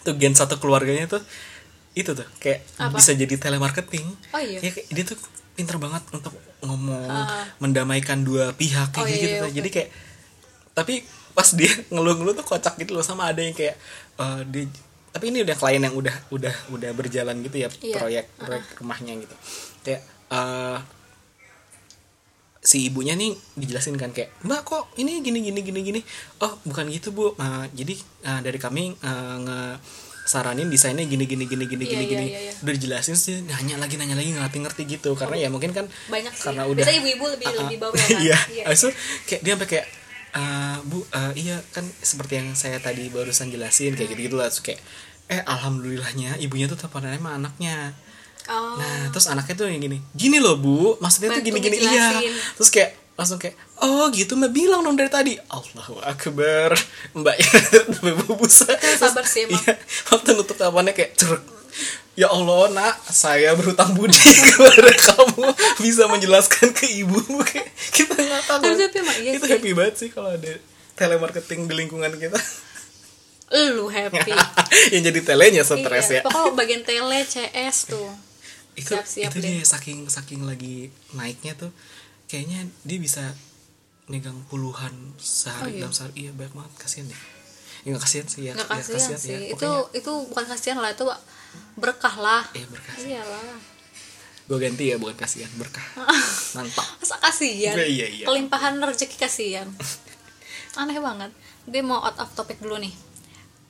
[0.02, 1.22] tuh gen satu keluarganya tuh
[1.92, 2.94] itu tuh kayak Apa?
[2.96, 4.58] bisa jadi telemarketing Oh, iya?
[4.58, 5.18] Ya, kayak dia tuh
[5.54, 7.46] pinter banget untuk ngomong Ah.
[7.58, 9.48] mendamaikan dua pihak kayak Oh, iya, gitu iya, tuh.
[9.50, 9.56] oke.
[9.58, 9.90] jadi kayak
[10.72, 10.94] tapi
[11.30, 13.74] pas dia ngeluh-ngeluh tuh kocak gitu loh sama ada yang kayak
[14.16, 14.64] eh, dia
[15.10, 17.96] tapi ini udah klien yang udah udah udah berjalan gitu ya Iya.
[17.98, 19.34] proyek proyek rumahnya gitu.
[19.82, 20.78] Kayak eh,
[22.60, 26.00] si ibunya nih dijelasin kan kayak mbak kok ini gini gini gini gini?
[26.38, 27.32] Oh bukan gitu bu.
[27.36, 29.60] Nah, jadi eh, dari kami eh, nge
[30.30, 32.26] saranin desainnya gini gini gini gini Iya, gini iya, gini.
[32.28, 32.52] iya, iya.
[32.62, 35.10] udah dijelasin sih nanya lagi nanya lagi ngerti ngerti gitu.
[35.18, 36.44] Karena ya mungkin kan banyak sih.
[36.46, 37.60] karena udah biasanya ibu-ibu lebih Ah, ah.
[37.66, 38.08] lebih bawel kan?
[38.30, 38.38] Iya.
[38.46, 38.88] Iya, itu
[39.26, 39.86] kayak dia sampai kayak
[40.30, 44.46] "Eh, bu eh, iya kan seperti yang saya tadi barusan jelasin kayak gitu gitu lah
[44.46, 44.80] Terus kayak
[45.30, 47.94] eh alhamdulillahnya ibunya tuh teleponan sama anaknya
[48.50, 52.18] oh Nah, terus anaknya tuh yang gini, gini loh bu, maksudnya tuh Bantu gini-gini iya.
[52.58, 53.52] Terus kayak langsung kayak,
[53.84, 55.36] oh gitu mbak bilang dong dari tadi.
[55.36, 56.72] Allahu akbar,
[57.12, 57.52] mbak ya
[58.00, 58.64] ibu busa.
[58.96, 59.60] sabar sih, emang.
[59.60, 59.76] Iya,
[60.08, 61.42] waktu nutup teleponnya kayak cerek.
[62.20, 64.12] Ya Allah nak, saya berhutang budi
[64.52, 65.46] kepada kamu
[65.80, 68.60] bisa menjelaskan ke ibu kayak kita nggak tahu.
[68.60, 69.52] Tapi- tapi emang iya itu sih.
[69.56, 70.52] happy banget sih kalau ada
[70.94, 72.36] telemarketing di lingkungan kita.
[73.50, 74.30] lu happy
[74.94, 76.20] yang jadi telenya stres iya.
[76.20, 76.22] ya.
[76.22, 78.06] pokoknya bagian tele CS tuh
[78.78, 79.58] itu Siap-siap itu deh.
[79.58, 81.74] dia saking saking lagi naiknya tuh
[82.26, 83.34] kayaknya dia bisa
[84.06, 85.18] megang puluhan Oh, iya?
[85.18, 87.20] sehari dalam sehari iya banyak banget kasihan deh
[87.80, 89.38] ya nggak kasihan sih ya nggak ya, kasihan sih ya.
[89.50, 91.04] itu itu bukan kasihan lah itu
[91.76, 92.42] berkah lah.
[92.52, 93.58] Eh berkah iyalah.
[94.50, 95.84] Gue ganti ya bukan kasihan berkah.
[96.58, 96.86] Mantap.
[96.98, 97.74] Masa kasihan?
[97.78, 98.24] Iya, iya, iya.
[98.26, 99.68] kelimpahan rezeki kasihan.
[100.80, 101.30] Aneh banget.
[101.70, 102.94] Gue mau out of topic dulu nih.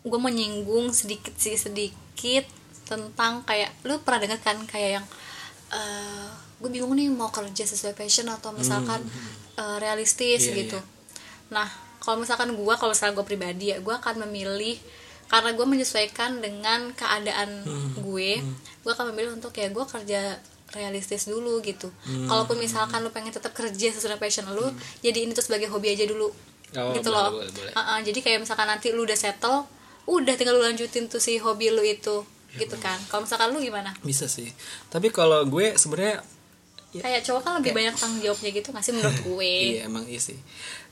[0.01, 2.49] Gue mau nyinggung sedikit sih sedikit
[2.89, 5.07] tentang kayak lu pernah dengar kan kayak yang
[5.70, 6.26] eh
[6.61, 9.01] gue bingung nih mau kerja sesuai passion atau misalkan
[9.57, 10.76] eh, realistis Iya, gitu.
[10.76, 11.55] iya.
[11.55, 11.68] nah
[12.03, 14.76] kalau misalkan gue kalau misalkan gue pribadi ya gue akan memilih
[15.31, 17.62] karena gue menyesuaikan dengan keadaan
[17.97, 18.31] gue
[18.81, 20.37] gue akan memilih untuk ya gue kerja
[20.70, 21.91] realistis dulu gitu.
[22.26, 24.66] Kalaupun misalkan lu pengen tetap kerja sesuai passion lu
[25.01, 26.31] jadi ini tuh sebagai hobi aja dulu
[26.70, 27.31] Oh, gitu boleh, loh.
[27.37, 27.72] boleh, boleh.
[27.74, 29.66] Uh-uh, jadi kayak misalkan nanti lu udah settle
[30.07, 32.22] udah tinggal lu lanjutin tuh si hobi lu itu
[32.53, 32.95] gitu kan.
[33.07, 33.91] Kalau misalkan lu gimana?
[34.01, 34.51] Bisa sih.
[34.87, 36.22] Tapi kalau gue sebenarnya
[36.91, 37.03] Ya.
[37.03, 39.55] kayak cowok kan lebih banyak tanggung jawabnya gitu nggak sih menurut gue?
[39.74, 40.35] Iya emang iya sih.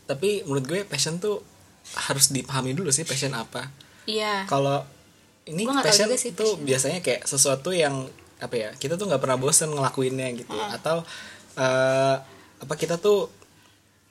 [0.04, 1.42] Tapi menurut gue passion tuh
[1.96, 3.66] harus dipahami dulu sih passion apa
[4.08, 4.48] iya.
[4.48, 4.80] Kalau
[5.44, 6.64] ini Gua passion sih tuh passion.
[6.64, 10.56] biasanya kayak sesuatu yang apa ya kita tuh nggak pernah bosen ngelakuinnya gitu.
[10.56, 11.04] Atau
[11.54, 12.16] eh,
[12.58, 13.28] apa kita tuh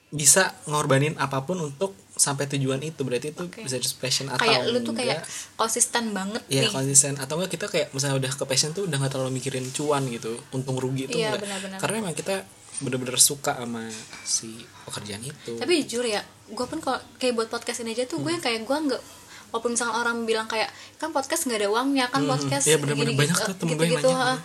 [0.08, 3.04] bisa ngorbanin apa pun untuk sampai tujuan itu.
[3.04, 3.62] Berarti itu Oke.
[3.62, 5.20] bisa jadi passion atau kayak lu tuh enggak.
[5.20, 5.20] kayak
[5.54, 6.72] konsisten banget ya nih.
[6.72, 7.14] konsisten.
[7.20, 10.40] Atau enggak kita kayak misalnya udah ke passion tuh udah nggak terlalu mikirin cuan gitu
[10.52, 11.78] untung rugi itu Iya, enggak.
[11.78, 13.84] karena emang kita bener-bener suka sama
[14.24, 14.54] si
[14.86, 15.58] pekerjaan itu.
[15.58, 18.78] Tapi jujur ya gue pun kalau kayak buat podcast ini aja tuh gue kayak gue
[18.88, 19.04] nggak
[19.50, 23.12] walaupun misalkan orang bilang kayak kan podcast nggak ada uangnya kan Hmm, podcast iya, bener-bener
[23.12, 24.28] gini-gitu, banyak tuh temen gue yang gitu-gitu, nanya.
[24.28, 24.36] ha.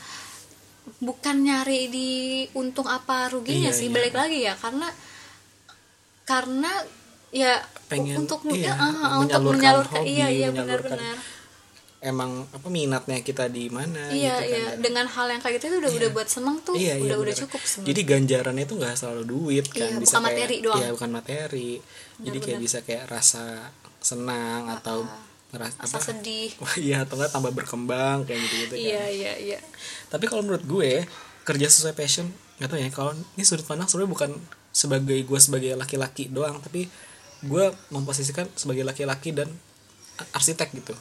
[0.99, 2.11] bukan nyari di
[2.53, 3.95] untung apa ruginya Iya, sih iya.
[3.95, 4.89] balik lagi ya karena
[6.23, 6.71] karena
[7.31, 11.17] ya Pengen, untuk iya, ya, ah, untuk menyalurkan menyalurkan hobi, iya iya menyalurkan benar-benar
[12.03, 15.67] emang apa minatnya kita di mana iya gitu kan iya dengan hal yang kayak gitu
[15.69, 17.43] itu udah udah buat seneng tuh Iya, iya, udah udah bener.
[17.47, 20.79] cukup sebenarnya Jadi ganjarannya itu nggak selalu duit kan, Iya, bisa bukan kayak materi doang.
[20.79, 21.71] Iya, bukan materi.
[22.19, 23.45] Jadi kayak bisa kayak rasa
[24.03, 25.07] senang atau
[25.53, 26.07] ngeras rasa apa?
[26.11, 26.51] sedih.
[26.91, 29.59] Iya atau tambah berkembang kayak gitu gitu iya iya iya.
[30.09, 31.05] Tapi kalau menurut gue
[31.43, 32.27] kerja sesuai passion
[32.59, 34.31] nggak tahu ya kalau ini sudut pandang sebenarnya bukan
[34.71, 36.87] sebagai gue sebagai laki-laki doang tapi
[37.43, 39.51] gue memposisikan sebagai laki-laki dan
[40.31, 40.95] arsitek gitu.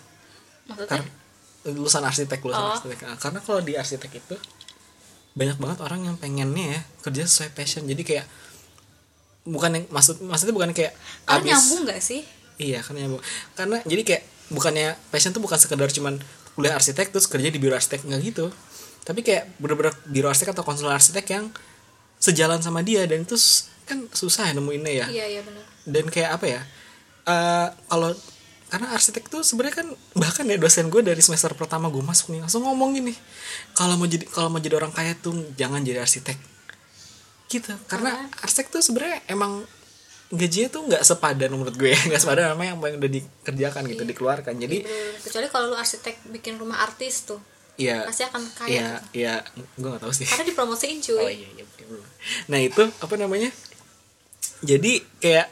[0.66, 0.90] Maksudnya?
[0.90, 1.08] Karena
[1.72, 2.74] lulusan arsitek lulusan Oh.
[2.74, 3.00] arsitek.
[3.06, 4.36] Nah, karena kalau di arsitek itu
[5.32, 7.86] banyak banget orang yang pengennya ya kerja sesuai passion.
[7.86, 8.26] Jadi kayak
[9.46, 10.94] bukan yang maksud maksudnya bukan kayak
[11.24, 12.22] karena abis nyambung gak sih
[12.62, 13.24] iya kan nyambung
[13.58, 16.22] karena jadi kayak bukannya passion tuh bukan sekedar cuman
[16.54, 18.52] kuliah arsitek terus kerja di biro arsitek nggak gitu.
[19.02, 21.48] Tapi kayak bener-bener biro arsitek atau konsultan arsitek yang
[22.20, 23.40] sejalan sama dia dan itu
[23.88, 25.06] kan susah ya nemuinnya ya.
[25.08, 26.62] Iya iya benar dan kayak apa ya
[27.22, 28.12] eh kalau
[28.72, 32.40] karena arsitek tuh sebenarnya kan bahkan ya dosen gue dari semester pertama gue masuk nih
[32.40, 33.12] langsung ngomong gini
[33.76, 36.38] kalau mau jadi kalau mau jadi orang kaya tuh jangan jadi arsitek.
[37.52, 39.66] Gitu karena arsitek tuh sebenarnya emang
[40.32, 44.54] gajinya tuh nggak sepadan menurut gue nggak sepadan sama yang yang udah dikerjakan gitu dikeluarkan
[44.56, 45.20] jadi Bener.
[45.20, 47.40] kecuali kalau lu arsitek bikin rumah artis tuh
[47.76, 49.02] ya pasti akan kaya ya tuh.
[49.16, 49.36] ya
[49.80, 51.72] gue nggak tahu sih karena dipromosiin cuy Oh iya, iya, iya.
[52.48, 53.50] Nah itu apa namanya?
[54.62, 55.50] Jadi kayak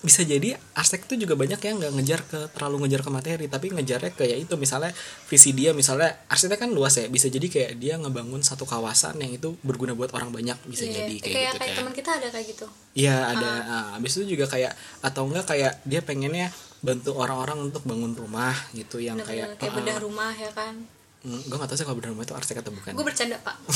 [0.00, 3.68] bisa jadi arsitek tuh juga banyak yang nggak ngejar ke terlalu ngejar ke materi tapi
[3.68, 4.96] ngejarnya kayak itu misalnya
[5.28, 9.36] visi dia misalnya arsitek kan luas ya bisa jadi kayak dia ngebangun satu kawasan yang
[9.36, 11.76] itu berguna buat orang banyak bisa Iya, jadi kayak, kayak gitu kayak kan.
[11.76, 12.66] teman kita ada kayak gitu.
[12.96, 14.72] Iya ada ah, habis itu juga kayak
[15.04, 16.48] atau enggak kayak dia pengennya
[16.80, 20.74] bantu orang-orang untuk bangun rumah gitu yang Bener-bener, kayak kayak bedah rumah ya kan.
[21.20, 22.96] Gue gak tahu sih kalau bedah rumah itu arsitek atau bukan.
[22.96, 23.52] Gue bercanda pak.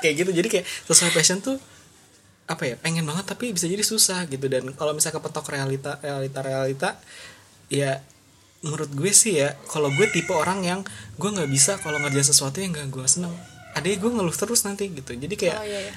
[0.00, 1.56] Kayak gitu jadi kayak sesuai passion tuh
[2.44, 4.46] apa ya pengen banget tapi bisa jadi susah gitu.
[4.48, 6.88] Dan kalau misalnya kepetok realita realita realita
[7.72, 8.00] ya
[8.64, 10.80] menurut gue sih ya kalau gue tipe orang yang
[11.20, 13.34] gue nggak bisa kalau ngerjain sesuatu yang gak gue seneng.
[13.76, 15.12] Adanya gue ngeluh terus nanti gitu.
[15.12, 15.94] Jadi kayak oh iya iya.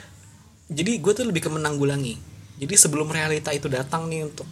[0.67, 2.19] jadi gue tuh lebih ke menanggulangi.
[2.57, 4.49] Jadi sebelum realita itu datang nih untuk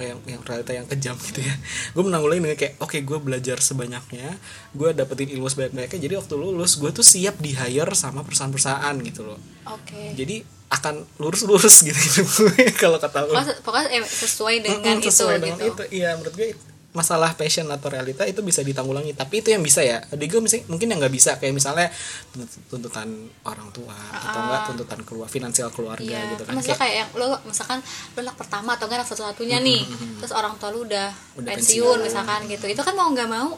[0.00, 1.54] yang yang realita yang kejam gitu ya.
[1.92, 4.40] Gue menanggulangi dengan kayak oke gue belajar sebanyaknya
[4.72, 8.94] gue dapetin ilmu sebanyak banyaknya jadi waktu lulus gue tuh siap di hire sama perusahaan-perusahaan
[9.04, 9.38] gitu loh.
[9.68, 10.16] Oke.
[10.16, 10.40] Jadi
[10.72, 12.24] akan lurus-lurus gitu.
[12.24, 13.36] Gue kalau kata lu.
[13.36, 15.84] Pokoknya, pokoknya eh, sesuai dengan itu sesuai dengan gitu.
[15.84, 15.84] itu.
[16.00, 16.48] Iya menurut gue
[16.92, 19.12] masalah passion atau realita itu bisa ditanggulangi.
[19.12, 20.04] Tapi itu yang bisa ya.
[20.06, 21.36] Di gue mungkin yang nggak bisa.
[21.36, 21.88] Kayak misalnya
[22.28, 23.08] tunt- tuntutan
[23.42, 26.20] orang tua atau enggak tuntutan keluar finansial keluarga Ah.
[26.20, 26.52] Iya, gitu kan.
[26.52, 27.78] Maksudnya Kayak- kayak yang lo misalkan
[28.12, 29.80] lo anak pertama atau enggak anak satu-satunya nih,
[30.18, 31.98] terus orang tua lu udah, Udah pensiun, pensiun.
[32.04, 33.56] misalkan gitu, itu kan mau nggak mau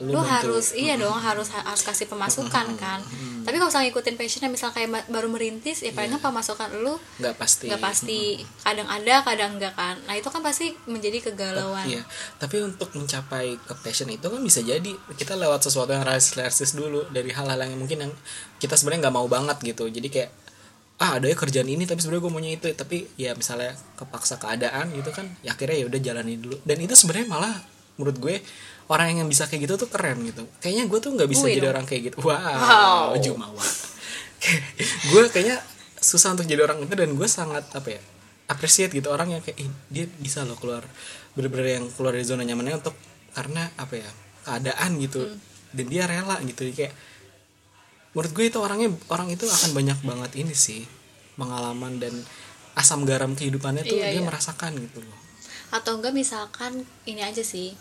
[0.00, 3.00] Lu lu, harus iya dong harus harus kasih pemasukan kan.
[3.40, 7.36] Tapi kalau misalnya ngikutin passionnya misal kayak baru merintis, ya paling nggak pemasukan lu nggak
[7.40, 7.66] pasti.
[7.68, 8.20] nggak pasti,
[8.64, 9.96] kadang ada kadang enggak kan.
[10.04, 11.88] Nah itu kan pasti menjadi kegalauan.
[11.88, 12.04] Iya,
[12.36, 17.08] tapi untuk mencapai ke passion itu kan bisa jadi kita lewat sesuatu yang realistis dulu
[17.08, 18.12] dari hal-hal yang mungkin yang
[18.60, 19.88] kita sebenarnya nggak mau banget gitu.
[19.88, 20.30] Jadi kayak
[21.00, 22.66] ah ada ya kerjaan ini tapi sebenarnya gue maunya itu.
[22.76, 26.60] Tapi ya misalnya kepaksa keadaan gitu kan ya akhirnya ya udah jalani dulu.
[26.60, 27.56] Dan itu sebenarnya malah
[28.00, 28.40] menurut gue
[28.88, 31.62] orang yang bisa kayak gitu tuh keren gitu kayaknya gue tuh nggak bisa Gue jadi
[31.62, 31.72] dong.
[31.72, 33.20] orang kayak gitu wow, Wow.
[33.20, 33.60] jumawa
[35.10, 35.60] gue kayaknya
[35.96, 38.00] susah untuk jadi orang itu dan gue sangat apa ya
[38.48, 40.82] appreciate gitu orang yang kayak "Ih, dia bisa loh keluar
[41.30, 42.96] bener-bener yang keluar dari zona nyamannya untuk
[43.30, 44.10] karena apa ya
[44.42, 45.22] keadaan gitu
[45.70, 46.94] dan dia rela gitu Jadi kayak
[48.10, 50.82] menurut gue itu orangnya orang itu akan banyak banget ini sih
[51.36, 52.10] pengalaman dan
[52.74, 54.24] asam garam kehidupannya tuh Iya, dia iya.
[54.24, 55.18] merasakan gitu loh
[55.70, 57.78] atau enggak misalkan ini aja sih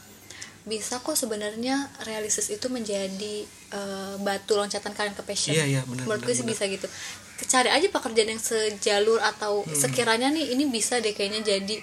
[0.64, 5.54] bisa kok sebenarnya realistis itu menjadi eh, batu loncatan kalian ke passion.
[5.54, 6.90] Iya, iya, benar, menurut gue sih bisa gitu.
[7.40, 9.72] Cari aja pekerjaan yang sejalur atau Hmm.
[9.72, 11.76] sekiranya nih ini bisa deh kayaknya jadi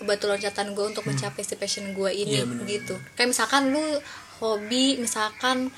[0.00, 2.36] batu loncatan gue untuk mencapai si passion gue ini Hmm.
[2.36, 2.94] Iya, benar, gitu.
[3.14, 3.82] kayak misalkan lu
[4.38, 5.68] hobi misalkan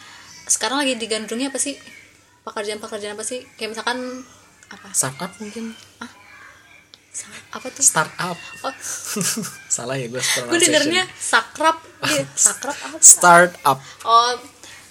[0.44, 1.74] sekarang lagi digandrungi apa sih?
[2.42, 3.46] Pekerjaan-pekerjaan apa sih?
[3.54, 3.98] Kayak misalkan
[4.68, 4.88] apa?
[4.90, 5.74] Startup mungkin
[7.50, 8.74] apa tuh startup oh,
[9.68, 14.32] salah ya gue gue dengernya sakrap Iya, sakrap apa startup Oh,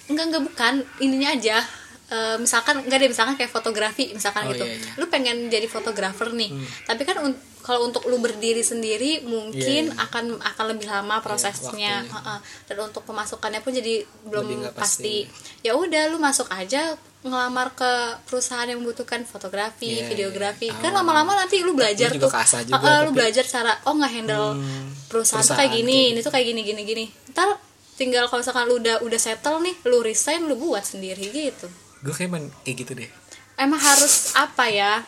[0.06, 1.60] enggak enggak bukan ininya aja.
[2.08, 4.64] Eh, misalkan enggak deh misalkan kayak fotografi misalkan Oh, gitu.
[4.64, 4.92] iya, iya.
[4.96, 6.52] Lu pengen jadi fotografer nih.
[6.82, 10.02] Tapi kan un- kalau untuk lu berdiri sendiri mungkin Iya, iya.
[10.02, 11.68] akan akan lebih lama prosesnya.
[11.68, 11.94] waktunya.
[12.06, 12.38] Heeh.
[12.66, 13.94] Dan untuk pemasukannya pun jadi
[14.24, 14.72] belum pasti.
[14.72, 15.16] pasti.
[15.60, 17.90] Ya udah lu masuk aja ngelamar ke
[18.24, 20.66] perusahaan yang membutuhkan fotografi, Iya, videografi.
[20.66, 20.76] iya.
[20.76, 21.00] Kan Oh.
[21.00, 22.66] lama-lama nanti lu belajar Lu juga tuh.
[22.66, 26.10] juga, Heeh, lu belajar cara oh nggak handle Hmm, perusahaan, tuh perusahaan kayak gini, kayak
[26.10, 27.04] ini tuh kayak gini gini gini.
[27.30, 27.48] Ntar
[27.94, 31.70] tinggal kalau misalkan lu udah udah settle nih, lu resign lu buat sendiri gitu.
[32.02, 33.06] gue kayak main kayak gitu deh
[33.54, 35.06] Emang harus apa ya?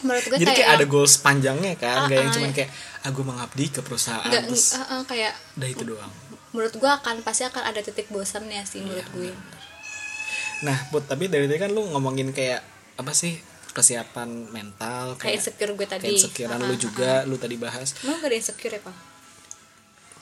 [0.00, 2.56] Menurut gue jadi kayak, kayak ada goals panjangnya kan gak yang Ah, ah, cuman iya.
[2.56, 2.70] kayak
[3.04, 6.12] aku mengabdi ke perusahaan nggak terus eh, eh, kayak udah itu doang
[6.50, 9.30] menurut gue akan pasti akan ada titik bosannya sih Iya, menurut gue.
[10.64, 12.64] Nah put tapi dari tadi kan lu ngomongin kayak
[12.96, 13.36] apa sih
[13.76, 16.08] kesiapan mental Kayak insecure gue tadi.
[16.08, 17.92] kayak insecurean Ah, lu ah, juga lu tadi bahas.
[18.00, 18.96] Emang gak ada insecure ya, Pak?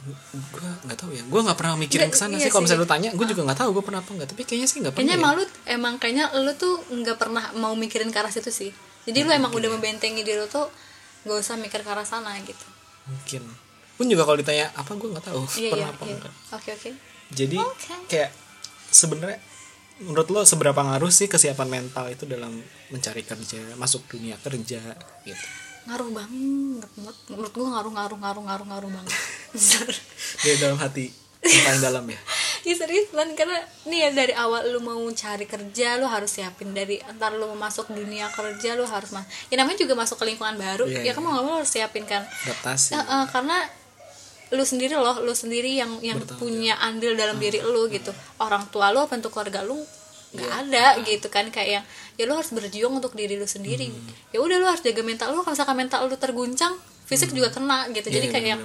[0.05, 1.22] gue nggak tahu ya.
[1.24, 2.51] Gue nggak pernah mikirin Nggak, ke sana iya sih.
[2.53, 4.28] Kalau misalnya lu tanya gue juga nggak tahu gue pernah apa nggak.
[4.37, 5.22] Tapi kayaknya sih nggak pernah kayaknya ya.
[5.24, 8.70] emang lu emang kayaknya lu tuh nggak pernah mau mikirin ke arah situ sih.
[9.09, 10.68] Jadi lu emang udah membentengi diri lu tuh
[11.24, 12.66] gak usah mikir ke arah sana gitu.
[13.09, 13.43] Mungkin.
[13.97, 15.41] Pun juga kalau ditanya apa gue nggak tahu?
[15.57, 16.16] Iya pernah iya apa iya.
[16.53, 16.91] oke oke.
[17.32, 17.95] Jadi Oke.
[18.12, 18.30] kayak
[18.93, 19.41] sebenarnya
[20.03, 22.59] menurut lo seberapa ngaruh sih kesiapan mental itu dalam
[22.90, 24.82] mencari kerja masuk dunia kerja
[25.22, 25.47] gitu?
[25.84, 26.88] Ngaruh banget.
[26.97, 29.14] Menurut, menurut gue ngaruh ngaruh ngaruh ngaruh ngaruh banget.
[30.42, 31.07] Dari dalam hati
[31.45, 32.20] yang paling dalam ya?
[32.64, 36.72] Iya serius kan karena nih ya dari awal lu mau cari kerja lu harus siapin
[36.72, 40.57] dari antar lu masuk dunia kerja lu harus mas ya namanya juga masuk ke lingkungan
[40.57, 40.88] baru.
[40.88, 41.12] Iya, ya iya.
[41.12, 42.24] kamu nggak mau harus siapin kan?
[42.24, 42.97] Adaptasi.
[42.97, 43.68] Ya, eh, karena
[44.55, 48.11] lu sendiri loh lu sendiri yang yang Bertanggung punya andil dalam diri lu gitu.
[48.38, 49.78] Orang tua lu apa untuk keluarga lu?
[50.30, 50.62] Nggak Iya.
[50.64, 51.84] ada gitu kan kayak yang
[52.14, 53.86] ya lu harus berjuang untuk diri lu sendiri.
[53.86, 54.11] Hmm.
[54.30, 56.74] ya udah lu harus jaga mental lu kalau misalkan mental lu terguncang
[57.05, 58.09] fisik juga kena gitu.
[58.09, 58.62] Jadi iya, kayak yang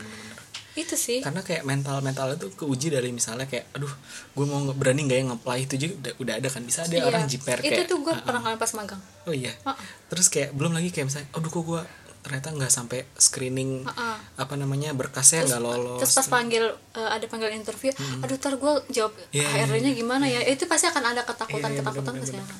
[0.71, 1.19] itu sih.
[1.19, 3.91] Karena kayak mental mental itu keuji dari misalnya kayak aduh
[4.31, 6.61] gue mau nge- berani nggak ya nge-apply itu juga udah, udah ada kan.
[6.63, 7.03] Bisa ada Iya.
[7.03, 9.01] orang jiper itu kayak tuh gue "Ah, pernah kali pas magang.
[9.25, 9.51] Oh iya.
[9.61, 9.75] Ah, ah.
[10.07, 11.81] terus kayak belum lagi kayak misalnya aduh kok gue
[12.20, 14.17] ternyata nggak sampai screening Ah, ah.
[14.38, 15.99] apa namanya berkasnya nggak lolos.
[15.99, 20.43] terus pas panggil eh, ada panggilan interview aduh ntar gue jawab Iya, HRD-nya gimana ya?
[20.43, 22.55] Itu pasti akan ada ketakutan Iya, iya, ketakutan bener, pasti bener,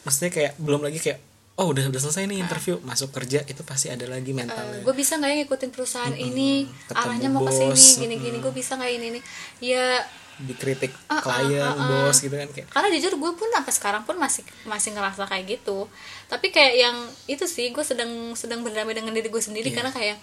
[0.00, 1.18] maksudnya kayak belum lagi kayak
[1.54, 4.82] oh udah udah selesai nih interview masuk kerja itu pasti ada lagi mentalnya.
[4.82, 6.66] Gue bisa nggak ya ngikutin perusahaan ini?
[6.66, 9.20] Ketemu arahnya mau ke sini gini gini gue bisa nggak ini ini?
[9.62, 10.02] Ya
[10.36, 11.86] dikritik ah, klien ah, ah.
[12.02, 15.44] bos gitu kan kayak karena jujur gue pun sampai sekarang pun masih masih ngerasa kayak
[15.52, 15.86] gitu
[16.26, 19.76] tapi kayak yang itu sih gue sedang sedang berdamai dengan diri gue sendiri Iya.
[19.76, 20.18] karena kayak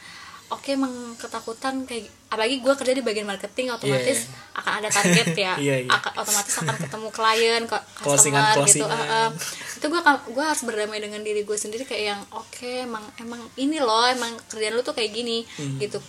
[0.49, 4.59] oke emang ketakutan kayak apalagi gue kerja di bagian marketing otomatis Iya.
[4.59, 5.89] akan ada target ya Iya, iya.
[5.89, 7.61] akan otomatis akan ketemu klien
[8.03, 8.83] Closingan- customer gitu.
[8.83, 9.27] Uh, uh.
[9.73, 13.79] itu gue gue harus berdamai dengan diri gue sendiri kayak yang oke emang emang ini
[13.79, 15.79] loh emang kerjaan lu tuh kayak gini Hmm.
[15.79, 16.03] gitu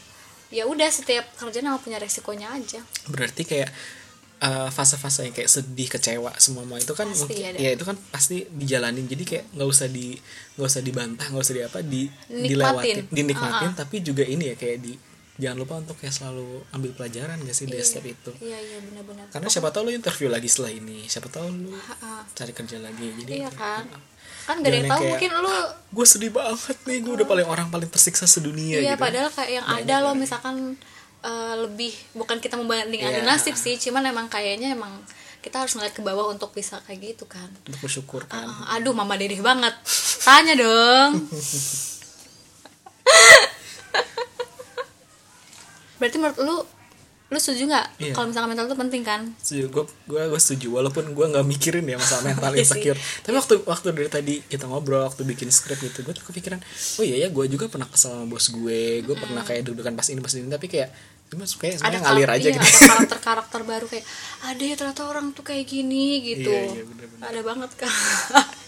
[0.53, 3.72] ya udah setiap kerjaan emang punya resikonya aja berarti kayak
[4.38, 7.59] uh, fase-fase yang kayak sedih kecewa semua semua itu kan Pasti mungkin ada.
[7.59, 10.12] ya itu kan pasti dijalanin jadi kayak nggak usah di
[10.55, 12.44] nggak usah dibantah nggak usah di apa di Nikmatin.
[12.44, 14.92] dilewatin dinikmatin Ah, tapi juga ini ya kayak di
[15.34, 17.86] jangan lupa untuk kayak selalu ambil pelajaran gak sih dari Iya.
[17.86, 18.30] setiap itu?
[18.38, 19.26] iya iya benar-benar.
[19.28, 21.72] Karena siapa tahu lu interview lagi setelah ini siapa tahu lu
[22.30, 23.88] cari kerja lagi jadi iya kan?
[24.42, 25.54] Kan gak ada yang tahu kayak, mungkin lu
[25.92, 29.50] gue sedih banget nih gue udah paling orang paling tersiksa sedunia iya gitu padahal kayak
[29.52, 30.76] yang ada loh misalkan
[31.22, 33.22] eh, lebih bukan kita membanding Iya.
[33.22, 34.90] nasib sih cuman emang kayaknya emang
[35.38, 37.50] kita harus ngeliat ke bawah untuk bisa kayak gitu kan.
[37.64, 38.46] Untuk bersyukur kan.
[38.46, 39.74] Ah, aduh mama dedeh banget.
[40.20, 41.18] Tanya dong
[46.03, 46.57] berarti menurut lu
[47.32, 47.86] lu setuju nggak?
[47.96, 48.12] Iya.
[48.12, 49.20] kalau misalkan mental itu penting kan?
[49.40, 49.64] Setuju.
[49.72, 50.76] Gue gue gue setuju.
[50.76, 52.76] Walaupun gue nggak mikirin ya masalah mental Iya sih.
[52.76, 56.61] insecure tapi waktu waktu dari tadi kita ngobrol waktu bikin skrip gitu gue tuh kepikiran
[57.00, 59.00] oh iya ya gue juga pernah kesel sama bos gue.
[59.07, 60.50] Gue pernah kayak deg-degan pas ini pas ini.
[60.53, 60.90] Tapi kayak
[61.32, 62.68] cuma kayak sebenarnya ngalir aja iya, gitu.
[62.68, 64.05] ada karakter karakter baru kayak
[64.44, 66.53] ada ya ternyata orang tuh kayak gini gitu.
[66.53, 67.24] Iya, iya, bener-bener.
[67.24, 67.88] ada banget kan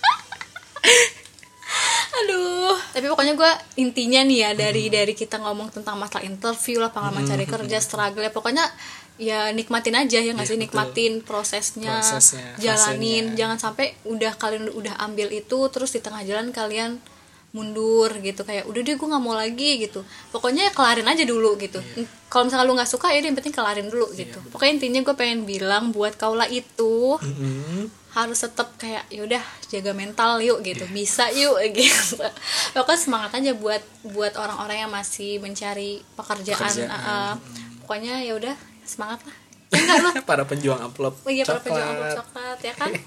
[2.16, 4.94] aduh tapi pokoknya gue intinya nih ya dari Hmm.
[4.94, 8.64] dari kita ngomong tentang masalah interview lah pengalaman cari kerja struggle ya pokoknya
[9.16, 10.64] ya nikmatin aja ya nggak Iya, sih betul.
[10.64, 13.36] nikmatin prosesnya, Prosesnya, jalanin fasenya.
[13.36, 16.98] jangan sampai udah kalian udah ambil itu terus di tengah jalan kalian
[17.50, 21.54] mundur gitu kayak udah deh gue nggak mau lagi gitu pokoknya ya kelarin aja dulu
[21.56, 22.02] gitu Iya.
[22.26, 25.40] kalau misalnya lu nggak suka ya yang penting kelarin dulu gitu pokoknya intinya gue pengen
[25.44, 27.86] bilang buat kaula itu Mm-mm.
[28.14, 30.86] Harus tetap kayak yaudah jaga mental yuk gitu.
[30.88, 32.22] Bisa yuk gitu.
[32.72, 36.88] Pokoknya semangat aja buat buat orang-orang yang masih mencari pekerjaan, Pekerjaan.
[36.88, 37.34] Uh,
[37.82, 39.36] pokoknya ya udah semangat lah.
[39.74, 41.66] Ya enggak para pejuang amplop oh iya para coklat.
[41.66, 42.90] pejuang amplop coklat ya kan?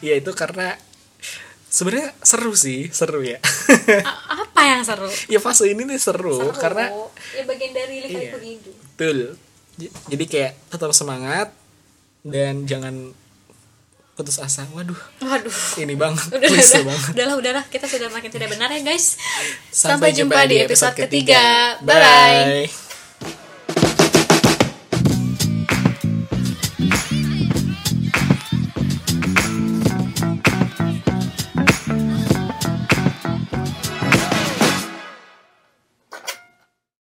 [0.00, 0.72] Iya itu karena
[1.68, 3.36] sebenarnya seru sih seru ya.
[4.00, 5.10] A- apa yang seru?
[5.28, 6.56] Ya fase ini nih seru, seru.
[6.56, 6.88] karena
[7.34, 8.08] ya bagian dari Iya.
[8.08, 9.18] lika-liku hidup betul
[10.08, 11.52] jadi kayak tetap semangat
[12.24, 13.12] dan jangan
[14.16, 14.64] putus asa.
[14.72, 14.96] Waduh.
[15.20, 15.56] Waduh.
[15.76, 16.82] Ini banget udah udah.
[16.88, 17.08] banget.
[17.12, 19.20] Udahlah udahlah kita sudah makin tidak benar ya guys.
[19.68, 21.76] Sampai jumpa di episode ketiga.
[21.84, 22.64] bye bye.
[22.64, 22.85] Bye.